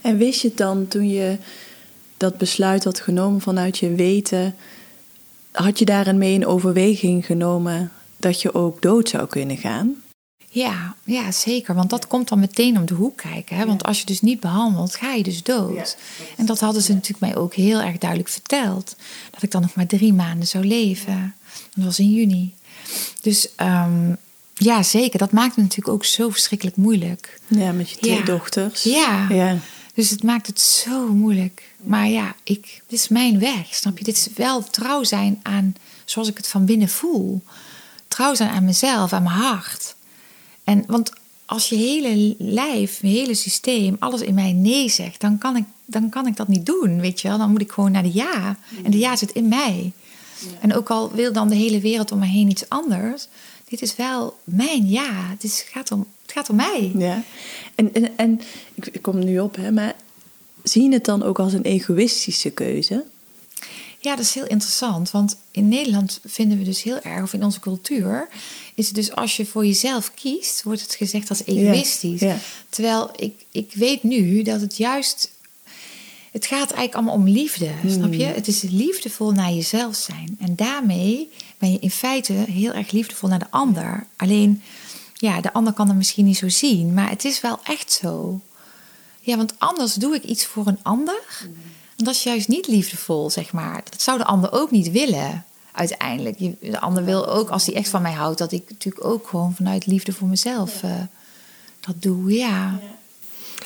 En 0.00 0.16
wist 0.16 0.40
je 0.40 0.52
dan 0.54 0.88
toen 0.88 1.08
je 1.08 1.36
dat 2.16 2.38
besluit 2.38 2.84
had 2.84 3.00
genomen 3.00 3.40
vanuit 3.40 3.78
je 3.78 3.94
weten 3.94 4.54
had 5.52 5.78
je 5.78 5.84
daarin 5.84 6.18
mee 6.18 6.34
in 6.34 6.46
overweging 6.46 7.26
genomen 7.26 7.92
dat 8.16 8.42
je 8.42 8.54
ook 8.54 8.82
dood 8.82 9.08
zou 9.08 9.26
kunnen 9.26 9.56
gaan? 9.56 10.02
Ja, 10.48 10.94
ja, 11.04 11.30
zeker. 11.30 11.74
Want 11.74 11.90
dat 11.90 12.06
komt 12.06 12.28
dan 12.28 12.38
meteen 12.38 12.76
om 12.76 12.86
de 12.86 12.94
hoek 12.94 13.16
kijken. 13.16 13.56
Hè? 13.56 13.66
Want 13.66 13.84
als 13.84 13.98
je 13.98 14.06
dus 14.06 14.20
niet 14.20 14.40
behandelt, 14.40 14.94
ga 14.94 15.12
je 15.12 15.22
dus 15.22 15.42
dood. 15.42 15.96
En 16.36 16.46
dat 16.46 16.60
hadden 16.60 16.82
ze 16.82 16.92
natuurlijk 16.92 17.20
mij 17.20 17.42
ook 17.42 17.54
heel 17.54 17.80
erg 17.80 17.98
duidelijk 17.98 18.30
verteld. 18.30 18.96
Dat 19.30 19.42
ik 19.42 19.50
dan 19.50 19.60
nog 19.60 19.74
maar 19.74 19.86
drie 19.86 20.12
maanden 20.12 20.48
zou 20.48 20.64
leven. 20.64 21.34
Dat 21.74 21.84
was 21.84 21.98
in 21.98 22.10
juni. 22.12 22.54
Dus 23.20 23.48
um, 23.56 24.16
ja, 24.54 24.82
zeker. 24.82 25.18
Dat 25.18 25.32
maakt 25.32 25.54
het 25.54 25.64
natuurlijk 25.64 25.94
ook 25.94 26.04
zo 26.04 26.30
verschrikkelijk 26.30 26.76
moeilijk. 26.76 27.40
Ja, 27.46 27.72
met 27.72 27.90
je 27.90 27.96
twee 27.96 28.22
dochters. 28.24 28.82
Ja. 28.82 29.26
ja. 29.28 29.56
Dus 29.94 30.10
het 30.10 30.22
maakt 30.22 30.46
het 30.46 30.60
zo 30.60 31.12
moeilijk. 31.12 31.71
Maar 31.82 32.08
ja, 32.08 32.34
ik, 32.42 32.82
dit 32.86 32.98
is 32.98 33.08
mijn 33.08 33.38
weg, 33.38 33.74
snap 33.74 33.98
je? 33.98 34.04
Dit 34.04 34.16
is 34.16 34.28
wel 34.34 34.62
trouw 34.62 35.04
zijn 35.04 35.40
aan 35.42 35.74
zoals 36.04 36.28
ik 36.28 36.36
het 36.36 36.48
van 36.48 36.64
binnen 36.64 36.88
voel. 36.88 37.42
Trouw 38.08 38.34
zijn 38.34 38.50
aan 38.50 38.64
mezelf, 38.64 39.12
aan 39.12 39.22
mijn 39.22 39.34
hart. 39.34 39.94
En 40.64 40.84
want 40.86 41.12
als 41.44 41.68
je 41.68 41.76
hele 41.76 42.34
lijf, 42.38 43.00
je 43.00 43.08
hele 43.08 43.34
systeem, 43.34 43.96
alles 43.98 44.20
in 44.20 44.34
mij 44.34 44.52
nee 44.52 44.88
zegt, 44.88 45.20
dan 45.20 45.38
kan 45.38 45.56
ik, 45.56 45.64
dan 45.84 46.08
kan 46.08 46.26
ik 46.26 46.36
dat 46.36 46.48
niet 46.48 46.66
doen, 46.66 47.00
weet 47.00 47.20
je 47.20 47.28
wel. 47.28 47.38
Dan 47.38 47.50
moet 47.50 47.60
ik 47.60 47.72
gewoon 47.72 47.92
naar 47.92 48.02
de 48.02 48.12
ja. 48.12 48.56
En 48.84 48.90
de 48.90 48.98
ja 48.98 49.16
zit 49.16 49.32
in 49.32 49.48
mij. 49.48 49.92
En 50.60 50.74
ook 50.74 50.90
al 50.90 51.10
wil 51.12 51.32
dan 51.32 51.48
de 51.48 51.54
hele 51.54 51.80
wereld 51.80 52.12
om 52.12 52.18
me 52.18 52.26
heen 52.26 52.50
iets 52.50 52.68
anders, 52.68 53.26
dit 53.64 53.82
is 53.82 53.96
wel 53.96 54.38
mijn 54.44 54.88
ja. 54.88 55.28
Het, 55.30 55.44
is, 55.44 55.64
gaat, 55.70 55.90
om, 55.92 56.06
het 56.22 56.32
gaat 56.32 56.50
om 56.50 56.56
mij. 56.56 56.92
Ja. 56.98 57.22
En, 57.74 57.94
en, 57.94 58.16
en 58.16 58.40
ik 58.74 59.02
kom 59.02 59.24
nu 59.24 59.38
op, 59.38 59.56
hè, 59.56 59.70
maar 59.70 59.94
zie 60.62 60.82
je 60.82 60.92
het 60.92 61.04
dan 61.04 61.22
ook 61.22 61.38
als 61.38 61.52
een 61.52 61.62
egoïstische 61.62 62.50
keuze? 62.50 63.04
Ja, 64.02 64.16
dat 64.16 64.24
is 64.24 64.34
heel 64.34 64.46
interessant. 64.46 65.10
Want 65.10 65.36
in 65.50 65.68
Nederland 65.68 66.20
vinden 66.24 66.58
we 66.58 66.64
dus 66.64 66.82
heel 66.82 67.00
erg, 67.00 67.22
of 67.22 67.32
in 67.32 67.44
onze 67.44 67.60
cultuur, 67.60 68.28
is 68.74 68.86
het 68.86 68.94
dus 68.94 69.14
als 69.14 69.36
je 69.36 69.46
voor 69.46 69.66
jezelf 69.66 70.14
kiest, 70.14 70.62
wordt 70.62 70.80
het 70.80 70.94
gezegd 70.94 71.28
als 71.28 71.44
egoïstisch. 71.44 72.22
Terwijl 72.68 73.10
ik, 73.16 73.34
ik 73.50 73.72
weet 73.74 74.02
nu 74.02 74.42
dat 74.42 74.60
het 74.60 74.76
juist. 74.76 75.30
Het 76.30 76.46
gaat 76.46 76.70
eigenlijk 76.70 76.94
allemaal 76.94 77.14
om 77.14 77.28
liefde, 77.28 77.70
snap 77.88 78.12
je? 78.12 78.24
Hmm. 78.24 78.34
Het 78.34 78.48
is 78.48 78.62
liefdevol 78.62 79.32
naar 79.32 79.52
jezelf 79.52 79.96
zijn. 79.96 80.36
En 80.40 80.56
daarmee 80.56 81.28
ben 81.58 81.72
je 81.72 81.78
in 81.78 81.90
feite 81.90 82.32
heel 82.32 82.72
erg 82.72 82.90
liefdevol 82.90 83.28
naar 83.28 83.38
de 83.38 83.50
ander. 83.50 84.06
Alleen, 84.16 84.62
ja, 85.14 85.40
de 85.40 85.52
ander 85.52 85.72
kan 85.72 85.88
het 85.88 85.96
misschien 85.96 86.24
niet 86.24 86.36
zo 86.36 86.48
zien, 86.48 86.94
maar 86.94 87.08
het 87.10 87.24
is 87.24 87.40
wel 87.40 87.58
echt 87.64 87.92
zo. 87.92 88.40
Ja, 89.24 89.36
want 89.36 89.54
anders 89.58 89.94
doe 89.94 90.14
ik 90.14 90.22
iets 90.22 90.46
voor 90.46 90.66
een 90.66 90.78
ander. 90.82 91.22
En 91.96 92.04
dat 92.04 92.14
is 92.14 92.22
juist 92.22 92.48
niet 92.48 92.66
liefdevol, 92.66 93.30
zeg 93.30 93.52
maar. 93.52 93.80
Dat 93.90 94.02
zou 94.02 94.18
de 94.18 94.24
ander 94.24 94.52
ook 94.52 94.70
niet 94.70 94.90
willen, 94.90 95.44
uiteindelijk. 95.72 96.38
De 96.60 96.80
ander 96.80 97.04
wil 97.04 97.26
ook, 97.28 97.48
als 97.48 97.66
hij 97.66 97.74
echt 97.74 97.88
van 97.88 98.02
mij 98.02 98.12
houdt, 98.12 98.38
dat 98.38 98.52
ik 98.52 98.62
natuurlijk 98.68 99.04
ook 99.04 99.28
gewoon 99.28 99.54
vanuit 99.54 99.86
liefde 99.86 100.12
voor 100.12 100.28
mezelf 100.28 100.82
uh, 100.82 100.90
dat 101.80 102.02
doe, 102.02 102.32
ja. 102.32 102.80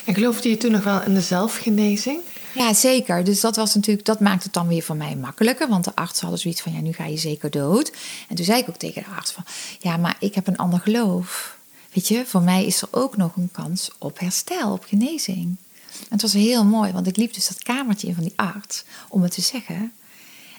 En 0.05 0.13
geloofde 0.13 0.49
je 0.49 0.57
toen 0.57 0.71
nog 0.71 0.83
wel 0.83 1.01
in 1.01 1.13
de 1.13 1.21
zelfgenezing? 1.21 2.19
Ja, 2.55 2.73
zeker. 2.73 3.23
Dus 3.23 3.41
dat 3.41 3.55
was 3.55 3.75
natuurlijk, 3.75 4.05
dat 4.05 4.19
maakt 4.19 4.43
het 4.43 4.53
dan 4.53 4.67
weer 4.67 4.83
voor 4.83 4.95
mij 4.95 5.15
makkelijker. 5.15 5.67
Want 5.67 5.83
de 5.83 5.95
arts 5.95 6.21
hadden 6.21 6.39
zoiets 6.39 6.61
van, 6.61 6.73
ja, 6.73 6.81
nu 6.81 6.93
ga 6.93 7.05
je 7.05 7.17
zeker 7.17 7.49
dood. 7.49 7.91
En 8.29 8.35
toen 8.35 8.45
zei 8.45 8.59
ik 8.59 8.69
ook 8.69 8.77
tegen 8.77 9.03
de 9.03 9.15
arts 9.15 9.31
van, 9.31 9.43
ja, 9.79 9.97
maar 9.97 10.15
ik 10.19 10.35
heb 10.35 10.47
een 10.47 10.57
ander 10.57 10.79
geloof. 10.79 11.56
Je, 12.05 12.25
voor 12.25 12.41
mij 12.41 12.65
is 12.65 12.81
er 12.81 12.87
ook 12.91 13.17
nog 13.17 13.35
een 13.35 13.49
kans 13.51 13.91
op 13.97 14.19
herstel, 14.19 14.71
op 14.71 14.83
genezing. 14.83 15.55
En 15.91 16.07
het 16.09 16.21
was 16.21 16.33
heel 16.33 16.65
mooi, 16.65 16.91
want 16.91 17.07
ik 17.07 17.17
liep 17.17 17.33
dus 17.33 17.47
dat 17.47 17.63
kamertje 17.63 18.07
in 18.07 18.13
van 18.13 18.23
die 18.23 18.33
arts 18.35 18.83
om 19.09 19.21
het 19.21 19.31
te 19.31 19.41
zeggen. 19.41 19.93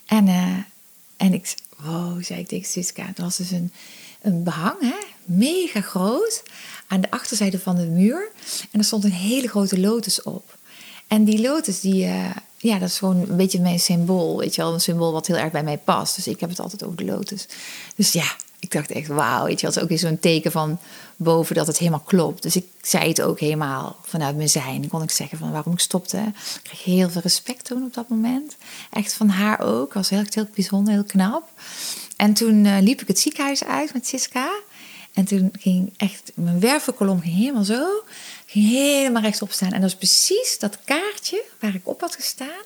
En, 0.07 0.27
uh, 0.27 0.57
en 1.17 1.33
ik, 1.33 1.55
wow, 1.77 2.25
zei 2.25 2.41
ik 2.41 2.49
tegen 2.49 2.69
Siska, 2.69 3.07
het 3.07 3.19
was 3.19 3.37
dus 3.37 3.51
een, 3.51 3.73
een 4.21 4.43
behang, 4.43 4.81
hè? 4.81 4.97
mega 5.25 5.81
groot, 5.81 6.43
aan 6.87 7.01
de 7.01 7.11
achterzijde 7.11 7.59
van 7.59 7.77
de 7.77 7.87
muur. 7.87 8.31
En 8.71 8.79
er 8.79 8.85
stond 8.85 9.05
een 9.05 9.13
hele 9.13 9.49
grote 9.49 9.81
lotus 9.81 10.23
op. 10.23 10.57
En 11.07 11.25
die 11.25 11.41
lotus, 11.41 11.81
die, 11.81 12.05
uh, 12.05 12.31
ja, 12.57 12.79
dat 12.79 12.89
is 12.89 12.99
gewoon 12.99 13.17
een 13.17 13.37
beetje 13.37 13.61
mijn 13.61 13.81
symbool. 13.81 14.39
Weet 14.39 14.55
je 14.55 14.63
wel, 14.63 14.73
een 14.73 14.81
symbool 14.81 15.13
wat 15.13 15.27
heel 15.27 15.37
erg 15.37 15.53
bij 15.53 15.63
mij 15.63 15.79
past. 15.79 16.17
Dus 16.17 16.27
ik 16.27 16.41
heb 16.41 16.51
het 16.51 16.61
altijd 16.61 16.85
over 16.85 16.97
de 16.97 17.05
lotus. 17.05 17.47
Dus 17.97 18.13
ja, 18.13 18.37
ik 18.61 18.73
dacht 18.73 18.91
echt, 18.91 19.07
wauw, 19.07 19.45
weet 19.45 19.61
je, 19.61 19.67
is 19.67 19.79
ook 19.79 19.89
weer 19.89 19.99
zo'n 19.99 20.19
teken 20.19 20.53
van 20.53 20.79
boven 21.17 21.55
dat 21.55 21.67
het 21.67 21.79
helemaal 21.79 22.03
klopt. 22.07 22.43
Dus 22.43 22.57
ik 22.57 22.67
zei 22.83 23.09
het 23.09 23.23
ook 23.23 23.41
helemaal 23.41 23.97
vanuit 24.03 24.37
mijn 24.37 24.49
zijn. 24.49 24.81
Dan 24.81 24.91
kon 24.91 25.03
ik 25.03 25.11
zeggen 25.11 25.39
van 25.39 25.51
waarom 25.51 25.73
ik 25.73 25.81
stopte. 25.81 26.17
Ik 26.55 26.61
kreeg 26.63 26.85
heel 26.85 27.11
veel 27.11 27.21
respect 27.21 27.65
toen 27.65 27.85
op 27.85 27.95
dat 27.95 28.09
moment. 28.09 28.57
Echt 28.91 29.13
van 29.13 29.29
haar 29.29 29.61
ook. 29.61 29.93
was 29.93 30.09
heel, 30.09 30.25
heel 30.29 30.49
bijzonder, 30.55 30.93
heel 30.93 31.05
knap. 31.05 31.51
En 32.17 32.33
toen 32.35 32.65
uh, 32.65 32.77
liep 32.81 33.01
ik 33.01 33.09
het 33.09 33.19
ziekenhuis 33.19 33.65
uit 33.65 33.93
met 33.93 34.07
Siska. 34.07 34.51
En 35.13 35.25
toen 35.25 35.53
ging 35.59 35.93
echt, 35.97 36.33
mijn 36.35 36.61
wervelkolom 36.61 37.21
ging 37.21 37.35
helemaal 37.35 37.65
zo. 37.65 38.05
Ging 38.47 38.69
helemaal 38.69 39.23
rechtop 39.23 39.53
staan. 39.53 39.73
En 39.73 39.81
dat 39.81 39.91
was 39.91 39.97
precies 39.97 40.59
dat 40.59 40.79
kaartje 40.85 41.43
waar 41.61 41.75
ik 41.75 41.89
op 41.89 42.01
had 42.01 42.15
gestaan. 42.15 42.65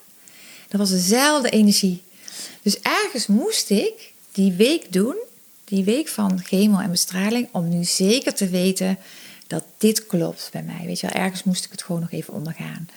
Dat 0.68 0.80
was 0.80 0.90
dezelfde 0.90 1.50
energie. 1.50 2.02
Dus 2.62 2.80
ergens 2.80 3.26
moest 3.26 3.70
ik 3.70 4.12
die 4.32 4.52
week 4.52 4.92
doen 4.92 5.16
die 5.74 5.84
week 5.84 6.08
van 6.08 6.40
chemo 6.42 6.78
en 6.78 6.90
bestraling 6.90 7.48
om 7.50 7.68
nu 7.68 7.84
zeker 7.84 8.34
te 8.34 8.48
weten 8.48 8.98
dat 9.46 9.64
dit 9.78 10.06
klopt 10.06 10.48
bij 10.52 10.62
mij. 10.62 10.86
Weet 10.86 11.00
je 11.00 11.06
wel, 11.06 11.22
ergens 11.22 11.44
moest 11.44 11.64
ik 11.64 11.70
het 11.70 11.82
gewoon 11.82 12.00
nog 12.00 12.10
even 12.10 12.34
ondergaan. 12.34 12.88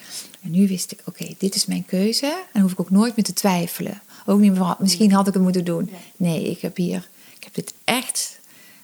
En 0.43 0.51
nu 0.51 0.67
wist 0.67 0.91
ik, 0.91 0.99
oké, 1.05 1.35
dit 1.37 1.55
is 1.55 1.65
mijn 1.65 1.85
keuze. 1.85 2.43
En 2.53 2.61
hoef 2.61 2.71
ik 2.71 2.79
ook 2.79 2.89
nooit 2.89 3.15
meer 3.15 3.25
te 3.25 3.33
twijfelen. 3.33 4.01
Ook 4.25 4.39
niet 4.39 4.51
meer, 4.51 4.75
misschien 4.79 5.11
had 5.11 5.27
ik 5.27 5.33
het 5.33 5.43
moeten 5.43 5.65
doen. 5.65 5.89
Nee, 6.15 6.49
ik 6.49 6.61
heb 6.61 6.75
hier, 6.75 7.09
ik 7.37 7.43
heb 7.43 7.53
dit 7.53 7.73
echt 7.83 8.39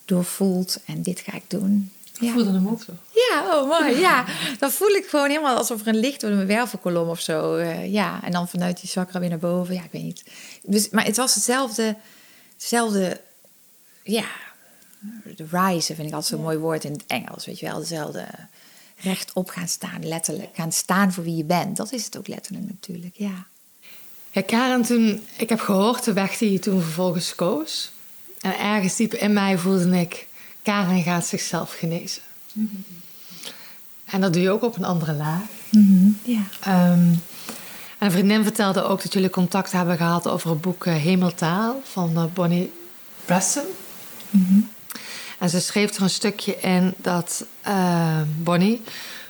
doorvoeld 0.06 0.80
en 0.86 1.02
dit 1.02 1.20
ga 1.20 1.34
ik 1.34 1.44
doen. 1.48 1.92
Ja. 2.20 2.34
voelde 2.34 2.52
hem 2.52 2.68
ook 2.68 2.84
zo. 2.84 2.92
Ja, 3.14 3.60
oh 3.60 3.70
mooi. 3.70 4.00
Ja, 4.00 4.26
dan 4.60 4.72
voel 4.72 4.90
ik 4.90 5.06
gewoon 5.06 5.30
helemaal 5.30 5.58
alsof 5.58 5.82
er 5.82 5.88
een 5.88 6.00
licht 6.00 6.22
door 6.22 6.32
mijn 6.32 6.48
wervelkolom 6.48 7.10
of 7.10 7.20
zo. 7.20 7.58
Uh, 7.58 7.92
ja, 7.92 8.24
en 8.24 8.32
dan 8.32 8.48
vanuit 8.48 8.82
die 8.82 8.90
chakra 8.90 9.20
weer 9.20 9.30
naar 9.30 9.38
boven. 9.38 9.74
Ja, 9.74 9.84
ik 9.84 9.92
weet 9.92 10.04
niet. 10.04 10.24
Dus, 10.64 10.90
maar 10.90 11.06
het 11.06 11.18
was 11.18 11.36
hetzelfde, 11.36 11.96
hetzelfde 12.58 13.20
ja, 14.04 14.26
de 15.36 15.46
rise 15.52 15.96
vind 15.96 16.08
ik 16.08 16.14
altijd 16.14 16.26
zo'n 16.26 16.42
mooi 16.42 16.58
woord 16.58 16.84
in 16.84 16.92
het 16.92 17.06
Engels. 17.08 17.46
Weet 17.46 17.60
je 17.60 17.66
wel, 17.66 17.80
dezelfde 17.80 18.28
rechtop 18.98 19.50
gaan 19.50 19.68
staan, 19.68 20.08
letterlijk. 20.08 20.50
Gaan 20.54 20.72
staan 20.72 21.14
voor 21.14 21.24
wie 21.24 21.36
je 21.36 21.44
bent. 21.44 21.78
Dat 21.78 21.92
is 21.92 22.06
het 22.06 22.18
ook 22.18 22.28
letterlijk 22.28 22.68
natuurlijk, 22.68 23.16
ja. 23.18 23.46
Ja, 24.32 24.42
Karen, 24.42 24.82
toen, 24.82 25.26
ik 25.38 25.50
heb 25.50 25.60
gehoord 25.60 26.04
de 26.04 26.14
weg 26.14 26.38
die 26.38 26.52
je 26.52 26.60
toen 26.60 26.82
vervolgens 26.82 27.36
koos. 27.36 27.92
En 28.42 28.60
ergens 28.60 28.96
diep 28.96 29.14
in 29.14 29.34
mij 29.34 29.58
voelde 29.58 30.00
ik, 30.00 30.28
Karen 30.62 31.04
gaat 31.04 31.26
zichzelf 31.26 31.78
genezen. 31.78 32.22
En 34.06 34.22
dat 34.22 34.34
doe 34.34 34.42
je 34.42 34.50
ook 34.50 34.64
op 34.64 34.76
een 34.76 34.84
andere 34.84 35.14
laag. 35.14 35.42
Ja. 36.24 36.42
Ehm, 36.62 37.14
en 37.98 38.08
een 38.08 38.12
vriendin 38.12 38.44
vertelde 38.44 38.84
ook 38.84 39.02
dat 39.02 39.14
jullie 39.14 39.30
contact 39.30 39.72
hebben 39.72 39.98
gehad 39.98 40.28
over 40.28 40.50
het 40.50 40.62
boek 40.62 40.86
eh, 40.86 40.96
Hemeltaal 40.96 41.82
van 41.84 42.16
eh, 42.16 42.26
Bonnie 42.34 42.72
Preston. 43.26 43.66
En 45.40 45.50
ze 45.50 45.60
schreef 45.60 45.96
er 45.96 46.02
een 46.02 46.10
stukje 46.10 46.56
in 46.56 46.94
dat 46.98 47.46
eh, 47.62 48.22
Bonnie 48.38 48.82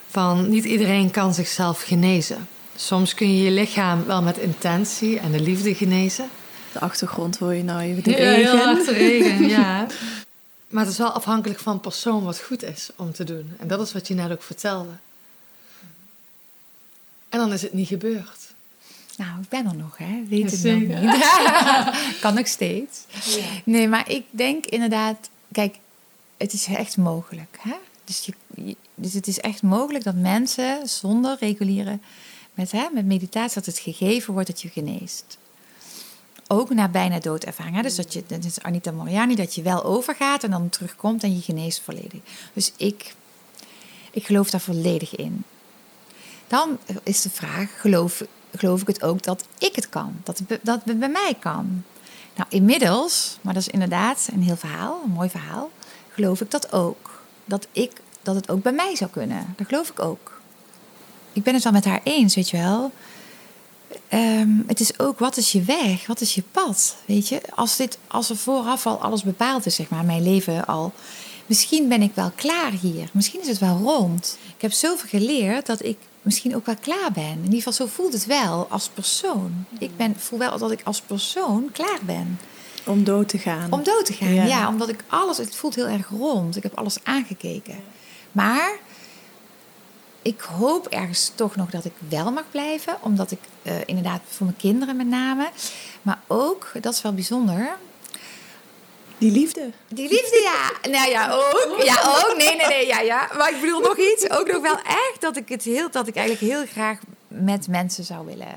van 0.10 0.50
niet 0.50 0.66
iedereen 0.66 1.12
kan 1.12 1.34
zichzelf 1.34 1.82
genezen. 1.82 2.48
Soms 2.76 3.14
kun 3.14 3.38
je 3.38 3.44
je 3.44 3.52
lichaam 3.52 4.06
wel 4.06 4.22
met 4.22 4.38
intentie 4.38 5.20
en 5.20 5.32
de 5.32 5.40
liefde 5.40 5.76
genezen. 5.76 6.30
De 6.72 6.80
achtergrond 6.80 7.38
hoor 7.38 7.54
je 7.54 7.64
nou 7.64 7.82
even 7.82 8.04
de 8.04 8.10
Ja, 8.12 8.18
regen. 8.18 8.52
heel 8.52 8.66
hard 8.66 8.88
regen, 8.88 9.48
ja. 9.58 9.88
Maar 10.68 10.84
het 10.84 10.92
is 10.92 10.98
wel 10.98 11.12
afhankelijk 11.12 11.60
van 11.60 11.74
de 11.74 11.80
persoon 11.82 12.24
wat 12.24 12.40
goed 12.40 12.64
is 12.64 12.90
om 12.96 13.12
te 13.12 13.24
doen. 13.24 13.52
En 13.60 13.68
dat 13.68 13.82
is 13.82 13.94
wat 13.94 14.08
je 14.08 14.14
net 14.14 14.32
ook 14.32 14.44
vertelde. 14.44 14.92
En 17.30 17.40
dan 17.40 17.54
is 17.54 17.62
het 17.62 17.74
niet 17.74 17.88
gebeurd. 17.88 18.40
Nou, 19.26 19.42
ik 19.42 19.50
ben 19.50 19.66
er 19.66 19.76
nog, 19.76 19.98
hè? 19.98 20.24
Weet 20.28 20.52
het 20.52 20.64
nog 20.64 21.02
niet. 21.02 21.26
kan 22.22 22.34
nog 22.34 22.48
steeds. 22.48 23.00
Nee, 23.64 23.88
maar 23.88 24.10
ik 24.10 24.24
denk 24.30 24.66
inderdaad... 24.66 25.30
Kijk, 25.52 25.76
het 26.38 26.54
is 26.54 26.66
echt 26.66 26.98
mogelijk, 26.98 27.58
hè? 27.60 27.74
Dus, 28.04 28.26
je, 28.26 28.34
je- 28.64 28.76
dus 28.96 29.14
het 29.14 29.28
is 29.28 29.40
echt 29.40 29.62
mogelijk 29.62 30.04
dat 30.04 30.16
mensen 30.16 30.88
zonder 30.90 31.38
reguliere... 31.40 32.00
Met, 32.54 32.72
hè, 32.72 32.88
met 32.94 33.06
meditatie, 33.06 33.54
dat 33.54 33.66
het 33.66 33.80
gegeven 33.80 34.34
wordt 34.34 34.48
dat 34.48 34.62
je 34.62 34.70
geneest. 34.70 35.38
Ook 36.48 36.70
na 36.70 36.88
bijna 36.88 37.20
doodervaring. 37.20 37.76
Hè? 37.76 37.82
Dus 37.82 37.96
dat 37.96 38.14
je, 38.14 38.24
dat 38.28 38.44
is 38.44 38.62
Anita 38.62 38.92
Moriani, 38.92 39.36
dat 39.36 39.56
je 39.56 39.62
wel 39.62 39.84
overgaat 39.84 40.44
en 40.44 40.52
dan 40.52 40.70
terugkomt 40.70 41.24
en 41.24 41.36
je 41.36 41.42
geneest 41.42 41.82
volledig. 41.82 42.20
Dus 42.54 42.72
ik, 42.78 43.14
ik 44.12 44.26
geloof 44.26 44.50
daar 44.50 44.62
volledig 44.62 45.16
in. 45.16 45.44
Dan 46.48 46.78
is 47.04 47.22
de 47.22 47.30
vraag, 47.30 47.82
geloof, 47.82 48.24
geloof 48.56 48.82
ik 48.82 48.88
het 48.88 49.04
ook 49.04 49.24
dat 49.24 49.46
ik 49.58 49.76
het 49.76 49.90
kan? 49.90 50.16
Dat 50.24 50.42
het, 50.48 50.60
dat 50.62 50.84
bij 50.84 51.10
mij 51.10 51.36
kan? 51.40 51.84
Nou, 52.36 52.50
inmiddels, 52.50 53.38
maar 53.42 53.54
dat 53.54 53.62
is 53.62 53.68
inderdaad 53.68 54.30
een 54.34 54.44
heel 54.44 54.58
verhaal, 54.58 55.02
een 55.06 55.12
mooi 55.12 55.30
verhaal, 55.30 55.70
geloof 56.14 56.42
ik 56.42 56.52
dat 56.52 56.74
ook. 56.74 57.22
Dat, 57.46 57.68
ik, 57.72 57.92
dat 58.22 58.36
het 58.36 58.50
ook 58.50 58.62
bij 58.62 58.72
mij 58.72 58.96
zou 58.96 59.10
kunnen. 59.10 59.54
Dat 59.58 59.68
geloof 59.68 59.90
ik 59.90 60.00
ook. 60.00 60.42
Ik 61.34 61.44
ben 61.44 61.54
het 61.54 61.64
wel 61.64 61.72
met 61.72 61.86
haar 61.86 62.02
eens, 62.04 62.36
weet 62.36 62.50
je 62.50 62.58
wel. 62.58 62.92
Ehm, 64.08 64.50
het 64.68 64.80
is 64.80 65.00
ook, 65.00 65.20
wat 65.20 65.38
is 65.38 65.52
je 65.52 65.62
weg? 65.62 66.08
Wat 66.08 66.22
is 66.22 66.36
je 66.36 66.44
pad? 66.52 66.96
Weet 67.06 67.28
je, 67.28 67.42
als, 67.56 67.76
dit, 67.76 67.98
als 68.08 68.30
er 68.30 68.38
vooraf 68.38 68.86
al 68.86 69.02
alles 69.02 69.24
bepaald 69.24 69.66
is, 69.66 69.76
zeg 69.76 69.90
maar, 69.90 70.06
mijn 70.06 70.24
leven 70.24 70.66
al. 70.66 70.94
Misschien 71.46 71.88
ben 71.88 72.02
ik 72.02 72.16
wel 72.16 72.32
klaar 72.36 72.72
hier. 72.72 73.10
Misschien 73.14 73.42
is 73.42 73.48
het 73.48 73.60
wel 73.60 73.78
rond. 73.78 74.38
Ik 74.56 74.62
heb 74.62 74.72
zoveel 74.72 75.10
geleerd 75.10 75.66
dat 75.66 75.84
ik 75.84 75.98
misschien 76.22 76.56
ook 76.56 76.66
wel 76.66 76.76
klaar 76.82 77.12
ben. 77.12 77.24
In 77.32 77.44
ieder 77.44 77.58
geval, 77.58 77.74
zo 77.74 77.86
voelt 77.86 78.14
het 78.14 78.26
wel 78.26 78.68
als 78.70 78.90
persoon. 78.90 79.66
Ik 79.80 79.98
ben, 79.98 80.16
voel 80.20 80.40
wel 80.40 80.58
dat 80.58 80.72
ik 80.72 80.82
als 80.84 81.02
persoon 81.02 81.70
klaar 81.72 82.00
ben. 82.06 82.40
Om 82.86 83.04
dood 83.04 83.30
te 83.30 83.38
gaan. 83.38 83.72
Om 83.72 83.84
dood 83.84 84.06
te 84.06 84.14
gaan, 84.14 84.34
Ja. 84.34 84.44
ja. 84.44 84.68
Omdat 84.68 84.90
ik 84.90 85.04
alles, 85.08 85.38
het 85.38 85.56
voelt 85.56 85.76
heel 85.76 85.88
erg 85.88 86.10
rond. 86.10 86.56
Ik 86.56 86.64
heb 86.64 86.78
alles 86.78 86.98
aangekeken. 87.04 87.76
Maar 88.32 88.72
ik 90.22 90.42
hoop 90.42 90.88
ergens 90.88 91.32
toch 91.36 91.56
nog 91.56 91.70
dat 91.70 91.86
ik 91.86 91.94
wel 92.10 92.32
mag 92.32 92.44
blijven. 92.52 92.96
Omdat 93.02 93.32
ik 93.32 93.40
eh, 93.62 93.74
inderdaad 93.86 94.22
voor 94.30 94.46
mijn 94.46 94.58
kinderen 94.58 94.96
met 94.96 95.08
name. 95.08 95.50
Maar 96.02 96.20
ook, 96.28 96.72
dat 96.82 96.94
is 96.94 97.02
wel 97.02 97.14
bijzonder. 97.14 97.78
Die 99.22 99.32
liefde. 99.32 99.70
Die 99.88 100.10
liefde, 100.10 100.42
ja. 100.44 100.90
Nou 100.90 101.10
ja, 101.10 101.32
ook. 101.32 101.82
Ja, 101.84 102.02
ook. 102.06 102.34
Nee, 102.38 102.56
nee, 102.56 102.68
nee. 102.68 102.88
Ja, 102.88 103.00
ja. 103.00 103.30
Maar 103.38 103.54
ik 103.54 103.62
bedoel 103.62 103.80
nog 103.80 103.98
iets. 103.98 104.30
Ook 104.30 104.52
nog 104.52 104.62
wel 104.62 104.78
echt 104.78 105.18
dat 105.20 105.38
ik 105.38 105.50
het 105.50 105.64
heel, 105.64 105.92
dat 105.92 106.08
ik 106.08 106.16
eigenlijk 106.16 106.54
heel 106.54 106.66
graag 106.66 106.98
met 107.28 107.68
mensen 107.68 108.04
zou 108.04 108.26
willen 108.26 108.56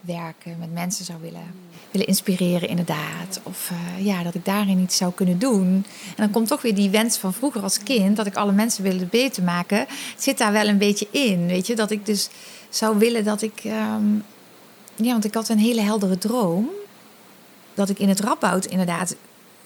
werken. 0.00 0.56
Met 0.58 0.72
mensen 0.72 1.04
zou 1.04 1.18
willen, 1.20 1.54
willen 1.90 2.06
inspireren, 2.06 2.68
inderdaad. 2.68 3.40
Of 3.42 3.70
eh, 3.70 4.04
ja, 4.04 4.22
dat 4.22 4.34
ik 4.34 4.44
daarin 4.44 4.78
iets 4.78 4.96
zou 4.96 5.12
kunnen 5.12 5.38
doen. 5.38 5.84
En 6.06 6.16
dan 6.16 6.30
komt 6.30 6.48
toch 6.48 6.62
weer 6.62 6.74
die 6.74 6.90
wens 6.90 7.16
van 7.16 7.32
vroeger 7.32 7.62
als 7.62 7.82
kind. 7.82 8.16
Dat 8.16 8.26
ik 8.26 8.36
alle 8.36 8.52
mensen 8.52 8.82
wilde 8.82 9.06
beter 9.06 9.42
maken. 9.42 9.78
Het 9.78 10.22
zit 10.22 10.38
daar 10.38 10.52
wel 10.52 10.68
een 10.68 10.78
beetje 10.78 11.08
in, 11.10 11.46
weet 11.46 11.66
je. 11.66 11.74
Dat 11.74 11.90
ik 11.90 12.06
dus 12.06 12.28
zou 12.68 12.98
willen 12.98 13.24
dat 13.24 13.42
ik... 13.42 13.60
ehm, 13.64 14.14
ja, 14.94 15.10
want 15.12 15.24
ik 15.24 15.34
had 15.34 15.48
een 15.48 15.58
hele 15.58 15.80
heldere 15.80 16.18
droom. 16.18 16.70
Dat 17.74 17.88
ik 17.88 17.98
in 17.98 18.08
het 18.08 18.20
Radboud 18.20 18.64
inderdaad 18.64 19.14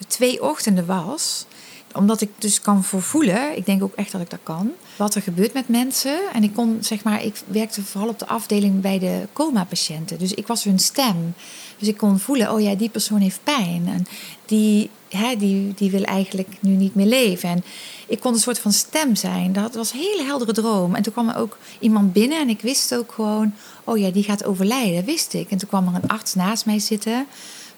twee 0.07 0.43
ochtenden 0.43 0.87
was. 0.87 1.47
Omdat 1.95 2.21
ik 2.21 2.31
dus 2.39 2.61
kan 2.61 2.85
voorvoelen, 2.85 3.57
ik 3.57 3.67
denk 3.67 3.83
ook 3.83 3.95
echt 3.95 4.13
dat 4.13 4.21
ik 4.21 4.31
dat 4.31 4.39
kan, 4.43 4.73
wat 4.97 5.15
er 5.15 5.23
gebeurt 5.23 5.53
met 5.53 5.69
mensen. 5.69 6.19
En 6.33 6.43
ik 6.43 6.55
kon, 6.55 6.79
zeg 6.81 7.05
maar, 7.05 7.25
ik 7.25 7.43
werkte 7.47 7.83
vooral 7.83 8.09
op 8.09 8.19
de 8.19 8.27
afdeling 8.27 8.81
bij 8.81 8.99
de 8.99 9.27
coma-patiënten. 9.33 10.19
Dus 10.19 10.35
ik 10.35 10.47
was 10.47 10.65
hun 10.65 10.79
stem. 10.79 11.35
Dus 11.79 11.89
ik 11.89 11.97
kon 11.97 12.19
voelen, 12.19 12.53
oh 12.53 12.61
ja, 12.61 12.75
die 12.75 12.89
persoon 12.89 13.21
heeft 13.21 13.41
pijn. 13.43 13.89
En 13.89 14.07
die, 14.47 14.91
hè, 15.09 15.37
die, 15.37 15.75
die 15.75 15.91
wil 15.91 16.03
eigenlijk 16.03 16.49
nu 16.61 16.73
niet 16.75 16.95
meer 16.95 17.07
leven. 17.07 17.49
En 17.49 17.65
ik 18.07 18.21
kon 18.21 18.33
een 18.33 18.39
soort 18.39 18.59
van 18.59 18.73
stem 18.73 19.17
zijn. 19.17 19.53
Dat 19.53 19.75
was 19.75 19.93
een 19.93 19.99
hele 19.99 20.25
heldere 20.25 20.53
droom. 20.53 20.95
En 20.95 21.03
toen 21.03 21.13
kwam 21.13 21.29
er 21.29 21.37
ook 21.39 21.59
iemand 21.79 22.13
binnen 22.13 22.41
en 22.41 22.49
ik 22.49 22.61
wist 22.61 22.95
ook 22.95 23.13
gewoon, 23.13 23.55
oh 23.85 23.99
ja, 23.99 24.11
die 24.11 24.23
gaat 24.23 24.45
overlijden, 24.45 25.05
wist 25.05 25.33
ik. 25.33 25.51
En 25.51 25.59
toen 25.59 25.69
kwam 25.69 25.89
er 25.89 25.95
een 25.95 26.09
arts 26.09 26.35
naast 26.35 26.67
mij 26.67 26.79
zitten 26.79 27.27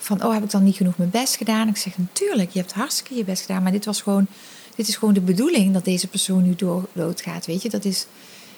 van, 0.06 0.24
oh, 0.24 0.32
heb 0.32 0.42
ik 0.42 0.50
dan 0.50 0.64
niet 0.64 0.76
genoeg 0.76 0.96
mijn 0.96 1.10
best 1.10 1.36
gedaan? 1.36 1.68
Ik 1.68 1.76
zeg, 1.76 1.98
natuurlijk, 1.98 2.50
je 2.50 2.58
hebt 2.58 2.72
hartstikke 2.72 3.14
je 3.14 3.24
best 3.24 3.40
gedaan, 3.40 3.62
maar 3.62 3.72
dit 3.72 3.84
was 3.84 4.02
gewoon, 4.02 4.26
dit 4.74 4.88
is 4.88 4.96
gewoon 4.96 5.14
de 5.14 5.20
bedoeling 5.20 5.72
dat 5.72 5.84
deze 5.84 6.06
persoon 6.06 6.42
nu 6.42 6.54
doodgaat, 6.92 7.46
weet 7.46 7.62
je? 7.62 7.68
Dat 7.68 7.84
is, 7.84 8.06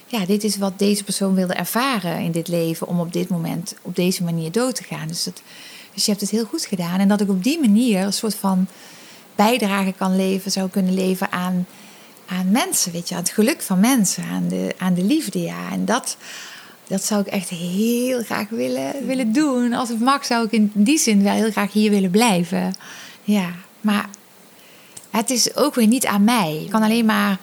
ja, 0.06 0.26
dit 0.26 0.44
is 0.44 0.56
wat 0.56 0.78
deze 0.78 1.04
persoon 1.04 1.34
wilde 1.34 1.54
ervaren 1.54 2.18
in 2.18 2.32
dit 2.32 2.48
leven, 2.48 2.86
om 2.86 3.00
op 3.00 3.12
dit 3.12 3.28
moment 3.28 3.74
op 3.82 3.96
deze 3.96 4.22
manier 4.22 4.52
dood 4.52 4.74
te 4.74 4.84
gaan. 4.84 5.08
Dus, 5.08 5.22
dus 5.94 6.04
je 6.04 6.10
hebt 6.10 6.20
het 6.20 6.30
heel 6.30 6.44
goed 6.44 6.64
gedaan. 6.64 7.00
En 7.00 7.08
dat 7.08 7.20
ik 7.20 7.28
op 7.28 7.44
die 7.44 7.60
manier 7.60 8.02
een 8.02 8.12
soort 8.12 8.34
van 8.34 8.68
bijdrage 9.34 9.92
kan 9.92 10.16
leven, 10.16 10.50
zou 10.50 10.68
kunnen 10.68 10.94
leven 10.94 11.32
aan, 11.32 11.66
aan 12.26 12.50
mensen, 12.50 12.92
weet 12.92 13.08
je, 13.08 13.14
aan 13.14 13.20
het 13.20 13.30
geluk 13.30 13.62
van 13.62 13.80
mensen, 13.80 14.24
aan 14.24 14.48
de, 14.48 14.74
aan 14.78 14.94
de 14.94 15.04
liefde, 15.04 15.40
ja. 15.40 15.70
En 15.72 15.84
dat, 15.84 16.16
dat 16.88 17.04
zou 17.04 17.20
ik 17.20 17.26
echt 17.26 17.48
heel 17.48 18.22
graag 18.22 18.48
willen, 18.48 19.06
willen 19.06 19.32
doen. 19.32 19.72
Als 19.72 19.88
het 19.88 20.00
mag, 20.00 20.24
zou 20.24 20.44
ik 20.44 20.52
in 20.52 20.70
die 20.74 20.98
zin 20.98 21.22
wel 21.22 21.32
heel 21.32 21.50
graag 21.50 21.72
hier 21.72 21.90
willen 21.90 22.10
blijven. 22.10 22.74
Ja, 23.24 23.50
maar 23.80 24.08
het 25.10 25.30
is 25.30 25.56
ook 25.56 25.74
weer 25.74 25.86
niet 25.86 26.06
aan 26.06 26.24
mij. 26.24 26.60
Ik 26.64 26.70
kan 26.70 26.82
alleen 26.82 27.04
maar 27.04 27.38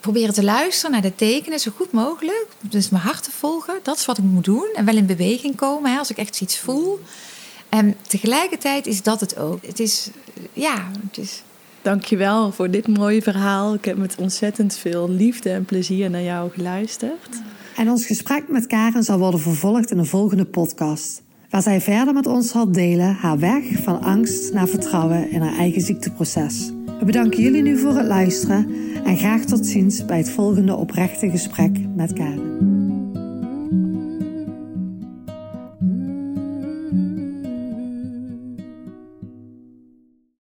proberen 0.00 0.34
te 0.34 0.44
luisteren 0.44 0.90
naar 0.90 1.02
de 1.02 1.14
tekenen 1.14 1.60
zo 1.60 1.70
goed 1.76 1.92
mogelijk. 1.92 2.46
Dus 2.60 2.88
mijn 2.88 3.02
hart 3.02 3.22
te 3.22 3.30
volgen, 3.30 3.74
dat 3.82 3.96
is 3.96 4.04
wat 4.04 4.18
ik 4.18 4.24
moet 4.24 4.44
doen. 4.44 4.68
En 4.74 4.84
wel 4.84 4.96
in 4.96 5.06
beweging 5.06 5.56
komen 5.56 5.92
hè, 5.92 5.98
als 5.98 6.10
ik 6.10 6.16
echt 6.16 6.40
iets 6.40 6.58
voel. 6.58 7.00
En 7.68 7.96
tegelijkertijd 8.06 8.86
is 8.86 9.02
dat 9.02 9.20
het 9.20 9.38
ook. 9.38 9.66
Het 9.66 9.80
is, 9.80 10.08
ja, 10.52 10.90
het 11.06 11.18
is... 11.18 11.42
Dankjewel 11.82 12.52
voor 12.52 12.70
dit 12.70 12.88
mooie 12.88 13.22
verhaal. 13.22 13.74
Ik 13.74 13.84
heb 13.84 13.96
met 13.96 14.14
ontzettend 14.18 14.76
veel 14.76 15.10
liefde 15.10 15.50
en 15.50 15.64
plezier 15.64 16.10
naar 16.10 16.22
jou 16.22 16.50
geluisterd. 16.50 17.40
En 17.76 17.90
ons 17.90 18.06
gesprek 18.06 18.48
met 18.48 18.66
Karen 18.66 19.02
zal 19.02 19.18
worden 19.18 19.40
vervolgd 19.40 19.90
in 19.90 19.96
de 19.96 20.04
volgende 20.04 20.44
podcast. 20.44 21.22
Waar 21.50 21.62
zij 21.62 21.80
verder 21.80 22.14
met 22.14 22.26
ons 22.26 22.48
zal 22.48 22.72
delen 22.72 23.14
haar 23.14 23.38
weg 23.38 23.64
van 23.82 24.00
angst 24.00 24.52
naar 24.52 24.68
vertrouwen 24.68 25.30
in 25.30 25.40
haar 25.40 25.56
eigen 25.56 25.80
ziekteproces. 25.80 26.72
We 26.98 27.04
bedanken 27.04 27.42
jullie 27.42 27.62
nu 27.62 27.78
voor 27.78 27.96
het 27.96 28.06
luisteren 28.06 28.68
en 29.04 29.16
graag 29.16 29.44
tot 29.44 29.66
ziens 29.66 30.04
bij 30.04 30.18
het 30.18 30.30
volgende 30.30 30.74
oprechte 30.76 31.30
gesprek 31.30 31.78
met 31.94 32.12
Karen. 32.12 33.03